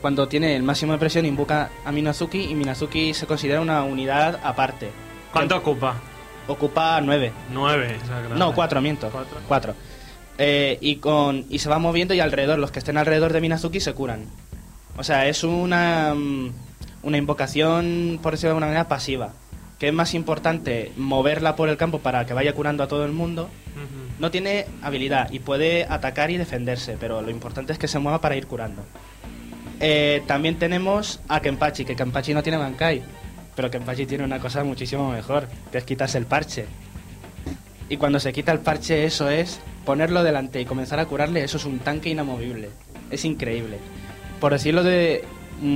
Cuando 0.00 0.26
tiene 0.28 0.54
el 0.56 0.62
máximo 0.62 0.92
de 0.92 0.98
presión 0.98 1.24
invoca 1.24 1.70
a 1.84 1.92
Minazuki 1.92 2.42
y 2.50 2.54
Minazuki 2.54 3.14
se 3.14 3.26
considera 3.26 3.60
una 3.60 3.82
unidad 3.84 4.40
aparte. 4.42 4.90
¿Cuánto 5.32 5.56
ocupa? 5.56 5.94
Ocupa 6.48 7.00
nueve. 7.00 7.32
Nueve. 7.52 7.96
o 8.02 8.06
sea, 8.06 8.22
que 8.22 8.34
No, 8.34 8.54
cuatro, 8.54 8.80
miento. 8.80 9.08
Cuatro. 9.10 9.38
Cuatro. 9.48 9.74
Eh, 10.38 10.76
y, 10.80 10.96
con, 10.96 11.46
y 11.48 11.58
se 11.60 11.68
va 11.68 11.78
moviendo 11.78 12.14
y 12.14 12.20
alrededor, 12.20 12.58
los 12.58 12.70
que 12.70 12.78
estén 12.80 12.98
alrededor 12.98 13.32
de 13.32 13.40
Minazuki 13.40 13.80
se 13.80 13.94
curan. 13.94 14.26
O 14.96 15.02
sea, 15.04 15.26
es 15.28 15.44
una, 15.44 16.14
mm, 16.14 16.50
una 17.06 17.18
invocación, 17.18 18.18
por 18.20 18.32
decirlo 18.32 18.48
de 18.48 18.50
alguna 18.50 18.66
manera, 18.66 18.88
pasiva. 18.88 19.32
Que 19.78 19.88
es 19.88 19.94
más 19.94 20.12
importante 20.12 20.92
moverla 20.96 21.54
por 21.54 21.68
el 21.68 21.76
campo 21.76 22.00
para 22.00 22.26
que 22.26 22.34
vaya 22.34 22.52
curando 22.52 22.82
a 22.82 22.88
todo 22.88 23.04
el 23.04 23.12
mundo. 23.12 23.48
No 24.18 24.30
tiene 24.30 24.66
habilidad 24.82 25.30
y 25.30 25.38
puede 25.38 25.84
atacar 25.84 26.30
y 26.30 26.36
defenderse, 26.36 26.96
pero 26.98 27.22
lo 27.22 27.30
importante 27.30 27.72
es 27.72 27.78
que 27.78 27.86
se 27.86 27.98
mueva 27.98 28.20
para 28.20 28.36
ir 28.36 28.46
curando. 28.46 28.82
Eh, 29.78 30.22
también 30.26 30.58
tenemos 30.58 31.20
a 31.28 31.40
Kenpachi, 31.40 31.84
que 31.84 31.94
Kenpachi 31.94 32.34
no 32.34 32.42
tiene 32.42 32.58
Bankai, 32.58 33.02
pero 33.54 33.70
Kenpachi 33.70 34.06
tiene 34.06 34.24
una 34.24 34.40
cosa 34.40 34.64
muchísimo 34.64 35.12
mejor, 35.12 35.46
que 35.70 35.78
es 35.78 35.84
quitarse 35.84 36.18
el 36.18 36.26
parche. 36.26 36.66
Y 37.88 37.98
cuando 37.98 38.18
se 38.18 38.32
quita 38.32 38.50
el 38.50 38.60
parche, 38.60 39.04
eso 39.04 39.28
es 39.28 39.60
ponerlo 39.84 40.24
delante 40.24 40.60
y 40.60 40.64
comenzar 40.64 40.98
a 40.98 41.06
curarle, 41.06 41.44
eso 41.44 41.58
es 41.58 41.66
un 41.66 41.78
tanque 41.78 42.08
inamovible. 42.08 42.70
Es 43.10 43.24
increíble. 43.24 43.78
Por 44.40 44.52
decirlo 44.52 44.82
de 44.82 45.24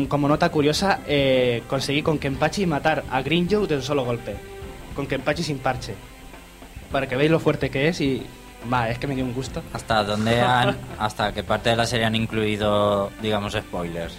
como 0.08 0.28
nota 0.28 0.50
curiosa, 0.50 1.00
eh, 1.06 1.62
conseguí 1.68 2.02
con 2.02 2.18
Kenpachi 2.18 2.66
matar 2.66 3.04
a 3.10 3.22
Green 3.22 3.48
Joe 3.50 3.66
de 3.66 3.76
un 3.76 3.82
solo 3.82 4.04
golpe. 4.04 4.36
Con 4.94 5.06
Kenpachi 5.06 5.42
sin 5.42 5.58
parche. 5.58 5.94
Para 6.92 7.08
que 7.08 7.16
veáis 7.16 7.30
lo 7.30 7.40
fuerte 7.40 7.70
que 7.70 7.88
es 7.88 8.00
y... 8.00 8.22
Va, 8.70 8.90
es 8.90 8.98
que 8.98 9.06
me 9.06 9.14
dio 9.14 9.24
un 9.24 9.32
gusto. 9.32 9.62
¿Hasta 9.72 10.04
dónde 10.04 10.38
han, 10.38 10.76
hasta 10.98 11.32
qué 11.32 11.42
parte 11.42 11.70
de 11.70 11.76
la 11.76 11.86
serie 11.86 12.04
han 12.04 12.14
incluido, 12.14 13.10
digamos, 13.22 13.54
spoilers? 13.54 14.14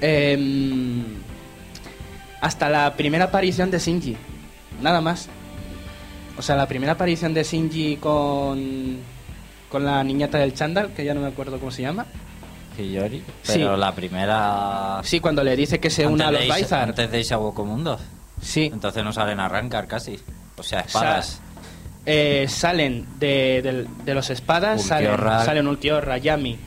Em, 0.00 1.04
hasta 2.40 2.70
la 2.70 2.94
primera 2.94 3.24
aparición 3.26 3.70
de 3.70 3.78
Shinji. 3.78 4.16
Nada 4.80 5.02
más. 5.02 5.28
O 6.38 6.42
sea, 6.42 6.56
la 6.56 6.66
primera 6.66 6.92
aparición 6.92 7.34
de 7.34 7.44
Shinji 7.44 7.98
con, 7.98 8.98
con 9.70 9.84
la 9.84 10.02
niñata 10.02 10.38
del 10.38 10.54
chándal, 10.54 10.92
que 10.94 11.04
ya 11.04 11.12
no 11.12 11.20
me 11.20 11.28
acuerdo 11.28 11.58
cómo 11.58 11.70
se 11.70 11.82
llama. 11.82 12.06
Hiyori. 12.78 13.18
Sí. 13.42 13.52
Pero 13.54 13.76
la 13.76 13.94
primera... 13.94 15.00
Sí, 15.04 15.20
cuando 15.20 15.42
le 15.44 15.56
dice 15.56 15.78
que 15.80 15.90
se 15.90 16.06
una 16.06 16.28
a 16.28 16.30
los 16.32 16.40
de 16.42 16.48
Baizar. 16.48 16.88
Antes 16.88 17.10
de 17.10 17.18
irse 17.20 17.34
a 17.34 17.38
Wokomundo. 17.38 17.98
Sí. 18.40 18.70
Entonces 18.72 19.02
no 19.04 19.12
salen 19.12 19.40
a 19.40 19.46
arrancar 19.46 19.86
casi. 19.86 20.18
O 20.56 20.62
sea, 20.62 20.80
espadas. 20.80 21.40
Eh, 22.06 22.46
salen 22.48 23.06
de, 23.18 23.60
del- 23.62 23.88
de 24.04 24.14
los 24.14 24.28
espadas, 24.30 24.82
salen, 24.82 25.10
Ulquiorra. 25.12 25.44
salen 25.44 25.66
Ulquiorra, 25.66 26.18
Yami, 26.18 26.58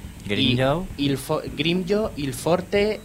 il 0.97 1.19
Grimjoe, 1.55 2.11
Il 2.17 2.33
Forte. 2.33 2.99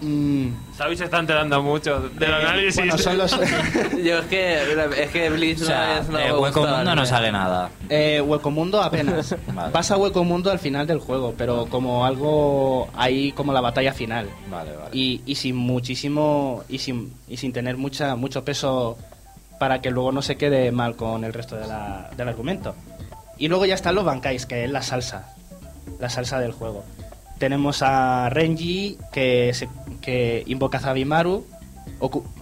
Mm, 0.00 0.48
Xavi 0.76 0.96
se 0.96 1.04
está 1.04 1.18
enterando 1.18 1.62
mucho 1.62 2.00
del 2.10 2.30
eh, 2.30 2.34
análisis. 2.34 2.76
bueno, 2.76 2.98
son 2.98 3.18
los. 3.18 3.30
Yo 4.04 4.18
es 4.18 4.26
que, 4.26 5.02
es 5.02 5.10
que 5.10 5.30
Bleach 5.30 5.62
O 5.62 5.64
sea, 5.64 5.86
no 5.96 6.00
es... 6.00 6.08
No 6.08 6.18
me 6.18 6.32
Hueco 6.40 6.60
Mundo 6.66 6.94
no 6.94 7.06
sale 7.06 7.32
nada. 7.32 7.70
Eh, 7.88 8.20
Hueco 8.20 8.50
Mundo 8.50 8.82
apenas. 8.82 9.34
Vale. 9.54 9.72
Pasa 9.72 9.96
Hueco 9.96 10.24
Mundo 10.24 10.50
al 10.50 10.58
final 10.58 10.86
del 10.86 10.98
juego, 10.98 11.34
pero 11.36 11.66
como 11.66 12.04
algo 12.04 12.88
ahí 12.96 13.32
como 13.32 13.52
la 13.52 13.60
batalla 13.60 13.92
final. 13.92 14.28
Vale, 14.50 14.72
vale. 14.76 14.90
Y, 14.92 15.22
y 15.26 15.34
sin 15.34 15.56
muchísimo 15.56 16.64
y 16.68 16.78
sin, 16.78 17.12
y 17.28 17.36
sin 17.36 17.52
tener 17.52 17.76
mucha 17.76 18.14
mucho 18.16 18.44
peso 18.44 18.96
para 19.58 19.80
que 19.80 19.90
luego 19.90 20.12
no 20.12 20.22
se 20.22 20.36
quede 20.36 20.70
mal 20.70 20.94
con 20.96 21.24
el 21.24 21.32
resto 21.32 21.56
de 21.56 21.66
la- 21.66 22.10
del 22.16 22.28
argumento. 22.28 22.74
Y 23.38 23.48
luego 23.48 23.66
ya 23.66 23.74
están 23.74 23.94
los 23.94 24.04
Bankais, 24.04 24.46
que 24.46 24.64
es 24.64 24.70
la 24.70 24.82
salsa, 24.82 25.34
la 26.00 26.08
salsa 26.10 26.38
del 26.40 26.52
juego. 26.52 26.84
Tenemos 27.38 27.82
a 27.82 28.28
Renji, 28.30 28.98
que, 29.12 29.52
se- 29.54 29.68
que 30.00 30.42
invoca 30.46 30.78
a 30.78 30.80
Zabimaru, 30.80 31.46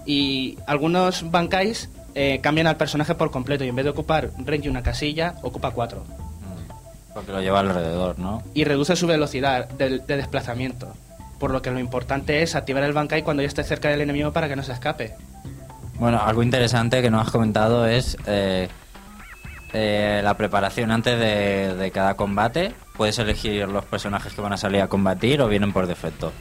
y 0.07 0.59
algunos 0.67 1.31
Bankais 1.31 1.89
eh, 2.15 2.41
cambian 2.43 2.67
al 2.67 2.77
personaje 2.77 3.15
por 3.15 3.31
completo, 3.31 3.65
y 3.65 3.69
en 3.69 3.77
vez 3.77 3.85
de 3.85 3.91
ocupar 3.91 4.31
Renji 4.39 4.69
una 4.69 4.83
casilla, 4.83 5.35
ocupa 5.43 5.71
cuatro. 5.71 6.01
Mm. 6.05 7.13
Porque 7.15 7.33
lo 7.33 7.41
lleva 7.41 7.61
alrededor, 7.61 8.19
¿no? 8.19 8.43
Y 8.55 8.65
reduce 8.65 8.97
su 8.97 9.07
velocidad 9.07 9.69
de, 9.69 9.99
de 10.01 10.17
desplazamiento. 10.17 10.95
Por 11.39 11.51
lo 11.51 11.61
que 11.61 11.71
lo 11.71 11.79
importante 11.79 12.43
es 12.43 12.55
activar 12.55 12.83
el 12.85 12.95
Bankai 12.95 13.23
cuando 13.23 13.43
ya 13.43 13.49
esté 13.49 13.63
cerca 13.63 13.89
del 13.91 14.01
enemigo 14.01 14.33
para 14.33 14.49
que 14.49 14.57
no 14.57 14.63
se 14.63 14.73
escape. 14.73 15.15
Bueno, 15.99 16.21
algo 16.23 16.43
interesante 16.43 17.03
que 17.03 17.11
no 17.11 17.21
has 17.21 17.31
comentado 17.31 17.87
es 17.87 18.17
eh, 18.27 18.69
eh, 19.73 20.21
la 20.23 20.37
preparación 20.37 20.91
antes 20.91 21.19
de, 21.19 21.75
de 21.75 21.91
cada 21.91 22.15
combate. 22.15 22.73
Puedes 22.97 23.19
elegir 23.19 23.69
los 23.69 23.85
personajes 23.85 24.33
que 24.33 24.41
van 24.41 24.53
a 24.53 24.57
salir 24.57 24.81
a 24.81 24.89
combatir 24.89 25.41
o 25.43 25.49
vienen 25.49 25.73
por 25.73 25.87
defecto. 25.87 26.33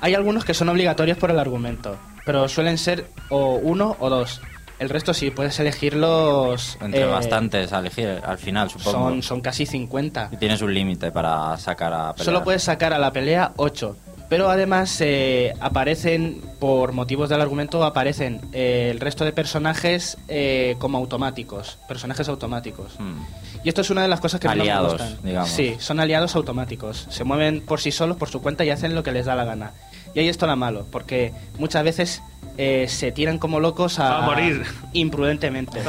Hay 0.00 0.14
algunos 0.14 0.44
que 0.44 0.54
son 0.54 0.68
obligatorios 0.68 1.18
por 1.18 1.30
el 1.30 1.38
argumento, 1.38 1.96
pero 2.26 2.48
suelen 2.48 2.78
ser 2.78 3.06
o 3.30 3.54
uno 3.56 3.96
o 4.00 4.10
dos. 4.10 4.40
El 4.78 4.88
resto 4.88 5.14
sí, 5.14 5.30
puedes 5.30 5.58
elegirlos... 5.60 6.76
Entre 6.80 7.02
eh, 7.02 7.06
bastantes 7.06 7.72
a 7.72 7.78
elegir 7.78 8.20
al 8.24 8.38
final, 8.38 8.68
supongo. 8.68 9.08
Son, 9.08 9.22
son 9.22 9.40
casi 9.40 9.66
50. 9.66 10.30
Y 10.32 10.36
tienes 10.36 10.60
un 10.62 10.74
límite 10.74 11.12
para 11.12 11.56
sacar 11.58 11.92
a 11.92 12.12
pelear. 12.12 12.24
Solo 12.24 12.42
puedes 12.42 12.64
sacar 12.64 12.92
a 12.92 12.98
la 12.98 13.12
pelea 13.12 13.52
8. 13.56 13.96
Pero 14.28 14.48
además 14.50 15.00
eh, 15.00 15.52
aparecen, 15.60 16.40
por 16.58 16.92
motivos 16.92 17.28
del 17.28 17.40
argumento, 17.40 17.84
aparecen 17.84 18.40
eh, 18.52 18.88
el 18.90 19.00
resto 19.00 19.24
de 19.24 19.32
personajes 19.32 20.16
eh, 20.28 20.76
como 20.78 20.98
automáticos. 20.98 21.78
Personajes 21.86 22.28
automáticos. 22.28 22.98
Mm. 22.98 23.20
Y 23.64 23.68
esto 23.68 23.82
es 23.82 23.90
una 23.90 24.02
de 24.02 24.08
las 24.08 24.20
cosas 24.20 24.40
que 24.40 24.48
más 24.48 24.58
Aliados, 24.58 24.94
me 24.94 24.98
gustan. 24.98 25.18
digamos. 25.22 25.50
Sí, 25.50 25.76
son 25.78 26.00
aliados 26.00 26.34
automáticos. 26.36 27.06
Se 27.10 27.24
mueven 27.24 27.60
por 27.60 27.80
sí 27.80 27.92
solos, 27.92 28.16
por 28.16 28.28
su 28.28 28.40
cuenta 28.42 28.64
y 28.64 28.70
hacen 28.70 28.94
lo 28.94 29.02
que 29.02 29.12
les 29.12 29.26
da 29.26 29.34
la 29.34 29.44
gana. 29.44 29.72
Y 30.14 30.20
ahí 30.20 30.28
esto 30.28 30.46
lo 30.46 30.56
malo, 30.56 30.86
porque 30.90 31.32
muchas 31.58 31.82
veces 31.82 32.22
eh, 32.56 32.86
se 32.88 33.10
tiran 33.10 33.38
como 33.38 33.58
locos 33.58 33.98
a, 33.98 34.18
A 34.18 34.20
morir. 34.22 34.64
imprudentemente. 34.92 35.80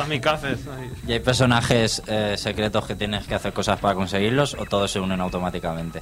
¿Y 1.07 1.11
hay 1.11 1.19
personajes 1.19 2.01
eh, 2.07 2.35
secretos 2.37 2.85
que 2.85 2.95
tienes 2.95 3.27
que 3.27 3.35
hacer 3.35 3.53
cosas 3.53 3.79
para 3.79 3.93
conseguirlos 3.93 4.55
o 4.55 4.65
todos 4.65 4.91
se 4.91 4.99
unen 4.99 5.21
automáticamente? 5.21 6.01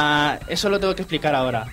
Ah, 0.00 0.38
eso 0.48 0.68
lo 0.68 0.78
tengo 0.78 0.94
que 0.94 1.02
explicar 1.02 1.34
ahora. 1.34 1.66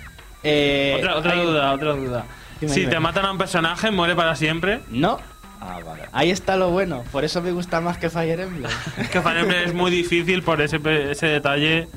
Eh, 0.43 0.95
otra 0.97 1.15
otra 1.17 1.33
hay- 1.33 1.41
duda, 1.45 1.71
otra 1.73 1.91
duda. 1.93 2.25
Dime, 2.59 2.73
si 2.73 2.79
dime. 2.81 2.91
te 2.93 2.99
matan 2.99 3.25
a 3.25 3.31
un 3.31 3.37
personaje, 3.37 3.91
muere 3.91 4.15
para 4.15 4.35
siempre. 4.35 4.79
No, 4.89 5.19
Ah, 5.61 5.79
vale. 5.85 6.03
ahí 6.11 6.31
está 6.31 6.55
lo 6.57 6.69
bueno. 6.71 7.03
Por 7.11 7.23
eso 7.23 7.41
me 7.41 7.51
gusta 7.51 7.81
más 7.81 7.97
que 7.97 8.09
Fire 8.09 8.39
Emblem. 8.39 8.71
Es 8.97 9.09
que 9.09 9.21
Fire 9.21 9.37
Emblem 9.39 9.67
es 9.67 9.73
muy 9.73 9.91
difícil 9.91 10.41
por 10.43 10.59
ese, 10.61 10.79
pe- 10.79 11.11
ese 11.11 11.27
detalle. 11.27 11.87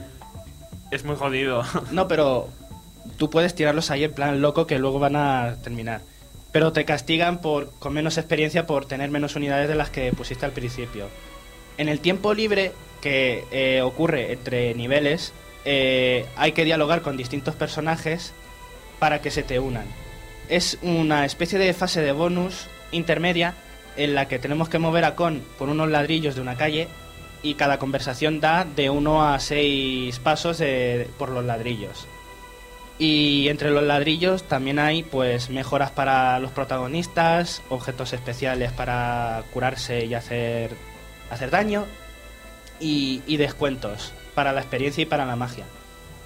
Es 0.90 1.04
muy 1.04 1.16
jodido. 1.16 1.62
No, 1.92 2.08
pero 2.08 2.48
tú 3.16 3.30
puedes 3.30 3.54
tirarlos 3.54 3.90
ahí 3.90 4.04
en 4.04 4.12
plan 4.12 4.40
loco 4.42 4.66
que 4.66 4.78
luego 4.78 4.98
van 4.98 5.16
a 5.16 5.56
terminar. 5.64 6.00
Pero 6.52 6.72
te 6.72 6.84
castigan 6.84 7.40
por 7.40 7.70
con 7.78 7.92
menos 7.94 8.18
experiencia 8.18 8.66
por 8.66 8.86
tener 8.86 9.10
menos 9.10 9.34
unidades 9.36 9.68
de 9.68 9.74
las 9.74 9.90
que 9.90 10.12
pusiste 10.12 10.44
al 10.46 10.52
principio. 10.52 11.06
En 11.78 11.88
el 11.88 12.00
tiempo 12.00 12.34
libre 12.34 12.72
que 13.00 13.44
eh, 13.52 13.80
ocurre 13.82 14.32
entre 14.32 14.74
niveles, 14.74 15.32
eh, 15.70 16.24
hay 16.34 16.52
que 16.52 16.64
dialogar 16.64 17.02
con 17.02 17.18
distintos 17.18 17.54
personajes 17.54 18.32
para 18.98 19.20
que 19.20 19.30
se 19.30 19.42
te 19.42 19.58
unan. 19.58 19.84
Es 20.48 20.78
una 20.80 21.26
especie 21.26 21.58
de 21.58 21.74
fase 21.74 22.00
de 22.00 22.12
bonus 22.12 22.68
intermedia 22.90 23.52
en 23.98 24.14
la 24.14 24.28
que 24.28 24.38
tenemos 24.38 24.70
que 24.70 24.78
mover 24.78 25.04
a 25.04 25.14
Con 25.14 25.42
por 25.58 25.68
unos 25.68 25.90
ladrillos 25.90 26.34
de 26.36 26.40
una 26.40 26.56
calle 26.56 26.88
y 27.42 27.52
cada 27.52 27.78
conversación 27.78 28.40
da 28.40 28.64
de 28.64 28.88
uno 28.88 29.28
a 29.28 29.38
seis 29.40 30.18
pasos 30.20 30.62
por 31.18 31.28
los 31.28 31.44
ladrillos. 31.44 32.06
Y 32.98 33.48
entre 33.50 33.70
los 33.70 33.82
ladrillos 33.82 34.44
también 34.44 34.78
hay 34.78 35.02
pues 35.02 35.50
mejoras 35.50 35.90
para 35.90 36.38
los 36.38 36.50
protagonistas, 36.50 37.60
objetos 37.68 38.14
especiales 38.14 38.72
para 38.72 39.44
curarse 39.52 40.06
y 40.06 40.14
hacer, 40.14 40.70
hacer 41.30 41.50
daño 41.50 41.84
y, 42.80 43.20
y 43.26 43.36
descuentos 43.36 44.14
para 44.38 44.52
la 44.52 44.60
experiencia 44.60 45.02
y 45.02 45.06
para 45.06 45.26
la 45.26 45.34
magia. 45.34 45.64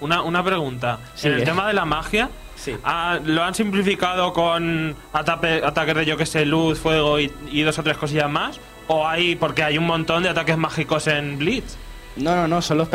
Una, 0.02 0.20
una 0.20 0.44
pregunta. 0.44 0.98
Sí. 1.14 1.28
En 1.28 1.32
el 1.34 1.44
tema 1.44 1.66
de 1.66 1.72
la 1.72 1.86
magia, 1.86 2.28
Sí. 2.56 2.76
ah, 2.84 3.18
¿lo 3.24 3.42
han 3.42 3.54
simplificado 3.54 4.34
con 4.34 4.94
ataque- 5.14 5.62
ataques 5.64 5.94
de 5.94 6.04
yo 6.04 6.18
que 6.18 6.26
sé, 6.26 6.44
luz, 6.44 6.78
fuego 6.78 7.18
y, 7.18 7.32
y 7.50 7.62
dos 7.62 7.78
o 7.78 7.82
tres 7.82 7.96
cosillas 7.96 8.28
más? 8.30 8.60
¿O 8.86 9.08
hay, 9.08 9.34
porque 9.36 9.62
hay 9.62 9.78
un 9.78 9.86
montón 9.86 10.24
de 10.24 10.28
ataques 10.28 10.58
mágicos 10.58 11.06
en 11.06 11.38
Blitz? 11.38 11.76
No, 12.16 12.36
no, 12.36 12.46
no, 12.46 12.60
son 12.60 12.76
los, 12.76 12.88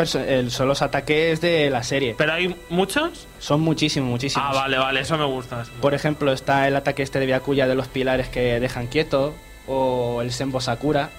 son 0.52 0.68
los 0.68 0.82
ataques 0.82 1.40
de 1.40 1.68
la 1.70 1.82
serie. 1.82 2.14
¿Pero 2.16 2.34
hay 2.34 2.54
muchos? 2.68 3.26
Son 3.40 3.60
muchísimos, 3.60 4.08
muchísimos. 4.08 4.46
Ah, 4.48 4.54
vale, 4.54 4.78
vale, 4.78 5.00
eso 5.00 5.18
me 5.18 5.24
gusta. 5.24 5.62
eso 5.62 5.72
Por 5.80 5.94
ejemplo, 5.94 6.32
está 6.32 6.68
el 6.68 6.76
ataque 6.76 7.02
este 7.02 7.18
de 7.18 7.26
Byakuya 7.26 7.66
de 7.66 7.74
los 7.74 7.88
pilares 7.88 8.28
que 8.28 8.60
dejan 8.60 8.86
quieto, 8.86 9.34
o 9.66 10.22
el 10.22 10.30
Senbo 10.30 10.60
Sakura. 10.60 11.10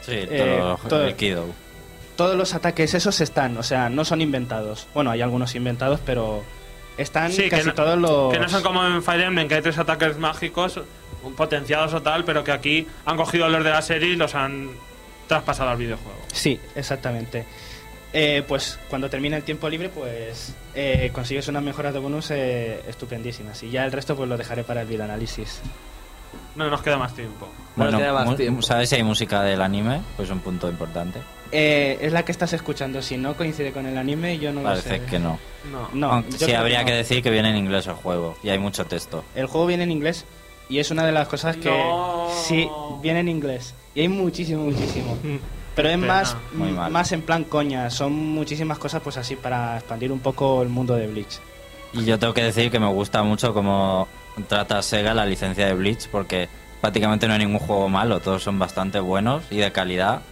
Sí, 0.00 0.12
Eh, 0.14 0.56
todo, 0.62 0.88
todo- 0.88 1.04
el 1.04 1.14
Kido. 1.16 1.44
Todos 2.16 2.36
los 2.36 2.54
ataques 2.54 2.94
esos 2.94 3.20
están, 3.20 3.56
o 3.58 3.62
sea, 3.62 3.88
no 3.88 4.04
son 4.04 4.20
inventados. 4.20 4.86
Bueno, 4.94 5.10
hay 5.10 5.20
algunos 5.22 5.54
inventados, 5.54 6.00
pero 6.04 6.42
están 6.96 7.30
Sí, 7.30 7.42
que 7.42 7.50
casi 7.50 7.66
no- 7.68 7.74
todos 7.74 7.98
los... 7.98 8.32
Que 8.32 8.38
no 8.40 8.48
son 8.48 8.62
como 8.62 8.84
en 8.86 9.02
Fire 9.02 9.20
Emblem, 9.22 9.46
que 9.48 9.56
hay 9.56 9.62
tres 9.62 9.76
ataques 9.78 10.16
mágicos 10.18 10.80
potenciados 11.36 11.92
o 11.92 12.00
tal, 12.02 12.24
pero 12.24 12.42
que 12.44 12.52
aquí 12.52 12.86
han 13.04 13.16
cogido 13.16 13.48
los 13.48 13.62
de 13.62 13.70
la 13.70 13.82
serie 13.82 14.10
y 14.10 14.16
los 14.16 14.34
han 14.34 14.70
traspasado 15.28 15.70
al 15.70 15.76
videojuego. 15.76 16.18
Sí, 16.32 16.58
exactamente. 16.74 17.44
Eh, 18.12 18.42
pues 18.48 18.78
cuando 18.88 19.10
termine 19.10 19.36
el 19.36 19.42
tiempo 19.42 19.68
libre, 19.68 19.90
pues 19.90 20.54
eh, 20.74 21.10
consigues 21.12 21.48
unas 21.48 21.62
mejoras 21.62 21.92
de 21.92 21.98
bonus 21.98 22.30
eh, 22.30 22.80
estupendísimas. 22.88 23.62
Y 23.62 23.70
ya 23.70 23.84
el 23.84 23.92
resto 23.92 24.16
pues 24.16 24.28
lo 24.28 24.38
dejaré 24.38 24.64
para 24.64 24.82
el 24.82 24.86
videoanálisis. 24.86 25.60
No 26.56 26.70
nos 26.70 26.82
queda 26.82 26.96
más 26.96 27.14
tiempo. 27.14 27.46
Bueno, 27.76 27.92
Bueno, 27.92 27.98
queda 27.98 28.12
más 28.14 28.26
mu- 28.26 28.34
tiempo. 28.34 28.62
¿sabes 28.62 28.88
si 28.88 28.96
hay 28.96 29.02
música 29.02 29.42
del 29.42 29.60
anime? 29.60 30.00
Pues 30.16 30.30
un 30.30 30.40
punto 30.40 30.68
importante. 30.68 31.20
Eh, 31.52 31.98
es 32.00 32.12
la 32.12 32.24
que 32.24 32.32
estás 32.32 32.52
escuchando. 32.54 33.00
Si 33.02 33.16
no 33.16 33.36
coincide 33.36 33.72
con 33.72 33.86
el 33.86 33.96
anime, 33.98 34.38
yo 34.38 34.52
no 34.52 34.62
lo 34.62 34.68
Parece 34.70 34.88
sé. 34.98 35.02
que 35.04 35.18
no. 35.18 35.38
No. 35.70 35.88
No, 35.92 36.12
Aunque 36.12 36.32
sí, 36.38 36.52
habría 36.54 36.80
no. 36.80 36.86
que 36.86 36.92
decir 36.94 37.22
que 37.22 37.30
viene 37.30 37.50
en 37.50 37.56
inglés 37.56 37.86
el 37.86 37.92
juego 37.94 38.36
y 38.42 38.48
hay 38.48 38.58
mucho 38.58 38.84
texto. 38.86 39.22
El 39.34 39.46
juego 39.46 39.66
viene 39.66 39.84
en 39.84 39.90
inglés 39.92 40.24
y 40.68 40.78
es 40.78 40.90
una 40.90 41.04
de 41.06 41.12
las 41.12 41.28
cosas 41.28 41.56
que 41.56 41.68
No. 41.70 42.28
sí 42.44 42.68
viene 43.02 43.20
en 43.20 43.28
inglés 43.28 43.74
y 43.94 44.00
hay 44.00 44.08
muchísimo, 44.08 44.64
muchísimo. 44.64 45.16
Pero 45.76 45.90
es 45.90 45.94
Pena. 45.98 46.06
más, 46.06 46.36
Muy 46.54 46.70
mal. 46.72 46.90
más 46.90 47.12
en 47.12 47.20
plan 47.22 47.44
coña. 47.44 47.90
Son 47.90 48.12
muchísimas 48.12 48.78
cosas, 48.78 49.02
pues 49.02 49.16
así 49.18 49.36
para 49.36 49.76
expandir 49.76 50.10
un 50.10 50.20
poco 50.20 50.62
el 50.62 50.68
mundo 50.70 50.94
de 50.96 51.06
Bleach. 51.06 51.38
Y 51.92 52.04
yo 52.04 52.18
tengo 52.18 52.32
que 52.34 52.42
decir 52.42 52.70
que 52.70 52.80
me 52.80 52.88
gusta 52.88 53.22
mucho 53.22 53.52
cómo 53.54 54.08
trata 54.48 54.82
Sega 54.82 55.14
la 55.14 55.26
licencia 55.26 55.66
de 55.66 55.74
Bleach 55.74 56.08
porque 56.08 56.48
prácticamente 56.80 57.26
no 57.26 57.34
hay 57.34 57.40
ningún 57.40 57.58
juego 57.58 57.88
malo, 57.88 58.20
todos 58.20 58.42
son 58.42 58.58
bastante 58.58 59.00
buenos 59.00 59.44
y 59.50 59.58
de 59.58 59.72
calidad. 59.72 60.22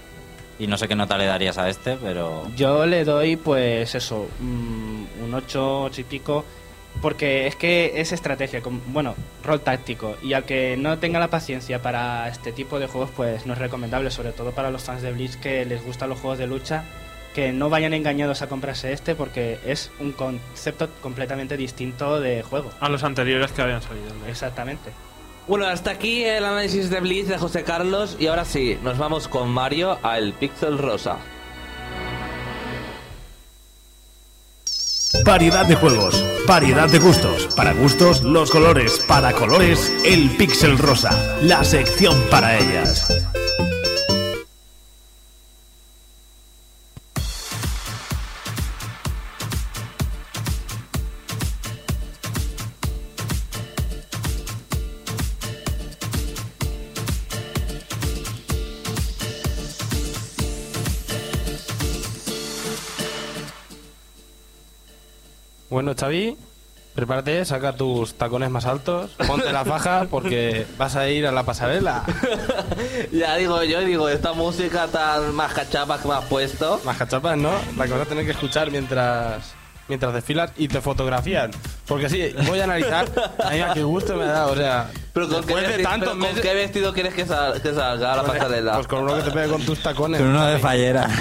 Y 0.56 0.68
no 0.68 0.78
sé 0.78 0.86
qué 0.86 0.94
nota 0.94 1.18
le 1.18 1.26
darías 1.26 1.58
a 1.58 1.68
este, 1.68 1.96
pero 1.96 2.48
Yo 2.54 2.86
le 2.86 3.04
doy, 3.04 3.34
pues 3.34 3.92
eso, 3.94 4.28
mm, 4.38 5.24
un 5.24 5.34
8, 5.34 5.82
8 5.82 6.00
y 6.00 6.04
pico. 6.04 6.44
Porque 7.02 7.48
es 7.48 7.56
que 7.56 8.00
es 8.00 8.12
estrategia, 8.12 8.62
bueno, 8.86 9.16
rol 9.42 9.60
táctico. 9.60 10.16
Y 10.22 10.32
al 10.32 10.44
que 10.44 10.76
no 10.76 10.98
tenga 10.98 11.18
la 11.18 11.28
paciencia 11.28 11.82
para 11.82 12.28
este 12.28 12.52
tipo 12.52 12.78
de 12.78 12.86
juegos, 12.86 13.10
pues 13.16 13.46
no 13.46 13.54
es 13.54 13.58
recomendable, 13.58 14.12
sobre 14.12 14.30
todo 14.30 14.52
para 14.52 14.70
los 14.70 14.84
fans 14.84 15.02
de 15.02 15.12
Bleach 15.12 15.34
que 15.40 15.64
les 15.64 15.84
gustan 15.84 16.08
los 16.08 16.20
juegos 16.20 16.38
de 16.38 16.46
lucha, 16.46 16.84
que 17.34 17.52
no 17.52 17.68
vayan 17.68 17.92
engañados 17.92 18.40
a 18.42 18.48
comprarse 18.48 18.92
este 18.92 19.14
porque 19.14 19.58
es 19.66 19.90
un 19.98 20.12
concepto 20.12 20.88
completamente 21.02 21.56
distinto 21.56 22.20
de 22.20 22.42
juego. 22.42 22.70
A 22.80 22.88
los 22.88 23.02
anteriores 23.04 23.52
que 23.52 23.62
habían 23.62 23.82
salido. 23.82 24.06
¿no? 24.14 24.26
Exactamente. 24.26 24.90
Bueno, 25.46 25.66
hasta 25.66 25.90
aquí 25.90 26.24
el 26.24 26.44
análisis 26.44 26.88
de 26.88 27.00
Blitz 27.00 27.28
de 27.28 27.36
José 27.36 27.64
Carlos 27.64 28.16
y 28.18 28.28
ahora 28.28 28.46
sí, 28.46 28.78
nos 28.82 28.96
vamos 28.96 29.28
con 29.28 29.50
Mario 29.50 29.98
al 30.02 30.32
Pixel 30.32 30.78
Rosa. 30.78 31.18
Variedad 35.22 35.64
de 35.64 35.76
juegos, 35.76 36.22
variedad 36.46 36.88
de 36.88 36.98
gustos. 36.98 37.48
Para 37.54 37.72
gustos, 37.72 38.22
los 38.22 38.50
colores. 38.50 38.98
Para 39.06 39.32
colores, 39.32 39.90
el 40.04 40.28
pixel 40.36 40.76
rosa. 40.76 41.38
La 41.40 41.62
sección 41.64 42.20
para 42.30 42.58
ellas. 42.58 43.06
Bueno, 65.70 65.94
Xavi, 65.98 66.36
prepárate, 66.94 67.44
saca 67.44 67.72
tus 67.74 68.14
tacones 68.14 68.50
más 68.50 68.66
altos, 68.66 69.10
ponte 69.26 69.52
la 69.52 69.64
faja 69.64 70.06
porque 70.10 70.66
vas 70.78 70.94
a 70.96 71.08
ir 71.08 71.26
a 71.26 71.32
la 71.32 71.42
pasarela. 71.42 72.04
ya 73.12 73.36
digo 73.36 73.62
yo, 73.64 73.80
digo, 73.80 74.08
esta 74.08 74.32
música 74.32 74.86
tan 74.88 75.34
más 75.34 75.52
cachapa 75.52 76.00
que 76.00 76.08
me 76.08 76.14
has 76.14 76.24
puesto. 76.26 76.80
Más 76.84 76.96
cachapas, 76.96 77.36
¿no? 77.36 77.50
La 77.76 77.86
que 77.86 77.92
vas 77.92 78.02
a 78.02 78.06
tener 78.06 78.24
que 78.24 78.32
escuchar 78.32 78.70
mientras 78.70 79.54
mientras 79.86 80.14
desfilas 80.14 80.50
y 80.56 80.66
te 80.68 80.80
fotografían. 80.80 81.50
Porque 81.86 82.08
sí, 82.08 82.34
voy 82.46 82.58
a 82.60 82.64
analizar. 82.64 83.06
Ay, 83.44 83.62
qué 83.74 83.82
gusto 83.82 84.16
me 84.16 84.24
da, 84.24 84.46
o 84.46 84.56
sea. 84.56 84.90
Pero 85.12 85.28
¿con, 85.28 85.44
qué, 85.44 85.54
después 85.54 85.68
de 85.68 85.76
vesti- 85.78 85.82
tantos 85.82 86.08
pero 86.08 86.10
¿con 86.12 86.20
meses- 86.20 86.40
qué 86.40 86.54
vestido 86.54 86.92
quieres 86.94 87.12
que, 87.14 87.26
sal- 87.26 87.60
que 87.60 87.74
salga 87.74 88.12
a 88.12 88.16
la 88.16 88.22
pasarela? 88.24 88.74
Pues 88.76 88.86
con 88.86 89.00
uno 89.02 89.16
que 89.16 89.22
te 89.22 89.30
pegue 89.30 89.48
con 89.48 89.62
tus 89.62 89.80
tacones. 89.82 90.20
con 90.20 90.30
uno 90.30 90.46
de 90.46 90.58
fallera. 90.58 91.08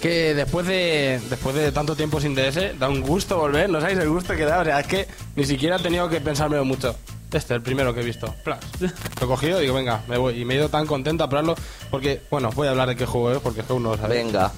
Que 0.00 0.34
después 0.34 0.66
de 0.66 1.20
después 1.28 1.54
de 1.54 1.72
tanto 1.72 1.94
tiempo 1.94 2.20
sin 2.20 2.34
DS, 2.34 2.78
da 2.78 2.88
un 2.88 3.02
gusto 3.02 3.36
volver, 3.38 3.68
no 3.68 3.80
sabéis 3.80 3.98
el 3.98 4.08
gusto 4.08 4.34
que 4.34 4.44
da, 4.44 4.60
o 4.60 4.64
sea, 4.64 4.80
es 4.80 4.86
que 4.86 5.06
ni 5.36 5.44
siquiera 5.44 5.76
he 5.76 5.80
tenido 5.80 6.08
que 6.08 6.20
pensármelo 6.20 6.64
mucho. 6.64 6.96
Este, 7.32 7.54
el 7.54 7.62
primero 7.62 7.94
que 7.94 8.00
he 8.00 8.04
visto. 8.04 8.34
Plas. 8.42 8.58
Lo 8.80 8.88
he 8.88 9.26
cogido 9.26 9.58
y 9.58 9.62
digo, 9.62 9.74
venga, 9.74 10.02
me 10.08 10.18
voy. 10.18 10.40
Y 10.40 10.44
me 10.44 10.54
he 10.54 10.56
ido 10.56 10.68
tan 10.68 10.86
contento 10.86 11.22
a 11.22 11.28
probarlo 11.28 11.54
porque, 11.90 12.22
bueno, 12.30 12.50
voy 12.54 12.66
a 12.66 12.70
hablar 12.70 12.88
de 12.88 12.96
qué 12.96 13.06
juego 13.06 13.30
es 13.32 13.38
porque 13.38 13.60
es 13.60 13.66
que 13.66 13.72
aún 13.72 13.84
no 13.84 13.90
lo 13.92 13.96
sabe. 13.96 14.16
Venga. 14.16 14.50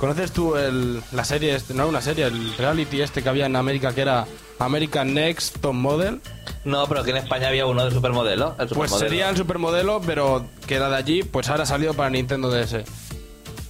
¿Conoces 0.00 0.32
tú 0.32 0.56
el, 0.56 1.02
la 1.12 1.24
serie, 1.24 1.54
este, 1.54 1.74
no 1.74 1.86
una 1.86 2.00
serie, 2.00 2.24
el 2.24 2.56
reality 2.56 3.02
este 3.02 3.22
que 3.22 3.28
había 3.28 3.46
en 3.46 3.54
América 3.56 3.94
que 3.94 4.00
era 4.00 4.26
American 4.58 5.12
Next 5.12 5.58
Top 5.60 5.74
Model? 5.74 6.20
No, 6.64 6.86
pero 6.86 7.04
que 7.04 7.10
en 7.10 7.18
España 7.18 7.48
había 7.48 7.66
uno 7.66 7.84
de 7.84 7.90
supermodelo. 7.90 8.54
El 8.58 8.68
Pues 8.68 8.92
sería 8.92 9.28
el 9.28 9.36
supermodelo, 9.36 10.00
pero 10.06 10.46
que 10.66 10.76
era 10.76 10.88
de 10.88 10.96
allí, 10.96 11.22
pues 11.22 11.48
ahora 11.50 11.64
ha 11.64 11.66
salido 11.66 11.92
para 11.94 12.08
Nintendo 12.10 12.50
DS. 12.50 12.76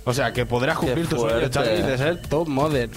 O 0.04 0.14
sea, 0.14 0.32
que 0.32 0.46
podrás 0.46 0.78
cumplir 0.78 1.06
tu 1.08 1.16
sueño. 1.16 1.48
Xavi, 1.52 1.82
de 1.82 1.98
ser 1.98 2.22
top 2.22 2.48
model. 2.48 2.90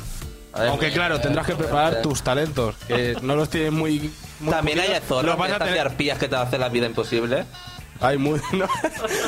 Aunque 0.53 0.85
mira, 0.87 0.95
claro, 0.95 1.19
tendrás 1.19 1.45
que 1.47 1.53
qué 1.53 1.57
preparar 1.59 1.89
fuerte. 1.93 2.07
tus 2.09 2.21
talentos, 2.21 2.75
que 2.87 3.17
no 3.21 3.35
los 3.35 3.49
tienes 3.49 3.71
muy... 3.71 4.11
muy 4.39 4.51
También 4.51 4.79
hay 4.79 4.89
zorras 5.07 5.35
de 5.37 5.43
a 5.43 5.45
estas 5.47 5.59
de 5.59 5.65
tener- 5.73 5.79
arpías 5.87 6.17
que 6.19 6.27
te 6.27 6.35
hacen 6.35 6.59
la 6.59 6.69
vida 6.69 6.85
imposible. 6.85 7.45
Hay 7.99 8.17
muy... 8.17 8.39
no, 8.53 8.67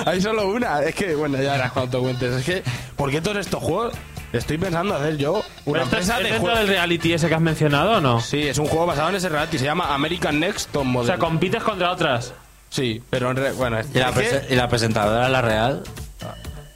hay 0.06 0.22
solo 0.22 0.48
una. 0.50 0.82
Es 0.84 0.94
que, 0.96 1.16
bueno, 1.16 1.42
ya 1.42 1.54
verás 1.54 1.72
cuando 1.72 1.98
te 1.98 2.04
cuentes. 2.04 2.34
Es 2.36 2.46
que, 2.46 2.64
¿por 2.96 3.10
qué 3.10 3.22
todos 3.22 3.38
estos 3.38 3.62
juegos 3.64 3.94
estoy 4.34 4.58
pensando 4.58 4.94
hacer 4.96 5.18
yo 5.18 5.44
una 5.66 5.84
¿Pero 5.84 5.84
esto 5.86 5.98
es, 5.98 6.10
empresa 6.10 6.18
es 6.22 6.34
de 6.34 6.40
juegos? 6.40 6.60
del 6.60 6.68
reality 6.68 7.14
ese 7.14 7.28
que 7.28 7.36
has 7.36 7.42
mencionado 7.42 7.94
o 7.94 8.02
no? 8.02 8.20
Sí, 8.22 8.48
es 8.48 8.58
un 8.60 8.68
juego 8.68 8.86
basado 8.86 9.10
en 9.10 9.16
ese 9.16 9.30
reality. 9.30 9.58
Se 9.58 9.66
llama 9.66 9.94
American 9.96 10.40
Next 10.40 10.72
Top 10.72 10.82
O 10.82 10.86
Model. 10.86 11.08
sea, 11.08 11.18
compites 11.18 11.64
contra 11.64 11.92
otras. 11.92 12.34
Sí, 12.70 13.02
pero 13.10 13.32
en 13.32 13.38
re- 13.38 13.52
bueno, 13.54 13.80
es, 13.80 13.88
¿Y 13.94 14.00
la, 14.00 14.12
y 14.50 14.56
la 14.56 14.68
presentadora, 14.68 15.28
la 15.30 15.42
real? 15.42 15.84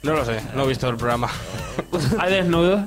No 0.02 0.12
lo 0.14 0.24
sé, 0.24 0.40
no 0.54 0.64
he 0.64 0.68
visto 0.68 0.88
el 0.88 0.96
programa. 0.96 1.28
Hay 2.18 2.32
desnudos. 2.32 2.82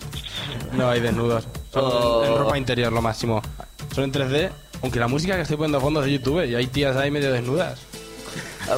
No 0.73 0.89
hay 0.89 0.99
desnudos. 1.01 1.47
Son 1.71 1.83
Oh. 1.85 2.23
en 2.25 2.37
ropa 2.37 2.57
interior 2.57 2.91
lo 2.91 3.01
máximo. 3.01 3.41
Son 3.93 4.03
en 4.03 4.11
3D. 4.11 4.49
Aunque 4.81 4.99
la 4.99 5.07
música 5.07 5.35
que 5.35 5.41
estoy 5.41 5.55
poniendo 5.57 5.77
a 5.77 5.81
fondo 5.81 5.99
es 6.01 6.07
de 6.07 6.13
YouTube 6.13 6.43
y 6.45 6.55
hay 6.55 6.67
tías 6.67 6.95
ahí 6.97 7.09
medio 7.11 7.31
desnudas. 7.31 7.79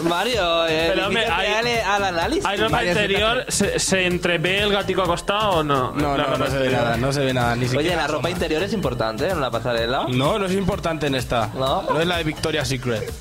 Mario, 0.03 0.67
eh, 0.67 0.91
Pero, 0.93 1.07
hombre, 1.07 1.25
hay- 1.27 1.79
al 1.85 2.03
análisis. 2.03 2.45
¿Hay 2.45 2.57
ropa 2.57 2.83
interior? 2.83 3.45
¿Se, 3.47 3.79
¿Se 3.79 4.05
entrevé 4.05 4.59
el 4.61 4.71
gatico 4.71 5.03
acostado 5.03 5.49
o 5.59 5.63
no? 5.63 5.91
No, 5.93 6.17
no, 6.17 6.37
no 6.37 6.47
se 6.47 6.57
ve 6.57 6.69
nada, 6.71 6.97
no 6.97 7.13
se 7.13 7.19
ve 7.23 7.33
nada. 7.33 7.55
Ni 7.55 7.65
Oye, 7.65 7.69
siquiera 7.69 7.95
la 7.97 8.07
ropa 8.07 8.17
asoma. 8.27 8.29
interior 8.31 8.63
es 8.63 8.73
importante 8.73 9.29
en 9.29 9.37
una 9.37 9.51
pasarela. 9.51 10.05
No, 10.09 10.39
no 10.39 10.45
es 10.47 10.53
importante 10.53 11.07
en 11.07 11.15
esta. 11.15 11.51
¿No? 11.55 11.83
No 11.83 12.01
es 12.01 12.07
la 12.07 12.17
de 12.17 12.23
Victoria's 12.23 12.67
Secret. 12.67 13.11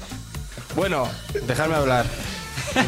Bueno, 0.75 1.07
dejadme 1.47 1.75
hablar. 1.77 2.07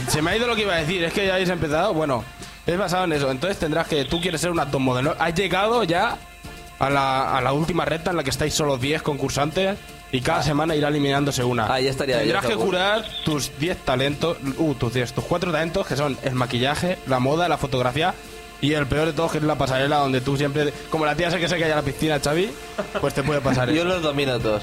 Se 0.08 0.22
me 0.22 0.30
ha 0.32 0.36
ido 0.36 0.46
lo 0.46 0.54
que 0.56 0.62
iba 0.62 0.74
a 0.74 0.78
decir. 0.78 1.02
Es 1.04 1.12
que 1.12 1.26
ya 1.26 1.34
habéis 1.34 1.48
empezado. 1.48 1.94
Bueno, 1.94 2.24
es 2.66 2.78
basado 2.78 3.04
en 3.04 3.12
eso. 3.12 3.30
Entonces 3.30 3.58
tendrás 3.58 3.86
que. 3.86 4.04
Tú 4.04 4.20
quieres 4.20 4.40
ser 4.40 4.50
una 4.50 4.70
top 4.70 4.80
model. 4.80 5.04
¿no? 5.06 5.14
Has 5.18 5.34
llegado 5.34 5.84
ya 5.84 6.16
a 6.78 6.90
la, 6.90 7.36
a 7.36 7.40
la 7.40 7.52
última 7.52 7.84
recta 7.84 8.10
en 8.10 8.16
la 8.16 8.24
que 8.24 8.30
estáis 8.30 8.54
solo 8.54 8.76
10 8.78 9.02
concursantes. 9.02 9.78
Y 10.12 10.20
cada 10.20 10.42
semana 10.42 10.76
irá 10.76 10.88
eliminándose 10.88 11.42
una. 11.42 11.66
Ah, 11.72 11.80
ya 11.80 11.90
estaría 11.90 12.18
Tendrás 12.20 12.42
que 12.42 12.48
seguro. 12.52 12.68
curar 12.68 13.04
tus 13.24 13.50
10 13.58 13.78
talentos. 13.78 14.36
Uh, 14.56 14.74
tus 14.74 14.94
10, 14.94 15.12
tus 15.12 15.24
4 15.24 15.50
talentos 15.50 15.86
que 15.86 15.96
son 15.96 16.16
el 16.22 16.34
maquillaje, 16.34 16.96
la 17.08 17.18
moda, 17.18 17.48
la 17.48 17.58
fotografía. 17.58 18.14
Y 18.62 18.72
el 18.72 18.86
peor 18.86 19.06
de 19.06 19.12
todos 19.12 19.32
que 19.32 19.38
es 19.38 19.44
la 19.44 19.56
pasarela 19.56 19.98
donde 19.98 20.20
tú 20.22 20.36
siempre... 20.36 20.72
Como 20.90 21.04
la 21.04 21.14
tía 21.14 21.30
sé 21.30 21.38
que 21.38 21.48
se 21.48 21.58
cae 21.58 21.70
a 21.72 21.76
la 21.76 21.82
piscina, 21.82 22.18
Xavi, 22.20 22.50
pues 23.00 23.12
te 23.12 23.22
puede 23.22 23.40
pasar 23.42 23.68
eso. 23.68 23.76
Yo 23.76 23.84
los 23.84 24.00
domino 24.00 24.38
todos. 24.38 24.62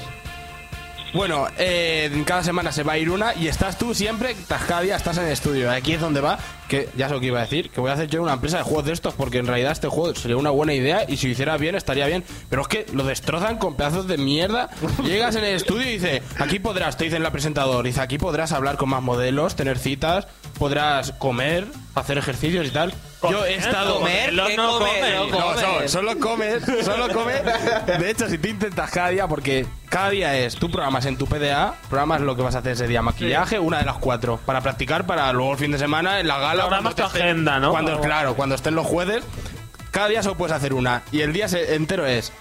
Bueno, 1.14 1.46
eh, 1.58 2.24
cada 2.26 2.42
semana 2.42 2.72
se 2.72 2.82
va 2.82 2.94
a 2.94 2.98
ir 2.98 3.08
una 3.08 3.36
y 3.36 3.46
estás 3.46 3.78
tú 3.78 3.94
siempre, 3.94 4.34
día 4.80 4.96
estás 4.96 5.16
en 5.16 5.26
el 5.26 5.30
estudio. 5.30 5.70
Aquí 5.70 5.92
es 5.92 6.00
donde 6.00 6.20
va, 6.20 6.40
que 6.68 6.88
ya 6.96 7.08
sé 7.08 7.14
lo 7.14 7.20
que 7.20 7.26
iba 7.26 7.38
a 7.38 7.42
decir, 7.42 7.70
que 7.70 7.80
voy 7.80 7.90
a 7.90 7.94
hacer 7.94 8.08
yo 8.08 8.22
una 8.22 8.32
empresa 8.32 8.58
de 8.58 8.62
juegos 8.64 8.86
de 8.86 8.92
estos 8.92 9.14
porque 9.14 9.38
en 9.38 9.46
realidad 9.46 9.72
este 9.72 9.88
juego 9.88 10.14
sería 10.14 10.36
una 10.36 10.50
buena 10.50 10.74
idea 10.74 11.04
y 11.08 11.16
si 11.16 11.26
lo 11.26 11.32
hiciera 11.32 11.56
bien 11.56 11.74
estaría 11.74 12.06
bien. 12.06 12.24
Pero 12.50 12.62
es 12.62 12.68
que 12.68 12.86
lo 12.92 13.04
destrozan 13.04 13.58
con 13.58 13.76
pedazos 13.76 14.06
de 14.06 14.18
mierda. 14.18 14.70
Llegas 15.04 15.36
en 15.36 15.44
el 15.44 15.56
estudio 15.56 15.82
y 15.88 15.92
dice, 15.94 16.22
aquí 16.38 16.58
podrás, 16.58 16.96
te 16.96 17.04
dice 17.04 17.16
el 17.16 17.32
presentador, 17.32 17.84
dice, 17.84 18.00
aquí 18.00 18.18
podrás 18.18 18.52
hablar 18.52 18.76
con 18.76 18.88
más 18.88 19.02
modelos, 19.02 19.56
tener 19.56 19.78
citas, 19.78 20.26
podrás 20.58 21.12
comer, 21.12 21.66
hacer 21.94 22.18
ejercicios 22.18 22.66
y 22.66 22.70
tal. 22.70 22.92
Yo 23.30 23.44
he 23.44 23.54
estado... 23.54 23.94
¿Comer? 23.94 24.30
Comerlo 24.30 24.46
¿Qué 24.46 24.56
no 24.56 24.78
come? 24.78 24.90
come. 24.90 25.30
No 25.30 25.40
No, 25.40 25.58
solo, 25.58 25.88
solo 25.88 26.18
comes, 26.18 26.62
solo 26.84 27.08
comes. 27.08 27.42
De 27.98 28.10
hecho, 28.10 28.28
si 28.28 28.38
tú 28.38 28.48
intentas 28.48 28.90
cada 28.90 29.08
día, 29.08 29.26
porque 29.26 29.66
cada 29.88 30.10
día 30.10 30.36
es, 30.36 30.56
tú 30.56 30.70
programas 30.70 31.06
en 31.06 31.16
tu 31.16 31.26
PDA, 31.26 31.74
programas 31.88 32.20
lo 32.20 32.36
que 32.36 32.42
vas 32.42 32.54
a 32.54 32.58
hacer 32.58 32.72
ese 32.72 32.86
día, 32.86 33.00
maquillaje, 33.00 33.58
una 33.58 33.78
de 33.78 33.84
las 33.84 33.96
cuatro, 33.96 34.38
para 34.44 34.60
practicar 34.60 35.06
para 35.06 35.32
luego 35.32 35.52
el 35.52 35.58
fin 35.58 35.70
de 35.70 35.78
semana 35.78 36.20
en 36.20 36.28
la 36.28 36.38
gala. 36.38 36.53
Programas 36.62 36.94
cuando 36.94 37.10
tu 37.10 37.16
agenda, 37.18 37.58
¿no? 37.60 37.70
Cuando, 37.70 38.00
claro, 38.00 38.34
cuando 38.34 38.54
estén 38.54 38.74
los 38.74 38.86
jueves, 38.86 39.24
cada 39.90 40.08
día 40.08 40.22
solo 40.22 40.36
puedes 40.36 40.54
hacer 40.56 40.74
una. 40.74 41.02
Y 41.12 41.20
el 41.20 41.32
día 41.32 41.46
entero 41.52 42.06
es, 42.06 42.32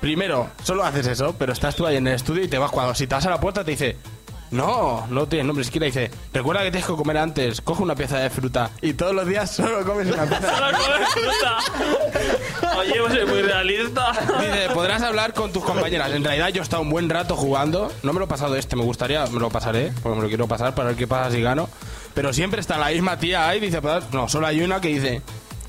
primero, 0.00 0.48
solo 0.62 0.84
haces 0.84 1.06
eso, 1.06 1.34
pero 1.38 1.52
estás 1.52 1.74
tú 1.76 1.86
ahí 1.86 1.96
en 1.96 2.06
el 2.06 2.14
estudio 2.14 2.44
y 2.44 2.48
te 2.48 2.58
vas, 2.58 2.70
cuando 2.70 2.94
si 2.94 3.06
te 3.06 3.14
vas 3.14 3.26
a 3.26 3.30
la 3.30 3.40
puerta 3.40 3.64
te 3.64 3.72
dice, 3.72 3.96
No, 4.50 5.06
no 5.08 5.26
tiene 5.26 5.44
nombre, 5.44 5.64
siquiera 5.64 5.86
dice, 5.86 6.10
recuerda 6.32 6.62
que 6.62 6.70
tienes 6.70 6.88
que 6.88 6.94
comer 6.94 7.18
antes, 7.18 7.60
coge 7.60 7.82
una 7.82 7.94
pieza 7.96 8.18
de 8.18 8.30
fruta 8.30 8.70
y 8.80 8.92
todos 8.92 9.12
los 9.14 9.26
días 9.26 9.50
solo 9.56 9.84
comes 9.84 10.06
una 10.06 10.24
pieza 10.26 10.46
de 10.46 10.56
Solo 10.56 10.78
comes 10.78 11.08
fruta. 11.08 11.58
Oye, 12.78 12.94
pues 13.00 13.12
soy 13.14 13.26
muy 13.26 13.42
realista. 13.42 14.12
Dice, 14.40 14.68
podrás 14.72 15.02
hablar 15.02 15.32
con 15.32 15.52
tus 15.52 15.64
compañeras. 15.64 16.10
En 16.12 16.22
realidad 16.24 16.48
yo 16.48 16.60
he 16.60 16.62
estado 16.62 16.82
un 16.82 16.90
buen 16.90 17.08
rato 17.08 17.36
jugando. 17.36 17.90
No 18.02 18.12
me 18.12 18.18
lo 18.18 18.24
he 18.26 18.28
pasado 18.28 18.56
este, 18.56 18.76
me 18.76 18.82
gustaría, 18.82 19.24
me 19.26 19.40
lo 19.40 19.48
pasaré, 19.50 19.92
porque 20.02 20.16
me 20.16 20.22
lo 20.22 20.28
quiero 20.28 20.46
pasar 20.48 20.74
para 20.74 20.88
ver 20.88 20.96
qué 20.96 21.06
pasa 21.06 21.30
si 21.30 21.40
gano. 21.42 21.68
Pero 22.14 22.32
siempre 22.32 22.60
está 22.60 22.78
la 22.78 22.88
misma 22.90 23.18
tía 23.18 23.48
ahí, 23.48 23.60
dice, 23.60 23.82
"Pues, 23.82 24.04
no, 24.12 24.28
solo 24.28 24.46
hay 24.46 24.62
una 24.62 24.80
que 24.80 24.88
dice, 24.88 25.20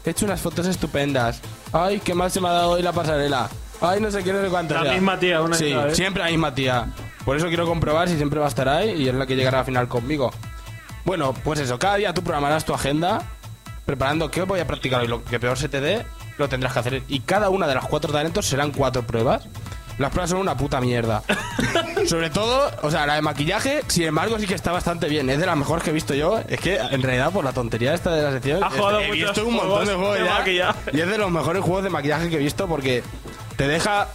he 0.05 0.09
hecho 0.09 0.25
unas 0.25 0.39
fotos 0.41 0.67
estupendas. 0.67 1.41
Ay, 1.73 1.99
qué 2.03 2.13
mal 2.13 2.29
se 2.31 2.39
me 2.39 2.47
ha 2.47 2.51
dado 2.51 2.71
hoy 2.71 2.81
la 2.83 2.93
pasarela. 2.93 3.49
Ay, 3.81 3.99
no 3.99 4.09
sé 4.11 4.23
qué, 4.23 4.31
no 4.31 4.41
sé 4.41 4.47
cuánto. 4.49 4.73
La 4.75 4.83
sea". 4.83 4.93
misma 4.93 5.19
tía, 5.19 5.41
una 5.41 5.55
Sí, 5.55 5.73
vez. 5.73 5.95
siempre 5.95 6.23
la 6.23 6.29
misma 6.29 6.53
tía. 6.53 6.87
Por 7.25 7.35
eso 7.35 7.47
quiero 7.47 7.65
comprobar 7.65 8.07
si 8.07 8.15
siempre 8.17 8.39
va 8.39 8.45
a 8.45 8.49
estar 8.49 8.69
ahí 8.69 8.91
y 9.01 9.09
es 9.09 9.15
la 9.15 9.25
que 9.25 9.35
llegará 9.35 9.59
al 9.59 9.65
final 9.65 9.87
conmigo. 9.87 10.31
Bueno, 11.05 11.33
pues 11.43 11.59
eso, 11.59 11.77
cada 11.79 11.95
día 11.95 12.13
tú 12.13 12.21
programarás 12.23 12.63
tu 12.65 12.73
agenda 12.73 13.21
preparando 13.85 14.29
qué 14.31 14.41
voy 14.43 14.59
a 14.59 14.67
practicar 14.67 15.01
hoy. 15.01 15.07
Lo 15.07 15.23
que 15.23 15.39
peor 15.39 15.57
se 15.57 15.69
te 15.69 15.81
dé, 15.81 16.05
lo 16.37 16.47
tendrás 16.49 16.73
que 16.73 16.79
hacer. 16.79 17.03
Y 17.07 17.19
cada 17.21 17.49
una 17.49 17.67
de 17.67 17.75
las 17.75 17.85
cuatro 17.85 18.11
talentos 18.11 18.45
serán 18.45 18.71
cuatro 18.71 19.01
pruebas. 19.05 19.47
Las 19.97 20.11
pruebas 20.11 20.29
son 20.29 20.39
una 20.39 20.57
puta 20.57 20.81
mierda. 20.81 21.23
Sobre 22.07 22.29
todo, 22.29 22.69
o 22.81 22.91
sea, 22.91 23.05
la 23.05 23.15
de 23.15 23.21
maquillaje, 23.21 23.81
sin 23.87 24.03
embargo, 24.03 24.37
sí 24.39 24.45
que 24.45 24.53
está 24.55 24.71
bastante 24.71 25.07
bien. 25.07 25.29
Es 25.29 25.39
de 25.39 25.45
las 25.45 25.55
mejores 25.55 25.83
que 25.83 25.91
he 25.91 25.93
visto 25.93 26.13
yo. 26.13 26.41
Es 26.49 26.59
que, 26.59 26.75
en 26.75 27.01
realidad, 27.01 27.31
por 27.31 27.45
la 27.45 27.53
tontería 27.53 27.93
esta 27.93 28.13
de 28.13 28.21
la 28.21 28.31
sección, 28.31 28.63
Ha 28.63 28.69
jugado 28.69 28.99
he 28.99 29.11
visto 29.11 29.45
un 29.45 29.53
montón 29.55 29.85
de 29.85 29.93
juegos 29.93 30.17
juegos 30.17 30.19
de 30.19 30.25
ya. 30.25 30.33
maquillaje. 30.39 30.79
Y 30.93 30.99
es 31.01 31.07
de 31.07 31.17
los 31.17 31.31
mejores 31.31 31.63
juegos 31.63 31.83
de 31.83 31.89
maquillaje 31.89 32.29
que 32.29 32.35
he 32.35 32.39
visto 32.39 32.67
porque 32.67 33.03
te 33.55 33.67
deja 33.67 34.07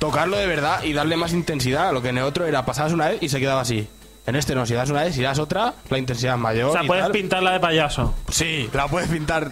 tocarlo 0.00 0.36
de 0.36 0.46
verdad 0.46 0.82
y 0.82 0.92
darle 0.92 1.16
más 1.16 1.32
intensidad 1.32 1.88
a 1.88 1.92
lo 1.92 2.02
que 2.02 2.08
en 2.10 2.18
el 2.18 2.24
otro 2.24 2.44
era 2.46 2.64
pasabas 2.64 2.92
una 2.92 3.08
vez 3.08 3.22
y 3.22 3.28
se 3.28 3.38
quedaba 3.40 3.60
así. 3.60 3.88
En 4.26 4.36
este 4.36 4.54
no, 4.54 4.66
si 4.66 4.74
das 4.74 4.90
una 4.90 5.04
vez, 5.04 5.14
si 5.14 5.22
das 5.22 5.38
otra, 5.38 5.72
la 5.88 5.98
intensidad 5.98 6.34
es 6.34 6.40
mayor. 6.40 6.70
O 6.70 6.72
sea, 6.72 6.84
y 6.84 6.86
puedes 6.86 7.04
tal. 7.04 7.12
pintarla 7.12 7.52
de 7.52 7.60
payaso. 7.60 8.14
Sí, 8.30 8.68
la 8.74 8.86
puedes 8.88 9.08
pintar 9.08 9.50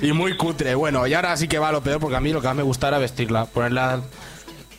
y 0.00 0.12
muy 0.12 0.36
cutre. 0.36 0.74
Bueno, 0.74 1.06
y 1.06 1.12
ahora 1.14 1.36
sí 1.36 1.46
que 1.48 1.58
va 1.58 1.70
lo 1.72 1.82
peor 1.82 2.00
porque 2.00 2.16
a 2.16 2.20
mí 2.20 2.32
lo 2.32 2.40
que 2.40 2.46
más 2.46 2.56
me 2.56 2.62
gusta 2.62 2.88
era 2.88 2.98
vestirla, 2.98 3.44
ponerla... 3.46 4.00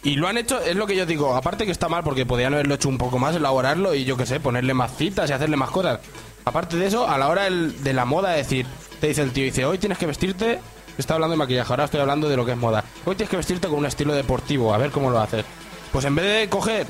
Y 0.05 0.17
lo 0.17 0.27
han 0.27 0.37
hecho, 0.37 0.61
es 0.61 0.75
lo 0.75 0.85
que 0.85 0.95
yo 0.95 1.07
digo, 1.07 1.35
aparte 1.35 1.65
que 1.65 1.71
está 1.71 1.89
mal 1.89 2.03
porque 2.03 2.27
podían 2.27 2.53
haberlo 2.53 2.75
hecho 2.75 2.89
un 2.89 2.99
poco 2.99 3.17
más, 3.17 3.35
elaborarlo 3.35 3.95
y 3.95 4.05
yo 4.05 4.15
qué 4.15 4.27
sé, 4.27 4.39
ponerle 4.39 4.75
más 4.75 4.95
citas 4.95 5.27
y 5.27 5.33
hacerle 5.33 5.57
más 5.57 5.71
cosas. 5.71 5.99
Aparte 6.45 6.77
de 6.77 6.85
eso, 6.85 7.07
a 7.07 7.17
la 7.17 7.27
hora 7.27 7.49
de 7.49 7.93
la 7.93 8.05
moda, 8.05 8.29
decir, 8.29 8.67
te 9.01 9.07
dice 9.07 9.23
el 9.23 9.31
tío, 9.31 9.45
dice, 9.45 9.65
hoy 9.65 9.79
tienes 9.79 9.97
que 9.97 10.05
vestirte, 10.05 10.59
está 10.95 11.15
hablando 11.15 11.31
de 11.31 11.37
maquillaje, 11.37 11.73
ahora 11.73 11.85
estoy 11.85 12.01
hablando 12.01 12.29
de 12.29 12.37
lo 12.37 12.45
que 12.45 12.51
es 12.51 12.57
moda. 12.57 12.83
Hoy 13.03 13.15
tienes 13.15 13.31
que 13.31 13.37
vestirte 13.37 13.67
con 13.67 13.79
un 13.79 13.87
estilo 13.87 14.13
deportivo, 14.13 14.75
a 14.75 14.77
ver 14.77 14.91
cómo 14.91 15.09
lo 15.09 15.19
haces. 15.19 15.43
Pues 15.91 16.05
en 16.05 16.13
vez 16.13 16.25
de 16.25 16.49
coger 16.49 16.85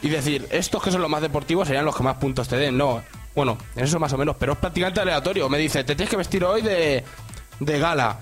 y 0.00 0.08
decir, 0.08 0.46
estos 0.52 0.80
que 0.84 0.92
son 0.92 1.02
los 1.02 1.10
más 1.10 1.20
deportivos 1.20 1.66
serían 1.66 1.84
los 1.84 1.96
que 1.96 2.04
más 2.04 2.18
puntos 2.18 2.46
te 2.46 2.54
den, 2.54 2.78
no. 2.78 3.02
Bueno, 3.34 3.58
eso 3.74 3.98
más 3.98 4.12
o 4.12 4.18
menos, 4.18 4.36
pero 4.38 4.52
es 4.52 4.58
prácticamente 4.58 5.00
aleatorio. 5.00 5.48
Me 5.48 5.58
dice, 5.58 5.82
te 5.82 5.96
tienes 5.96 6.10
que 6.10 6.16
vestir 6.16 6.44
hoy 6.44 6.62
de, 6.62 7.02
de 7.58 7.78
gala. 7.80 8.20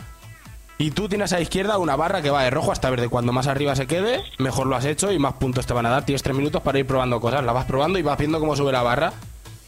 Y 0.80 0.92
tú 0.92 1.10
tienes 1.10 1.30
a 1.34 1.36
la 1.36 1.42
izquierda 1.42 1.76
una 1.76 1.94
barra 1.94 2.22
que 2.22 2.30
va 2.30 2.42
de 2.42 2.48
rojo 2.48 2.72
hasta 2.72 2.88
verde. 2.88 3.10
Cuando 3.10 3.34
más 3.34 3.46
arriba 3.46 3.76
se 3.76 3.86
quede, 3.86 4.24
mejor 4.38 4.66
lo 4.66 4.76
has 4.76 4.86
hecho 4.86 5.12
y 5.12 5.18
más 5.18 5.34
puntos 5.34 5.66
te 5.66 5.74
van 5.74 5.84
a 5.84 5.90
dar. 5.90 6.06
Tienes 6.06 6.22
tres 6.22 6.34
minutos 6.34 6.62
para 6.62 6.78
ir 6.78 6.86
probando 6.86 7.20
cosas. 7.20 7.44
La 7.44 7.52
vas 7.52 7.66
probando 7.66 7.98
y 7.98 8.02
vas 8.02 8.16
viendo 8.16 8.40
cómo 8.40 8.56
sube 8.56 8.72
la 8.72 8.80
barra. 8.80 9.12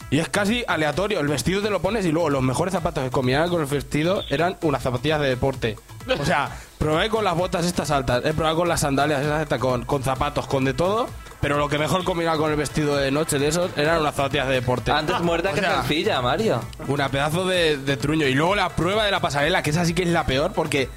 Y 0.09 0.21
es 0.21 0.31
casi 0.31 0.65
aleatorio. 0.67 1.21
El 1.21 1.29
vestido 1.29 1.61
te 1.61 1.69
lo 1.69 1.83
pones 1.83 2.07
y 2.07 2.13
luego 2.13 2.31
los 2.31 2.43
mejores 2.43 2.73
zapatos 2.73 3.05
que 3.05 3.11
combinaban 3.11 3.51
con 3.51 3.61
el 3.61 3.67
vestido 3.67 4.23
eran 4.31 4.57
unas 4.63 4.83
zapatillas 4.83 5.21
de 5.21 5.29
deporte. 5.29 5.77
O 6.19 6.25
sea, 6.25 6.51
probé 6.79 7.11
con 7.11 7.25
las 7.25 7.37
botas 7.37 7.67
estas 7.67 7.91
altas, 7.91 8.25
he 8.25 8.33
con 8.33 8.67
las 8.67 8.81
sandalias 8.81 9.21
esas 9.21 9.47
de 9.47 9.59
con 9.59 10.03
zapatos, 10.03 10.47
con 10.47 10.65
de 10.65 10.73
todo. 10.73 11.09
Pero 11.43 11.59
lo 11.59 11.69
que 11.69 11.77
mejor 11.77 12.05
combinaba 12.05 12.39
con 12.39 12.51
el 12.53 12.57
vestido 12.57 12.97
de 12.97 13.11
noche 13.11 13.39
de 13.39 13.49
esos 13.49 13.71
eran 13.77 14.01
unas 14.01 14.15
zapatillas 14.15 14.47
de 14.47 14.55
deporte. 14.55 14.93
Antes 14.93 15.21
muerta 15.21 15.53
que 15.53 15.61
sencilla, 15.61 16.23
Mario. 16.23 16.61
una 16.87 17.09
pedazo 17.09 17.45
de, 17.45 17.77
de 17.77 17.97
truño. 17.97 18.29
Y 18.29 18.35
luego 18.35 18.55
la 18.55 18.71
prueba 18.71 19.05
de 19.05 19.11
la 19.11 19.21
pasarela, 19.21 19.61
que 19.61 19.71
esa 19.71 19.85
sí 19.85 19.93
que 19.93 20.05
es 20.05 20.09
la 20.09 20.25
peor, 20.25 20.53
porque 20.53 20.89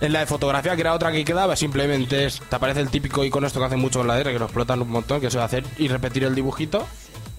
en 0.00 0.14
la 0.14 0.20
de 0.20 0.26
fotografía, 0.26 0.74
que 0.74 0.80
era 0.80 0.94
otra 0.94 1.12
que 1.12 1.24
quedaba, 1.26 1.56
simplemente 1.56 2.24
es. 2.24 2.40
Te 2.40 2.56
aparece 2.56 2.80
el 2.80 2.88
típico 2.88 3.22
icono 3.22 3.46
esto 3.46 3.60
que 3.60 3.66
hacen 3.66 3.78
mucho 3.80 3.98
con 3.98 4.08
la 4.08 4.16
DR, 4.16 4.32
que 4.32 4.38
lo 4.38 4.46
explotan 4.46 4.80
un 4.80 4.88
montón, 4.88 5.20
que 5.20 5.26
eso 5.26 5.38
de 5.38 5.44
hacer 5.44 5.64
y 5.76 5.88
repetir 5.88 6.24
el 6.24 6.34
dibujito. 6.34 6.86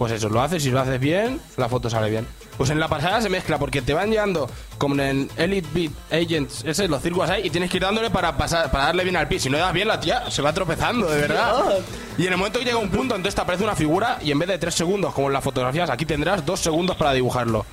Pues 0.02 0.14
eso, 0.14 0.30
lo 0.30 0.42
haces 0.42 0.66
y 0.66 0.72
lo 0.72 0.80
haces 0.80 1.00
bien, 1.00 1.40
la 1.58 1.70
foto 1.70 1.88
sale 1.88 2.10
bien. 2.10 2.26
Pues 2.58 2.72
en 2.72 2.80
la 2.80 2.88
pasada 2.88 3.22
se 3.22 3.30
mezcla, 3.30 3.60
porque 3.60 3.84
te 3.84 3.94
van 3.94 4.10
llegando, 4.10 4.50
como 4.80 5.00
en 5.00 5.30
Elite 5.38 5.68
Beat 5.76 5.92
Agents, 6.12 6.64
ese, 6.66 6.88
los 6.88 7.04
círculos 7.04 7.30
ahí, 7.30 7.46
y 7.46 7.52
tienes 7.52 7.70
que 7.70 7.78
ir 7.78 7.84
dándole 7.84 8.10
para 8.10 8.36
pasar, 8.36 8.72
para 8.72 8.86
darle 8.86 9.04
bien 9.04 9.16
al 9.16 9.28
pie. 9.28 9.40
Si 9.40 9.48
no 9.48 9.60
das 9.60 9.72
bien, 9.72 9.88
la 9.88 10.00
tía 10.00 10.32
se 10.32 10.42
va 10.42 10.54
tropezando, 10.54 11.08
de 11.08 11.22
verdad. 11.22 11.78
Y 12.18 12.26
en 12.26 12.34
el 12.34 12.38
momento 12.40 12.58
que 12.58 12.66
llega 12.66 12.78
un 12.78 12.90
punto, 12.90 13.16
entonces 13.16 13.36
te 13.36 13.42
aparece 13.42 13.64
una 13.64 13.76
figura, 13.76 14.18
y 14.24 14.32
en 14.32 14.40
vez 14.40 14.50
de 14.50 14.58
tres 14.58 14.74
segundos, 14.74 15.14
como 15.14 15.28
en 15.28 15.34
las 15.34 15.44
fotografías, 15.44 15.88
aquí 15.92 16.08
tendrás 16.08 16.44
dos 16.48 16.60
segundos 16.60 16.98
para 16.98 17.14
dibujarlo. 17.14 17.64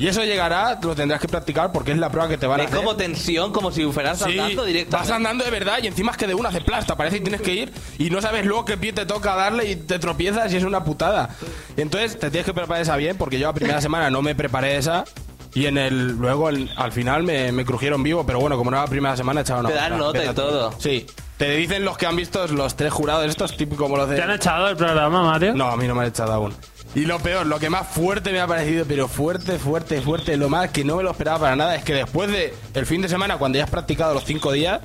Y 0.00 0.08
eso 0.08 0.24
llegará, 0.24 0.78
lo 0.82 0.94
tendrás 0.96 1.20
que 1.20 1.28
practicar 1.28 1.70
porque 1.70 1.92
es 1.92 1.98
la 1.98 2.08
prueba 2.10 2.26
que 2.28 2.38
te 2.38 2.46
van 2.46 2.58
a 2.60 2.62
Es 2.64 2.70
hacer. 2.70 2.78
como 2.78 2.96
tensión, 2.96 3.52
como 3.52 3.70
si 3.70 3.84
fueras 3.92 4.18
Sí, 4.18 4.36
vas 4.38 4.66
directamente. 4.66 5.12
andando 5.12 5.44
de 5.44 5.50
verdad 5.50 5.78
y 5.82 5.86
encima 5.88 6.10
es 6.12 6.16
que 6.16 6.26
de 6.26 6.34
una 6.34 6.48
hace 6.48 6.62
plasta, 6.62 6.96
parece 6.96 7.18
que 7.18 7.22
tienes 7.24 7.42
que 7.42 7.52
ir 7.52 7.72
y 7.98 8.08
no 8.10 8.22
sabes 8.22 8.46
luego 8.46 8.64
qué 8.64 8.78
pie 8.78 8.94
te 8.94 9.04
toca 9.04 9.36
darle 9.36 9.70
y 9.70 9.76
te 9.76 9.98
tropiezas 9.98 10.50
y 10.52 10.56
es 10.56 10.64
una 10.64 10.82
putada. 10.84 11.28
Entonces 11.76 12.18
te 12.18 12.30
tienes 12.30 12.46
que 12.46 12.54
preparar 12.54 12.80
esa 12.82 12.96
bien 12.96 13.18
porque 13.18 13.38
yo 13.38 13.46
la 13.48 13.52
primera 13.52 13.80
semana 13.82 14.08
no 14.08 14.22
me 14.22 14.34
preparé 14.34 14.76
esa 14.78 15.04
y 15.52 15.66
en 15.66 15.76
el 15.76 16.12
luego 16.16 16.48
el- 16.48 16.70
al 16.76 16.92
final 16.92 17.22
me, 17.22 17.52
me 17.52 17.66
crujieron 17.66 18.02
vivo, 18.02 18.24
pero 18.24 18.40
bueno, 18.40 18.56
como 18.56 18.70
no 18.70 18.78
era 18.78 18.84
la 18.86 18.90
primera 18.90 19.16
semana 19.18 19.42
echaron 19.42 19.66
Te 19.66 19.74
dan 19.74 19.98
nota 19.98 20.24
y 20.24 20.28
todo. 20.34 20.72
Sí. 20.78 21.06
Te 21.36 21.50
dicen 21.56 21.84
los 21.84 21.96
que 21.98 22.06
han 22.06 22.16
visto 22.16 22.46
los 22.48 22.74
tres 22.76 22.92
jurados 22.92 23.26
estos 23.26 23.56
típicos 23.56 23.84
como 23.84 23.96
los 23.98 24.08
de 24.08 24.16
¿Te 24.16 24.22
han 24.22 24.30
echado 24.30 24.68
el 24.68 24.76
programa, 24.76 25.22
Mario? 25.24 25.54
no, 25.54 25.68
a 25.68 25.76
mí 25.76 25.86
no 25.86 25.94
me 25.94 26.02
han 26.02 26.08
echado 26.08 26.32
aún. 26.32 26.54
Y 26.94 27.04
lo 27.04 27.20
peor, 27.20 27.46
lo 27.46 27.60
que 27.60 27.70
más 27.70 27.86
fuerte 27.86 28.32
me 28.32 28.40
ha 28.40 28.48
parecido, 28.48 28.84
pero 28.84 29.06
fuerte, 29.06 29.58
fuerte, 29.58 30.00
fuerte, 30.00 30.36
lo 30.36 30.48
más 30.48 30.70
que 30.70 30.84
no 30.84 30.96
me 30.96 31.04
lo 31.04 31.12
esperaba 31.12 31.38
para 31.38 31.56
nada, 31.56 31.76
es 31.76 31.84
que 31.84 31.94
después 31.94 32.30
de 32.30 32.52
el 32.74 32.84
fin 32.84 33.00
de 33.00 33.08
semana, 33.08 33.38
cuando 33.38 33.58
ya 33.58 33.64
has 33.64 33.70
practicado 33.70 34.12
los 34.12 34.24
cinco 34.24 34.50
días, 34.50 34.80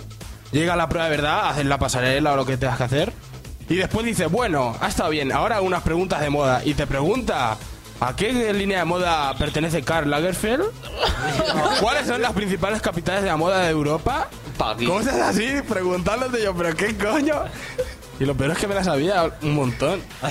llega 0.52 0.76
la 0.76 0.88
prueba 0.88 1.10
de 1.10 1.16
verdad, 1.16 1.50
haces 1.50 1.66
la 1.66 1.80
pasarela 1.80 2.34
o 2.34 2.36
lo 2.36 2.46
que 2.46 2.58
tengas 2.58 2.78
que 2.78 2.84
hacer, 2.84 3.14
y 3.68 3.76
después 3.76 4.06
dices, 4.06 4.30
bueno, 4.32 4.76
ha 4.80 4.88
estado 4.88 5.10
bien, 5.10 5.32
ahora 5.32 5.62
unas 5.62 5.82
preguntas 5.82 6.22
de 6.22 6.30
moda, 6.30 6.62
y 6.64 6.76
te 6.76 6.86
pregunta, 6.86 7.58
¿a 8.00 8.16
qué 8.16 8.54
línea 8.54 8.80
de 8.80 8.86
moda 8.86 9.34
pertenece 9.40 9.82
Karl 9.82 10.08
Lagerfeld? 10.08 10.66
¿Cuáles 11.82 12.06
son 12.06 12.22
las 12.22 12.34
principales 12.34 12.84
capitales 12.84 13.24
de 13.24 13.30
la 13.30 13.38
moda 13.38 13.62
de 13.62 13.72
Europa? 13.72 14.30
Cosas 14.86 15.16
así, 15.16 15.48
preguntándote 15.68 16.44
yo, 16.44 16.56
¿pero 16.56 16.76
qué 16.76 16.96
coño? 16.96 17.46
Y 18.20 18.26
lo 18.26 18.36
peor 18.36 18.52
es 18.52 18.58
que 18.58 18.68
me 18.68 18.76
las 18.76 18.86
sabía 18.86 19.30
un 19.42 19.56
montón. 19.56 20.02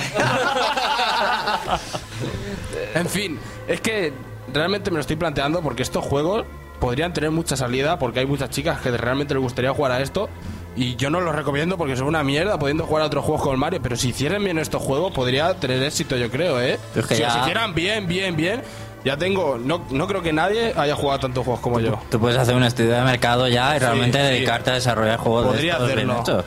en 2.95 3.09
fin, 3.09 3.39
es 3.67 3.81
que 3.81 4.13
realmente 4.53 4.91
me 4.91 4.95
lo 4.95 5.01
estoy 5.01 5.15
planteando 5.15 5.61
porque 5.61 5.83
estos 5.83 6.03
juegos 6.03 6.45
podrían 6.79 7.13
tener 7.13 7.31
mucha 7.31 7.55
salida 7.55 7.97
porque 7.99 8.19
hay 8.21 8.25
muchas 8.25 8.49
chicas 8.49 8.79
que 8.81 8.91
realmente 8.91 9.33
les 9.33 9.43
gustaría 9.43 9.71
jugar 9.73 9.91
a 9.91 10.01
esto. 10.01 10.29
Y 10.77 10.97
yo 10.97 11.09
no 11.09 11.21
los 11.21 11.33
recomiendo 11.33 11.77
porque 11.77 11.95
son 11.95 12.07
una 12.07 12.21
mierda 12.23 12.59
pudiendo 12.59 12.85
jugar 12.85 13.03
a 13.03 13.05
otros 13.05 13.23
juegos 13.23 13.41
con 13.43 13.53
el 13.53 13.57
Mario. 13.57 13.79
Pero 13.81 13.95
si 13.95 14.09
hicieran 14.09 14.43
bien 14.43 14.57
estos 14.57 14.81
juegos, 14.81 15.13
podría 15.13 15.53
tener 15.53 15.81
éxito, 15.81 16.17
yo 16.17 16.29
creo, 16.29 16.59
¿eh? 16.61 16.77
Es 16.95 17.05
que 17.05 17.15
si 17.15 17.21
ya- 17.21 17.29
los 17.29 17.37
hicieran 17.43 17.73
bien, 17.73 18.07
bien, 18.07 18.35
bien, 18.35 18.61
ya 19.05 19.15
tengo. 19.15 19.57
No, 19.57 19.85
no 19.91 20.05
creo 20.05 20.21
que 20.21 20.33
nadie 20.33 20.73
haya 20.75 20.93
jugado 20.95 21.21
tantos 21.21 21.45
juegos 21.45 21.61
como 21.61 21.79
yo. 21.79 21.97
Tú 22.11 22.19
puedes 22.19 22.37
hacer 22.37 22.55
un 22.55 22.63
estudio 22.63 22.91
de 22.91 23.01
mercado 23.03 23.47
ya 23.47 23.73
y 23.77 23.79
realmente 23.79 24.17
sí. 24.17 24.23
dedicarte 24.33 24.71
a 24.71 24.73
desarrollar 24.73 25.17
juegos 25.17 25.45
Podría 25.45 25.77
de 25.77 25.85
estos 25.85 25.95
bien 25.95 26.09
hacerlo. 26.11 26.39
hechos. 26.41 26.45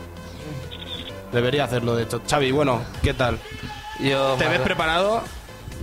Debería 1.33 1.64
hacerlo, 1.64 1.95
de 1.95 2.05
hecho. 2.05 2.22
Xavi, 2.29 2.53
bueno, 2.53 2.81
¿qué 3.03 3.14
tal? 3.14 3.39
Yo, 4.01 4.35
¿Te 4.39 4.49
ves 4.49 4.61
preparado? 4.61 5.22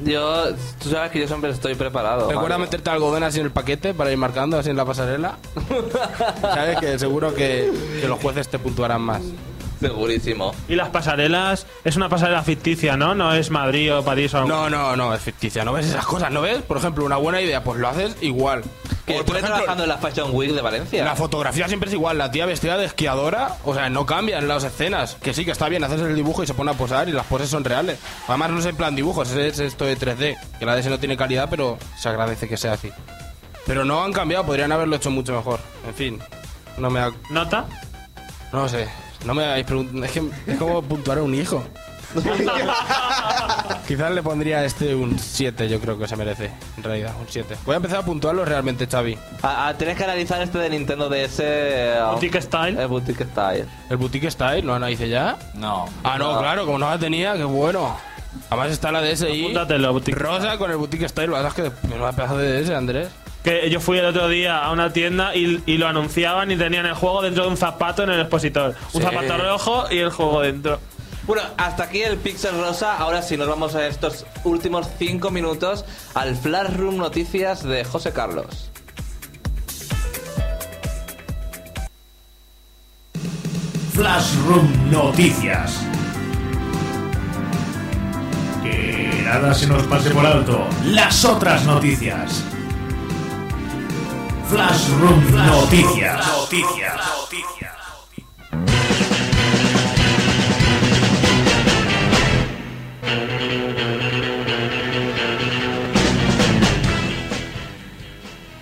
yo, 0.03 0.47
tú 0.81 0.89
sabes 0.89 1.11
que 1.11 1.19
yo 1.19 1.27
siempre 1.27 1.51
estoy 1.51 1.75
preparado. 1.75 2.27
Recuerda 2.27 2.57
Mario. 2.57 2.65
meterte 2.65 2.89
algodón 2.89 3.23
así 3.23 3.39
en 3.39 3.45
el 3.45 3.51
paquete 3.51 3.93
para 3.93 4.11
ir 4.11 4.17
marcando 4.17 4.57
así 4.57 4.69
en 4.69 4.77
la 4.77 4.85
pasarela. 4.85 5.37
Sabes 6.41 6.79
que 6.79 6.99
seguro 6.99 7.33
que, 7.33 7.71
que 8.01 8.07
los 8.07 8.19
jueces 8.19 8.47
te 8.47 8.59
puntuarán 8.59 9.01
más. 9.01 9.21
Segurísimo. 9.87 10.53
Y 10.67 10.75
las 10.75 10.89
pasarelas, 10.89 11.67
es 11.83 11.95
una 11.95 12.09
pasarela 12.09 12.43
ficticia, 12.43 12.97
¿no? 12.97 13.15
No 13.15 13.33
es 13.33 13.51
Madrid 13.51 13.95
o 13.95 14.03
París 14.03 14.33
o 14.33 14.39
algo. 14.39 14.49
No, 14.49 14.69
no, 14.69 14.95
no, 14.95 15.13
es 15.13 15.21
ficticia. 15.21 15.63
¿No 15.63 15.73
ves 15.73 15.85
esas 15.85 16.05
cosas? 16.05 16.31
¿No 16.31 16.41
ves? 16.41 16.61
Por 16.63 16.77
ejemplo, 16.77 17.05
una 17.05 17.17
buena 17.17 17.41
idea, 17.41 17.63
pues 17.63 17.79
lo 17.79 17.87
haces 17.87 18.17
igual. 18.21 18.63
Que 19.05 19.17
estuve 19.17 19.41
trabajando 19.41 19.83
en 19.83 19.89
la 19.89 19.97
Fashion 19.97 20.31
Week 20.33 20.51
de 20.51 20.61
Valencia. 20.61 21.03
La 21.03 21.15
fotografía 21.15 21.67
siempre 21.67 21.89
es 21.89 21.93
igual, 21.93 22.17
la 22.17 22.31
tía 22.31 22.47
vestida 22.47 22.77
de 22.77 22.85
esquiadora, 22.85 23.57
o 23.63 23.75
sea, 23.75 23.89
no 23.89 24.05
cambia 24.05 24.39
en 24.39 24.47
las 24.47 24.63
escenas. 24.63 25.15
Que 25.21 25.33
sí, 25.33 25.45
que 25.45 25.51
está 25.51 25.69
bien, 25.69 25.83
haces 25.83 26.01
el 26.01 26.15
dibujo 26.15 26.41
y 26.43 26.47
se 26.47 26.55
pone 26.55 26.71
a 26.71 26.73
posar 26.73 27.07
y 27.07 27.11
las 27.11 27.25
poses 27.27 27.49
son 27.49 27.63
reales. 27.63 27.99
Además, 28.27 28.49
no 28.49 28.59
es 28.59 28.65
en 28.65 28.75
plan 28.75 28.95
dibujos, 28.95 29.31
es 29.31 29.59
esto 29.59 29.85
de 29.85 29.97
3D, 29.97 30.37
que 30.57 30.65
la 30.65 30.75
DS 30.75 30.87
no 30.87 30.99
tiene 30.99 31.17
calidad, 31.17 31.47
pero 31.49 31.77
se 31.97 32.09
agradece 32.09 32.49
que 32.49 32.57
sea 32.57 32.73
así. 32.73 32.91
Pero 33.67 33.85
no 33.85 34.03
han 34.03 34.13
cambiado, 34.13 34.45
podrían 34.45 34.71
haberlo 34.71 34.95
hecho 34.95 35.11
mucho 35.11 35.33
mejor. 35.33 35.59
En 35.87 35.93
fin, 35.93 36.19
no 36.77 36.89
me 36.89 36.99
ha... 36.99 37.11
¿Nota? 37.29 37.65
No 38.51 38.69
sé, 38.69 38.87
no 39.25 39.33
me 39.33 39.43
habéis 39.45 39.65
preguntado. 39.65 40.03
Es 40.03 40.11
que 40.11 40.23
es 40.47 40.57
como 40.57 40.81
puntuar 40.81 41.17
a 41.19 41.23
un 41.23 41.35
hijo. 41.35 41.63
Quizás 43.87 44.11
le 44.11 44.23
pondría 44.23 44.59
a 44.59 44.65
este 44.65 44.95
un 44.95 45.19
7, 45.19 45.67
yo 45.69 45.79
creo 45.79 45.97
que 45.97 46.07
se 46.07 46.15
merece, 46.15 46.49
en 46.77 46.83
realidad, 46.83 47.13
un 47.19 47.25
7. 47.29 47.55
Voy 47.65 47.73
a 47.73 47.77
empezar 47.77 47.99
a 47.99 48.01
puntuarlo 48.05 48.43
realmente, 48.45 48.87
Xavi. 48.87 49.17
Ah, 49.43 49.73
tienes 49.77 49.97
que 49.97 50.03
analizar 50.05 50.41
este 50.41 50.57
de 50.57 50.69
Nintendo 50.69 51.09
DS. 51.09 51.39
eh, 51.43 51.99
Boutique 52.11 52.41
Style. 52.41 52.79
El 52.79 52.87
Boutique 52.87 53.25
Style. 53.25 53.65
¿El 53.89 53.97
Boutique 53.97 54.31
Style? 54.31 54.65
¿No 54.65 54.73
analice 54.75 55.07
ya? 55.09 55.37
No. 55.53 55.85
Ah, 56.03 56.17
no, 56.17 56.33
No. 56.33 56.39
claro, 56.39 56.65
como 56.65 56.79
no 56.79 56.89
la 56.89 56.97
tenía, 56.97 57.33
qué 57.35 57.43
bueno. 57.43 57.95
Además 58.49 58.71
está 58.71 58.91
la 58.91 59.01
DSi 59.01 59.41
Apúntatelo, 59.43 59.91
Boutique. 59.93 60.17
rosa 60.19 60.57
con 60.57 60.71
el 60.71 60.77
Boutique 60.77 61.07
Style. 61.07 61.27
La 61.31 61.41
verdad 61.41 61.53
es 61.57 61.71
que 61.71 61.87
me 61.87 61.97
va 61.97 62.09
a 62.09 62.13
pedazo 62.13 62.37
de 62.37 62.61
DS, 62.63 62.69
Andrés. 62.75 63.09
Que 63.45 63.69
yo 63.69 63.79
fui 63.79 63.99
el 63.99 64.05
otro 64.05 64.27
día 64.27 64.57
a 64.57 64.71
una 64.71 64.91
tienda 64.91 65.33
y, 65.35 65.61
y 65.67 65.77
lo 65.77 65.87
anunciaban 65.87 66.49
y 66.51 66.57
tenían 66.57 66.85
el 66.87 66.95
juego 66.95 67.21
dentro 67.21 67.43
de 67.43 67.49
un 67.51 67.57
zapato 67.57 68.01
en 68.03 68.09
el 68.09 68.19
expositor. 68.21 68.75
Un 68.93 69.01
Sí. 69.01 69.07
zapato 69.07 69.37
rojo 69.37 69.85
y 69.91 69.99
el 69.99 70.09
juego 70.09 70.41
dentro. 70.41 70.79
Bueno, 71.27 71.43
hasta 71.57 71.83
aquí 71.83 72.01
el 72.01 72.17
Pixel 72.17 72.59
Rosa. 72.59 72.97
Ahora 72.97 73.21
sí, 73.21 73.37
nos 73.37 73.47
vamos 73.47 73.73
a 73.75 73.87
estos 73.87 74.25
últimos 74.43 74.87
cinco 74.99 75.29
minutos 75.31 75.85
al 76.15 76.35
Flash 76.35 76.75
Room 76.75 76.97
Noticias 76.97 77.63
de 77.63 77.83
José 77.85 78.11
Carlos. 78.13 78.69
Flashroom 83.93 84.91
Noticias. 84.91 85.79
Que 88.63 89.21
nada 89.23 89.53
se 89.53 89.67
nos 89.67 89.83
pase 89.83 90.11
por 90.11 90.25
alto. 90.25 90.67
Las 90.85 91.23
otras 91.25 91.65
noticias. 91.65 92.43
Flashroom 94.49 95.21
Noticias. 95.33 96.27
Noticias. 96.27 97.01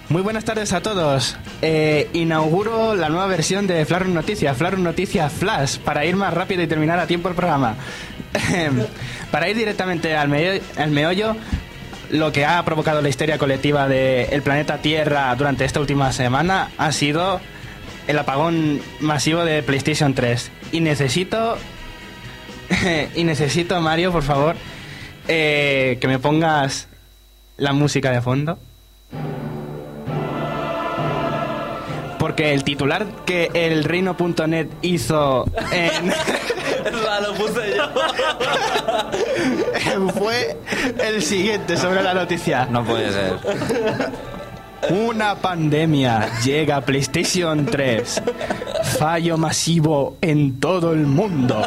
Muy 0.10 0.22
buenas 0.22 0.44
tardes 0.46 0.74
a 0.74 0.82
todos. 0.82 1.36
Eh, 1.62 2.08
inauguro 2.14 2.94
la 2.94 3.10
nueva 3.10 3.26
versión 3.28 3.66
de 3.66 3.84
Flash 3.86 4.06
Noticias, 4.06 4.56
Flash 4.56 4.76
Noticias 4.78 5.32
Flash, 5.32 5.78
para 5.80 6.06
ir 6.06 6.16
más 6.16 6.34
rápido 6.34 6.62
y 6.62 6.68
terminar 6.68 7.00
a 7.00 7.08
tiempo 7.08 7.30
el 7.30 7.36
programa. 7.36 7.76
para 9.32 9.50
ir 9.50 9.56
directamente 9.58 10.16
al, 10.16 10.30
meollo- 10.30 10.62
al 10.78 10.92
meollo, 10.92 11.36
lo 12.14 12.32
que 12.32 12.46
ha 12.46 12.64
provocado 12.64 13.02
la 13.02 13.10
histeria 13.10 13.40
colectiva 13.40 13.88
del 13.88 14.44
planeta 14.44 14.78
Tierra 14.78 15.34
durante 15.36 15.66
esta 15.66 15.80
última 15.80 16.12
semana 16.14 16.70
ha 16.78 16.92
sido 16.92 17.42
el 18.08 18.20
apagón 18.20 18.82
masivo 19.00 19.44
de 19.44 19.64
PlayStation 19.64 20.14
3. 20.14 20.52
Y 20.72 20.82
necesito, 20.82 21.58
y 23.16 23.24
necesito, 23.24 23.82
Mario, 23.82 24.12
por 24.12 24.22
favor, 24.22 24.56
eh, 25.28 25.98
que 26.00 26.08
me 26.08 26.20
pongas 26.20 26.88
la 27.58 27.74
música 27.74 28.12
de 28.12 28.22
fondo. 28.22 28.60
Porque 32.20 32.54
el 32.54 32.64
titular 32.64 33.08
que 33.26 33.50
el 33.56 33.84
reino.net 33.84 34.68
hizo 34.84 35.46
en, 35.72 36.14
lo 36.92 37.34
puse 37.34 37.76
yo. 37.76 37.90
fue 40.14 40.58
el 41.00 41.22
siguiente 41.22 41.78
sobre 41.78 42.04
la 42.04 42.14
noticia. 42.14 42.66
No 42.66 42.84
puede 42.84 43.12
ser. 43.12 43.34
Una 44.90 45.36
pandemia 45.36 46.30
llega 46.44 46.78
a 46.78 46.82
PlayStation 46.82 47.66
3. 47.66 48.22
Fallo 49.00 49.38
masivo 49.38 50.18
en 50.22 50.60
todo 50.60 50.92
el 50.92 51.06
mundo. 51.08 51.62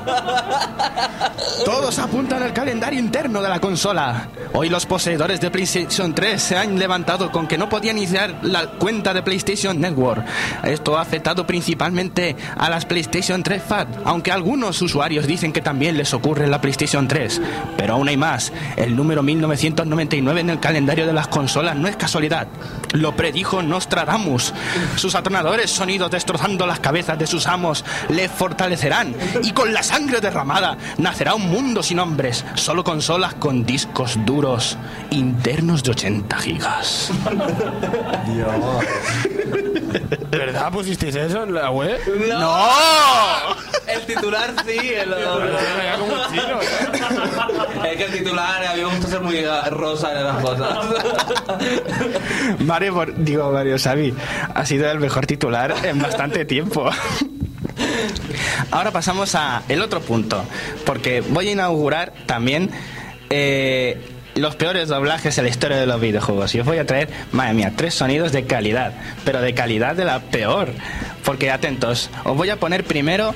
Todos 1.65 1.99
apuntan 1.99 2.43
al 2.43 2.53
calendario 2.53 3.01
interno 3.01 3.41
de 3.41 3.49
la 3.49 3.59
consola. 3.59 4.29
Hoy 4.53 4.69
los 4.69 4.87
poseedores 4.87 5.41
de 5.41 5.51
PlayStation 5.51 6.15
3 6.15 6.41
se 6.41 6.57
han 6.57 6.79
levantado 6.79 7.33
con 7.33 7.47
que 7.47 7.59
no 7.59 7.69
podían 7.69 7.99
iniciar 7.99 8.37
la 8.43 8.67
cuenta 8.67 9.15
de 9.15 9.23
PlayStation 9.23 9.81
Network. 9.81 10.25
Esto 10.65 10.97
ha 10.97 11.01
afectado 11.01 11.47
principalmente 11.47 12.37
a 12.57 12.71
las 12.71 12.85
PlayStation 12.85 13.43
3 13.43 13.63
FAT, 13.63 13.89
aunque 14.05 14.31
algunos 14.31 14.81
usuarios 14.83 15.27
dicen 15.27 15.53
que 15.53 15.63
también 15.63 15.97
les 15.97 16.13
ocurre 16.15 16.45
en 16.45 16.51
la 16.51 16.61
PlayStation 16.61 17.09
3. 17.09 17.41
Pero 17.77 17.95
aún 17.95 18.09
hay 18.09 18.17
más. 18.17 18.53
El 18.77 18.95
número 18.95 19.23
1999 19.23 20.41
en 20.41 20.51
el 20.51 20.61
calendario 20.61 21.07
de 21.07 21.13
las 21.13 21.29
consolas 21.29 21.77
no 21.77 21.89
es 21.89 21.97
casualidad. 21.97 22.47
Predijo 23.13 23.63
Nostradamus. 23.63 24.53
Sus 24.97 25.15
atronadores 25.15 25.71
sonidos 25.71 26.11
destrozando 26.11 26.67
las 26.67 26.81
cabezas 26.81 27.19
de 27.19 27.27
sus 27.27 27.47
amos 27.47 27.85
les 28.09 28.31
fortalecerán. 28.31 29.15
Y 29.43 29.53
con 29.53 29.73
la 29.73 29.83
sangre 29.83 30.21
derramada 30.21 30.77
nacerá 30.99 31.35
un 31.35 31.49
mundo 31.51 31.83
sin 31.83 31.99
hombres. 31.99 32.45
Solo 32.55 32.83
consolas 32.85 33.35
con 33.35 33.65
discos 33.65 34.19
duros 34.25 34.79
internos 35.11 35.83
de 35.83 35.91
80 35.91 36.39
gigas. 36.39 37.11
¿Verdad 40.31 40.73
pusisteis 40.73 41.15
eso 41.15 41.45
en 41.45 41.55
la 41.55 41.71
web? 41.71 41.99
¡No! 42.29 42.67
El 43.97 44.07
titular 44.07 44.55
sí, 44.67 44.79
el. 44.95 45.13
Es 47.85 47.97
que 47.97 48.05
el 48.05 48.13
titular 48.13 48.65
a 48.65 48.75
mí 48.75 48.81
me 48.83 48.87
gusta 48.87 49.09
ser 49.09 49.21
muy 49.21 49.37
eh, 49.37 49.49
rosa 49.71 50.13
en 50.19 50.25
las 50.25 50.37
cosas. 50.43 50.79
Mario, 52.61 52.95
por- 52.95 53.17
digo 53.25 53.51
Mario 53.53 53.79
Savi, 53.79 54.15
ha 54.55 54.67
sido 54.67 54.91
el 54.91 54.99
mejor 55.01 55.27
titular 55.27 55.75
en 55.85 56.01
bastante 56.01 56.45
tiempo. 56.45 56.91
Ahora 58.71 58.91
pasamos 58.91 59.35
a 59.35 59.63
el 59.69 59.81
otro 59.83 60.01
punto, 60.01 60.45
porque 60.85 61.21
voy 61.21 61.49
a 61.49 61.53
inaugurar 61.53 62.13
también 62.27 62.71
eh, 63.31 64.01
los 64.35 64.57
peores 64.57 64.89
doblajes 64.89 65.37
en 65.39 65.45
la 65.45 65.51
historia 65.51 65.77
de 65.79 65.87
los 65.87 66.01
videojuegos. 66.01 66.55
Y 66.55 66.61
os 66.61 66.67
voy 66.67 66.79
a 66.79 66.87
traer, 66.87 67.09
madre 67.33 67.55
mía, 67.55 67.73
tres 67.77 67.95
sonidos 67.95 68.33
de 68.33 68.45
calidad, 68.45 68.93
pero 69.25 69.41
de 69.41 69.55
calidad 69.55 69.95
de 69.95 70.05
la 70.05 70.21
peor. 70.21 70.69
Porque 71.25 71.51
atentos, 71.51 72.11
os 72.25 72.37
voy 72.37 72.51
a 72.51 72.57
poner 72.57 72.85
primero 72.85 73.35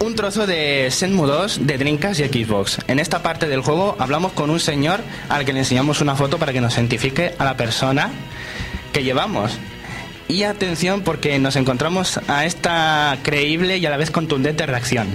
un 0.00 0.14
trozo 0.14 0.46
de 0.46 0.88
Shenmue 0.90 1.26
2 1.26 1.66
de 1.66 1.78
Dreamcast 1.78 2.20
y 2.20 2.44
Xbox. 2.44 2.78
En 2.86 2.98
esta 2.98 3.22
parte 3.22 3.48
del 3.48 3.60
juego 3.60 3.96
hablamos 3.98 4.32
con 4.32 4.50
un 4.50 4.60
señor 4.60 5.00
al 5.28 5.44
que 5.44 5.52
le 5.52 5.60
enseñamos 5.60 6.00
una 6.00 6.14
foto 6.14 6.38
para 6.38 6.52
que 6.52 6.60
nos 6.60 6.74
identifique 6.76 7.34
a 7.38 7.44
la 7.44 7.56
persona 7.56 8.10
que 8.92 9.02
llevamos. 9.02 9.58
Y 10.28 10.42
atención 10.42 11.02
porque 11.02 11.38
nos 11.38 11.56
encontramos 11.56 12.20
a 12.28 12.44
esta 12.44 13.16
creíble 13.22 13.78
y 13.78 13.86
a 13.86 13.90
la 13.90 13.96
vez 13.96 14.10
contundente 14.10 14.66
reacción. 14.66 15.08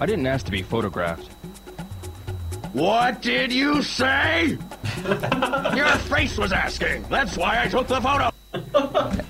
I 0.00 0.06
didn't 0.06 0.26
ask 0.26 0.44
to 0.46 0.50
be 0.50 0.62
photographed. 0.62 1.24
What 2.72 3.22
did 3.22 3.50
you 3.50 3.82
say? 3.82 4.58
Your 5.74 5.88
face 6.08 6.38
was 6.38 6.52
asking. 6.52 7.04
That's 7.08 7.36
why 7.36 7.64
I 7.64 7.68
took 7.68 7.88
the 7.88 8.00
photo. 8.00 8.30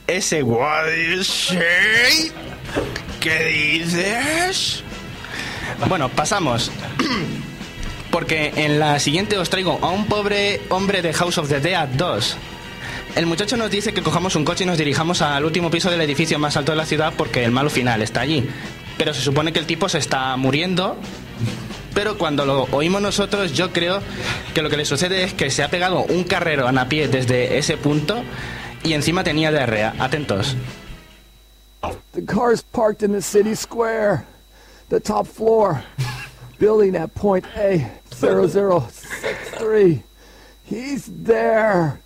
Ese 0.07 0.43
what 0.43 0.87
do 0.87 0.97
you 0.97 1.23
say? 1.23 2.31
¿Qué 3.21 3.45
dices? 3.45 4.83
Bueno, 5.89 6.09
pasamos. 6.09 6.71
Porque 8.11 8.53
en 8.57 8.81
la 8.81 8.99
siguiente 8.99 9.37
os 9.37 9.51
traigo 9.51 9.79
a 9.83 9.91
un 9.91 10.07
pobre 10.07 10.63
hombre 10.71 11.03
de 11.03 11.13
House 11.13 11.37
of 11.37 11.49
the 11.49 11.61
Dead 11.61 11.87
2. 11.87 12.37
El 13.17 13.27
muchacho 13.27 13.59
nos 13.59 13.71
dice 13.71 13.93
que 13.93 14.03
cojamos 14.03 14.37
un 14.37 14.45
coche 14.47 14.65
y 14.65 14.67
nos 14.67 14.79
dirijamos 14.79 15.21
al 15.21 15.45
último 15.45 15.71
piso 15.71 15.91
del 15.91 16.01
edificio 16.01 16.39
más 16.39 16.57
alto 16.57 16.73
de 16.73 16.77
la 16.77 16.87
ciudad 16.87 17.13
porque 17.15 17.45
el 17.45 17.51
malo 17.51 17.69
final 17.69 18.01
está 18.01 18.23
allí. 18.23 18.49
Pero 18.97 19.13
se 19.13 19.21
supone 19.21 19.53
que 19.53 19.59
el 19.59 19.67
tipo 19.67 19.91
se 19.91 19.99
está 19.99 20.35
muriendo. 20.39 20.97
Pero 21.93 22.17
cuando 22.17 22.47
lo 22.47 22.63
oímos 22.71 23.03
nosotros, 23.03 23.53
yo 23.53 23.71
creo 23.71 24.01
que 24.55 24.63
lo 24.63 24.71
que 24.71 24.79
le 24.79 24.87
sucede 24.87 25.25
es 25.25 25.35
que 25.35 25.51
se 25.51 25.63
ha 25.63 25.69
pegado 25.69 26.05
un 26.05 26.25
carrero 26.25 26.67
a 26.67 26.85
pie 26.87 27.09
desde 27.09 27.59
ese 27.59 27.77
punto 27.77 28.23
y 28.83 28.95
encima 28.95 29.25
tenía 29.25 29.53
diarrea. 29.53 29.95
Atentos. 29.99 30.57
The 32.13 32.23
car's 32.27 32.63
parked 32.63 33.03
in 33.03 33.13
the 33.13 33.23
city 33.23 33.55
square, 33.55 34.27
the 34.89 35.01
top 35.01 35.27
floor, 35.27 35.83
building 36.59 36.97
at 36.97 37.15
point 37.15 37.47
A, 37.57 37.91
0063. 38.11 40.03
He's 40.65 41.07
there. 41.25 42.01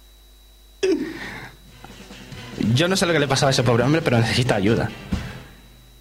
Yo 2.74 2.88
no 2.88 2.96
sé 2.96 3.06
lo 3.06 3.12
que 3.12 3.18
le 3.18 3.26
pasaba 3.28 3.48
a 3.48 3.52
ese 3.52 3.62
pobre 3.62 3.82
hombre, 3.82 4.00
pero 4.02 4.18
necesita 4.18 4.56
ayuda. 4.56 4.90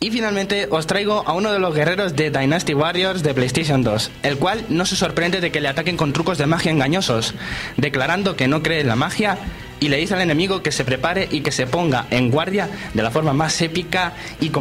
Y 0.04 0.12
finalmente 0.12 0.68
os 0.70 0.86
traigo 0.86 1.24
a 1.26 1.32
uno 1.32 1.54
de 1.54 1.60
los 1.60 1.74
guerreros 1.74 2.14
de 2.14 2.30
Dynasty 2.30 2.74
Warriors 2.74 3.24
de 3.24 3.34
PlayStation 3.34 3.84
2, 3.84 4.12
el 4.24 4.38
cual 4.38 4.66
no 4.68 4.86
se 4.86 4.98
sorprende 4.98 5.40
de 5.40 5.50
que 5.50 5.62
le 5.62 5.70
ataquen 5.70 5.96
con 5.96 6.12
trucos 6.12 6.38
de 6.38 6.46
magia 6.46 6.74
engañosos, 6.74 7.34
declarando 7.78 8.36
que 8.36 8.50
no 8.50 8.62
cree 8.62 8.82
en 8.82 8.90
la 8.90 8.98
magia 8.98 9.38
y 9.80 9.88
le 9.88 9.96
dice 9.96 10.16
al 10.16 10.20
enemigo 10.20 10.62
que 10.62 10.74
se 10.74 10.84
prepare 10.84 11.30
y 11.32 11.40
que 11.40 11.54
se 11.54 11.68
ponga 11.68 12.06
en 12.10 12.32
guardia 12.32 12.70
de 12.94 13.02
la 13.02 13.12
forma 13.12 13.32
más 13.32 13.62
épica 13.62 14.12
y 14.42 14.52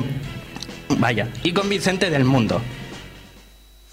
vaya, 0.90 1.28
y 1.42 1.52
convincente 1.52 2.08
del 2.08 2.24
mundo. 2.24 2.62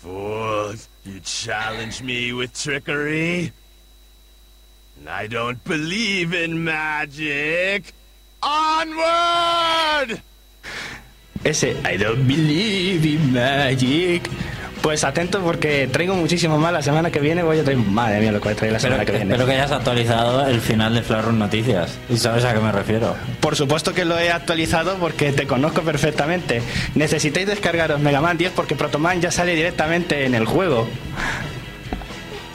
Fourth, 0.03 0.87
you 1.03 1.19
challenge 1.23 2.03
me 2.03 2.31
with 2.31 2.51
trickery? 2.53 3.51
I 5.07 5.27
don't 5.27 5.57
believe 5.63 6.35
in 6.35 6.63
magic. 6.63 7.95
Onward! 8.43 10.21
Ese 11.43 11.75
I 11.91 11.97
don't 11.97 12.27
believe 12.27 13.07
in 13.07 13.33
magic. 13.33 14.29
Pues 14.81 15.03
atento 15.03 15.41
porque 15.41 15.89
traigo 15.91 16.15
muchísimo 16.15 16.57
más. 16.57 16.71
La 16.71 16.81
semana 16.81 17.11
que 17.11 17.19
viene 17.19 17.43
voy 17.43 17.59
a 17.59 17.63
traer. 17.63 17.77
Madre 17.77 18.21
mía, 18.21 18.31
lo 18.31 18.39
que 18.39 18.45
voy 18.45 18.53
a 18.53 18.55
traer 18.55 18.73
la 18.73 18.79
semana 18.79 19.05
que 19.05 19.11
viene. 19.11 19.31
espero 19.31 19.45
que 19.45 19.53
hayas 19.53 19.71
actualizado 19.71 20.47
el 20.47 20.61
final 20.61 20.93
de 20.93 21.01
Room 21.01 21.37
Noticias. 21.37 21.97
¿Y 22.09 22.17
sabes 22.17 22.45
a 22.45 22.53
qué 22.53 22.59
me 22.59 22.71
refiero? 22.71 23.15
Por 23.41 23.55
supuesto 23.55 23.93
que 23.93 24.05
lo 24.05 24.17
he 24.17 24.31
actualizado 24.31 24.95
porque 24.97 25.33
te 25.33 25.47
conozco 25.47 25.81
perfectamente. 25.81 26.61
Necesitáis 26.95 27.47
descargaros 27.47 27.99
Mega 27.99 28.21
Man 28.21 28.37
10 28.37 28.53
porque 28.53 28.75
Protoman 28.75 29.21
ya 29.21 29.31
sale 29.31 29.53
directamente 29.55 30.25
en 30.25 30.33
el 30.33 30.45
juego. 30.45 30.87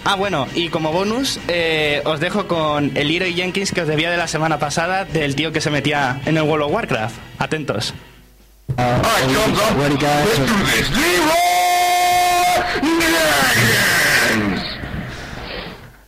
Ah, 0.07 0.16
bueno, 0.16 0.47
y 0.55 0.68
como 0.68 0.93
bonus, 0.93 1.41
eh, 1.49 2.03
os 2.05 2.20
dejo 2.20 2.47
con 2.47 2.93
el 2.95 3.09
Leroy 3.09 3.32
Jenkins 3.35 3.72
que 3.72 3.82
os 3.82 3.89
debía 3.89 4.11
de 4.11 4.18
la 4.18 4.28
semana 4.28 4.59
pasada 4.59 5.07
del 5.07 5.35
tío 5.35 5.51
que 5.51 5.62
se 5.62 5.70
metía 5.70 6.20
en 6.26 6.37
el 6.37 6.43
World 6.43 6.66
of 6.66 6.72
Warcraft. 6.72 7.16
Atentos. 7.39 7.95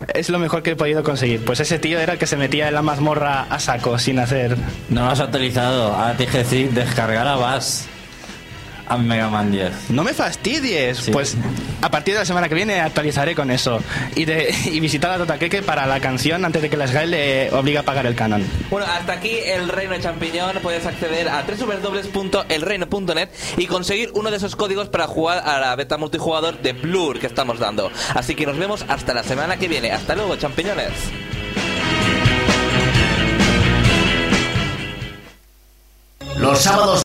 Es 0.08 0.30
lo 0.30 0.38
mejor 0.38 0.62
que 0.62 0.70
he 0.70 0.76
podido 0.76 1.02
conseguir. 1.02 1.44
Pues 1.44 1.60
ese 1.60 1.78
tío 1.78 1.98
era 1.98 2.14
el 2.14 2.18
que 2.18 2.26
se 2.26 2.36
metía 2.36 2.68
en 2.68 2.74
la 2.74 2.82
mazmorra 2.82 3.42
a 3.50 3.58
saco 3.58 3.98
sin 3.98 4.18
hacer. 4.18 4.56
No 4.88 5.04
lo 5.04 5.10
has 5.10 5.20
actualizado. 5.20 5.94
Ahora 5.94 6.16
te 6.16 6.24
dije 6.24 6.38
decir 6.38 6.70
descargar 6.70 7.26
a 7.26 7.36
Bass 7.36 7.86
a 8.86 8.96
Mega 8.96 9.28
Man 9.28 9.50
10. 9.50 9.90
No 9.90 10.04
me 10.04 10.14
fastidies. 10.14 10.98
Sí. 10.98 11.10
Pues 11.10 11.36
a 11.82 11.90
partir 11.90 12.14
de 12.14 12.20
la 12.20 12.26
semana 12.26 12.48
que 12.48 12.54
viene 12.54 12.80
actualizaré 12.80 13.34
con 13.34 13.50
eso. 13.50 13.80
Y, 14.14 14.24
de, 14.24 14.54
y 14.66 14.80
visitar 14.80 15.10
a 15.10 15.18
Totakeke 15.18 15.62
para 15.62 15.86
la 15.86 16.00
canción 16.00 16.44
antes 16.44 16.62
de 16.62 16.70
que 16.70 16.76
la 16.76 16.86
SGAE 16.86 17.06
le 17.06 17.50
obligue 17.52 17.78
a 17.78 17.82
pagar 17.82 18.06
el 18.06 18.14
canon. 18.14 18.44
Bueno, 18.70 18.86
hasta 18.86 19.14
aquí 19.14 19.36
el 19.44 19.68
Reino 19.68 19.94
de 19.94 20.00
Champiñón. 20.00 20.56
Puedes 20.62 20.86
acceder 20.86 21.28
a 21.28 21.42
www.elreino.net 21.42 23.28
y 23.56 23.66
conseguir 23.66 24.10
uno 24.14 24.30
de 24.30 24.36
esos 24.36 24.56
códigos 24.56 24.88
para 24.88 25.06
jugar 25.06 25.42
a 25.46 25.60
la 25.60 25.76
beta 25.76 25.98
multijugador 25.98 26.60
de 26.60 26.72
Blur 26.72 27.18
que 27.18 27.26
estamos 27.26 27.58
dando. 27.58 27.90
Así 28.14 28.34
que 28.34 28.46
nos 28.46 28.58
vemos 28.58 28.84
hasta 28.88 29.14
la 29.14 29.22
semana 29.22 29.56
que 29.56 29.68
viene. 29.68 29.92
Hasta 29.92 30.14
luego, 30.14 30.36
champiñones. 30.36 30.92
Los 36.38 36.60
sábados 36.60 36.94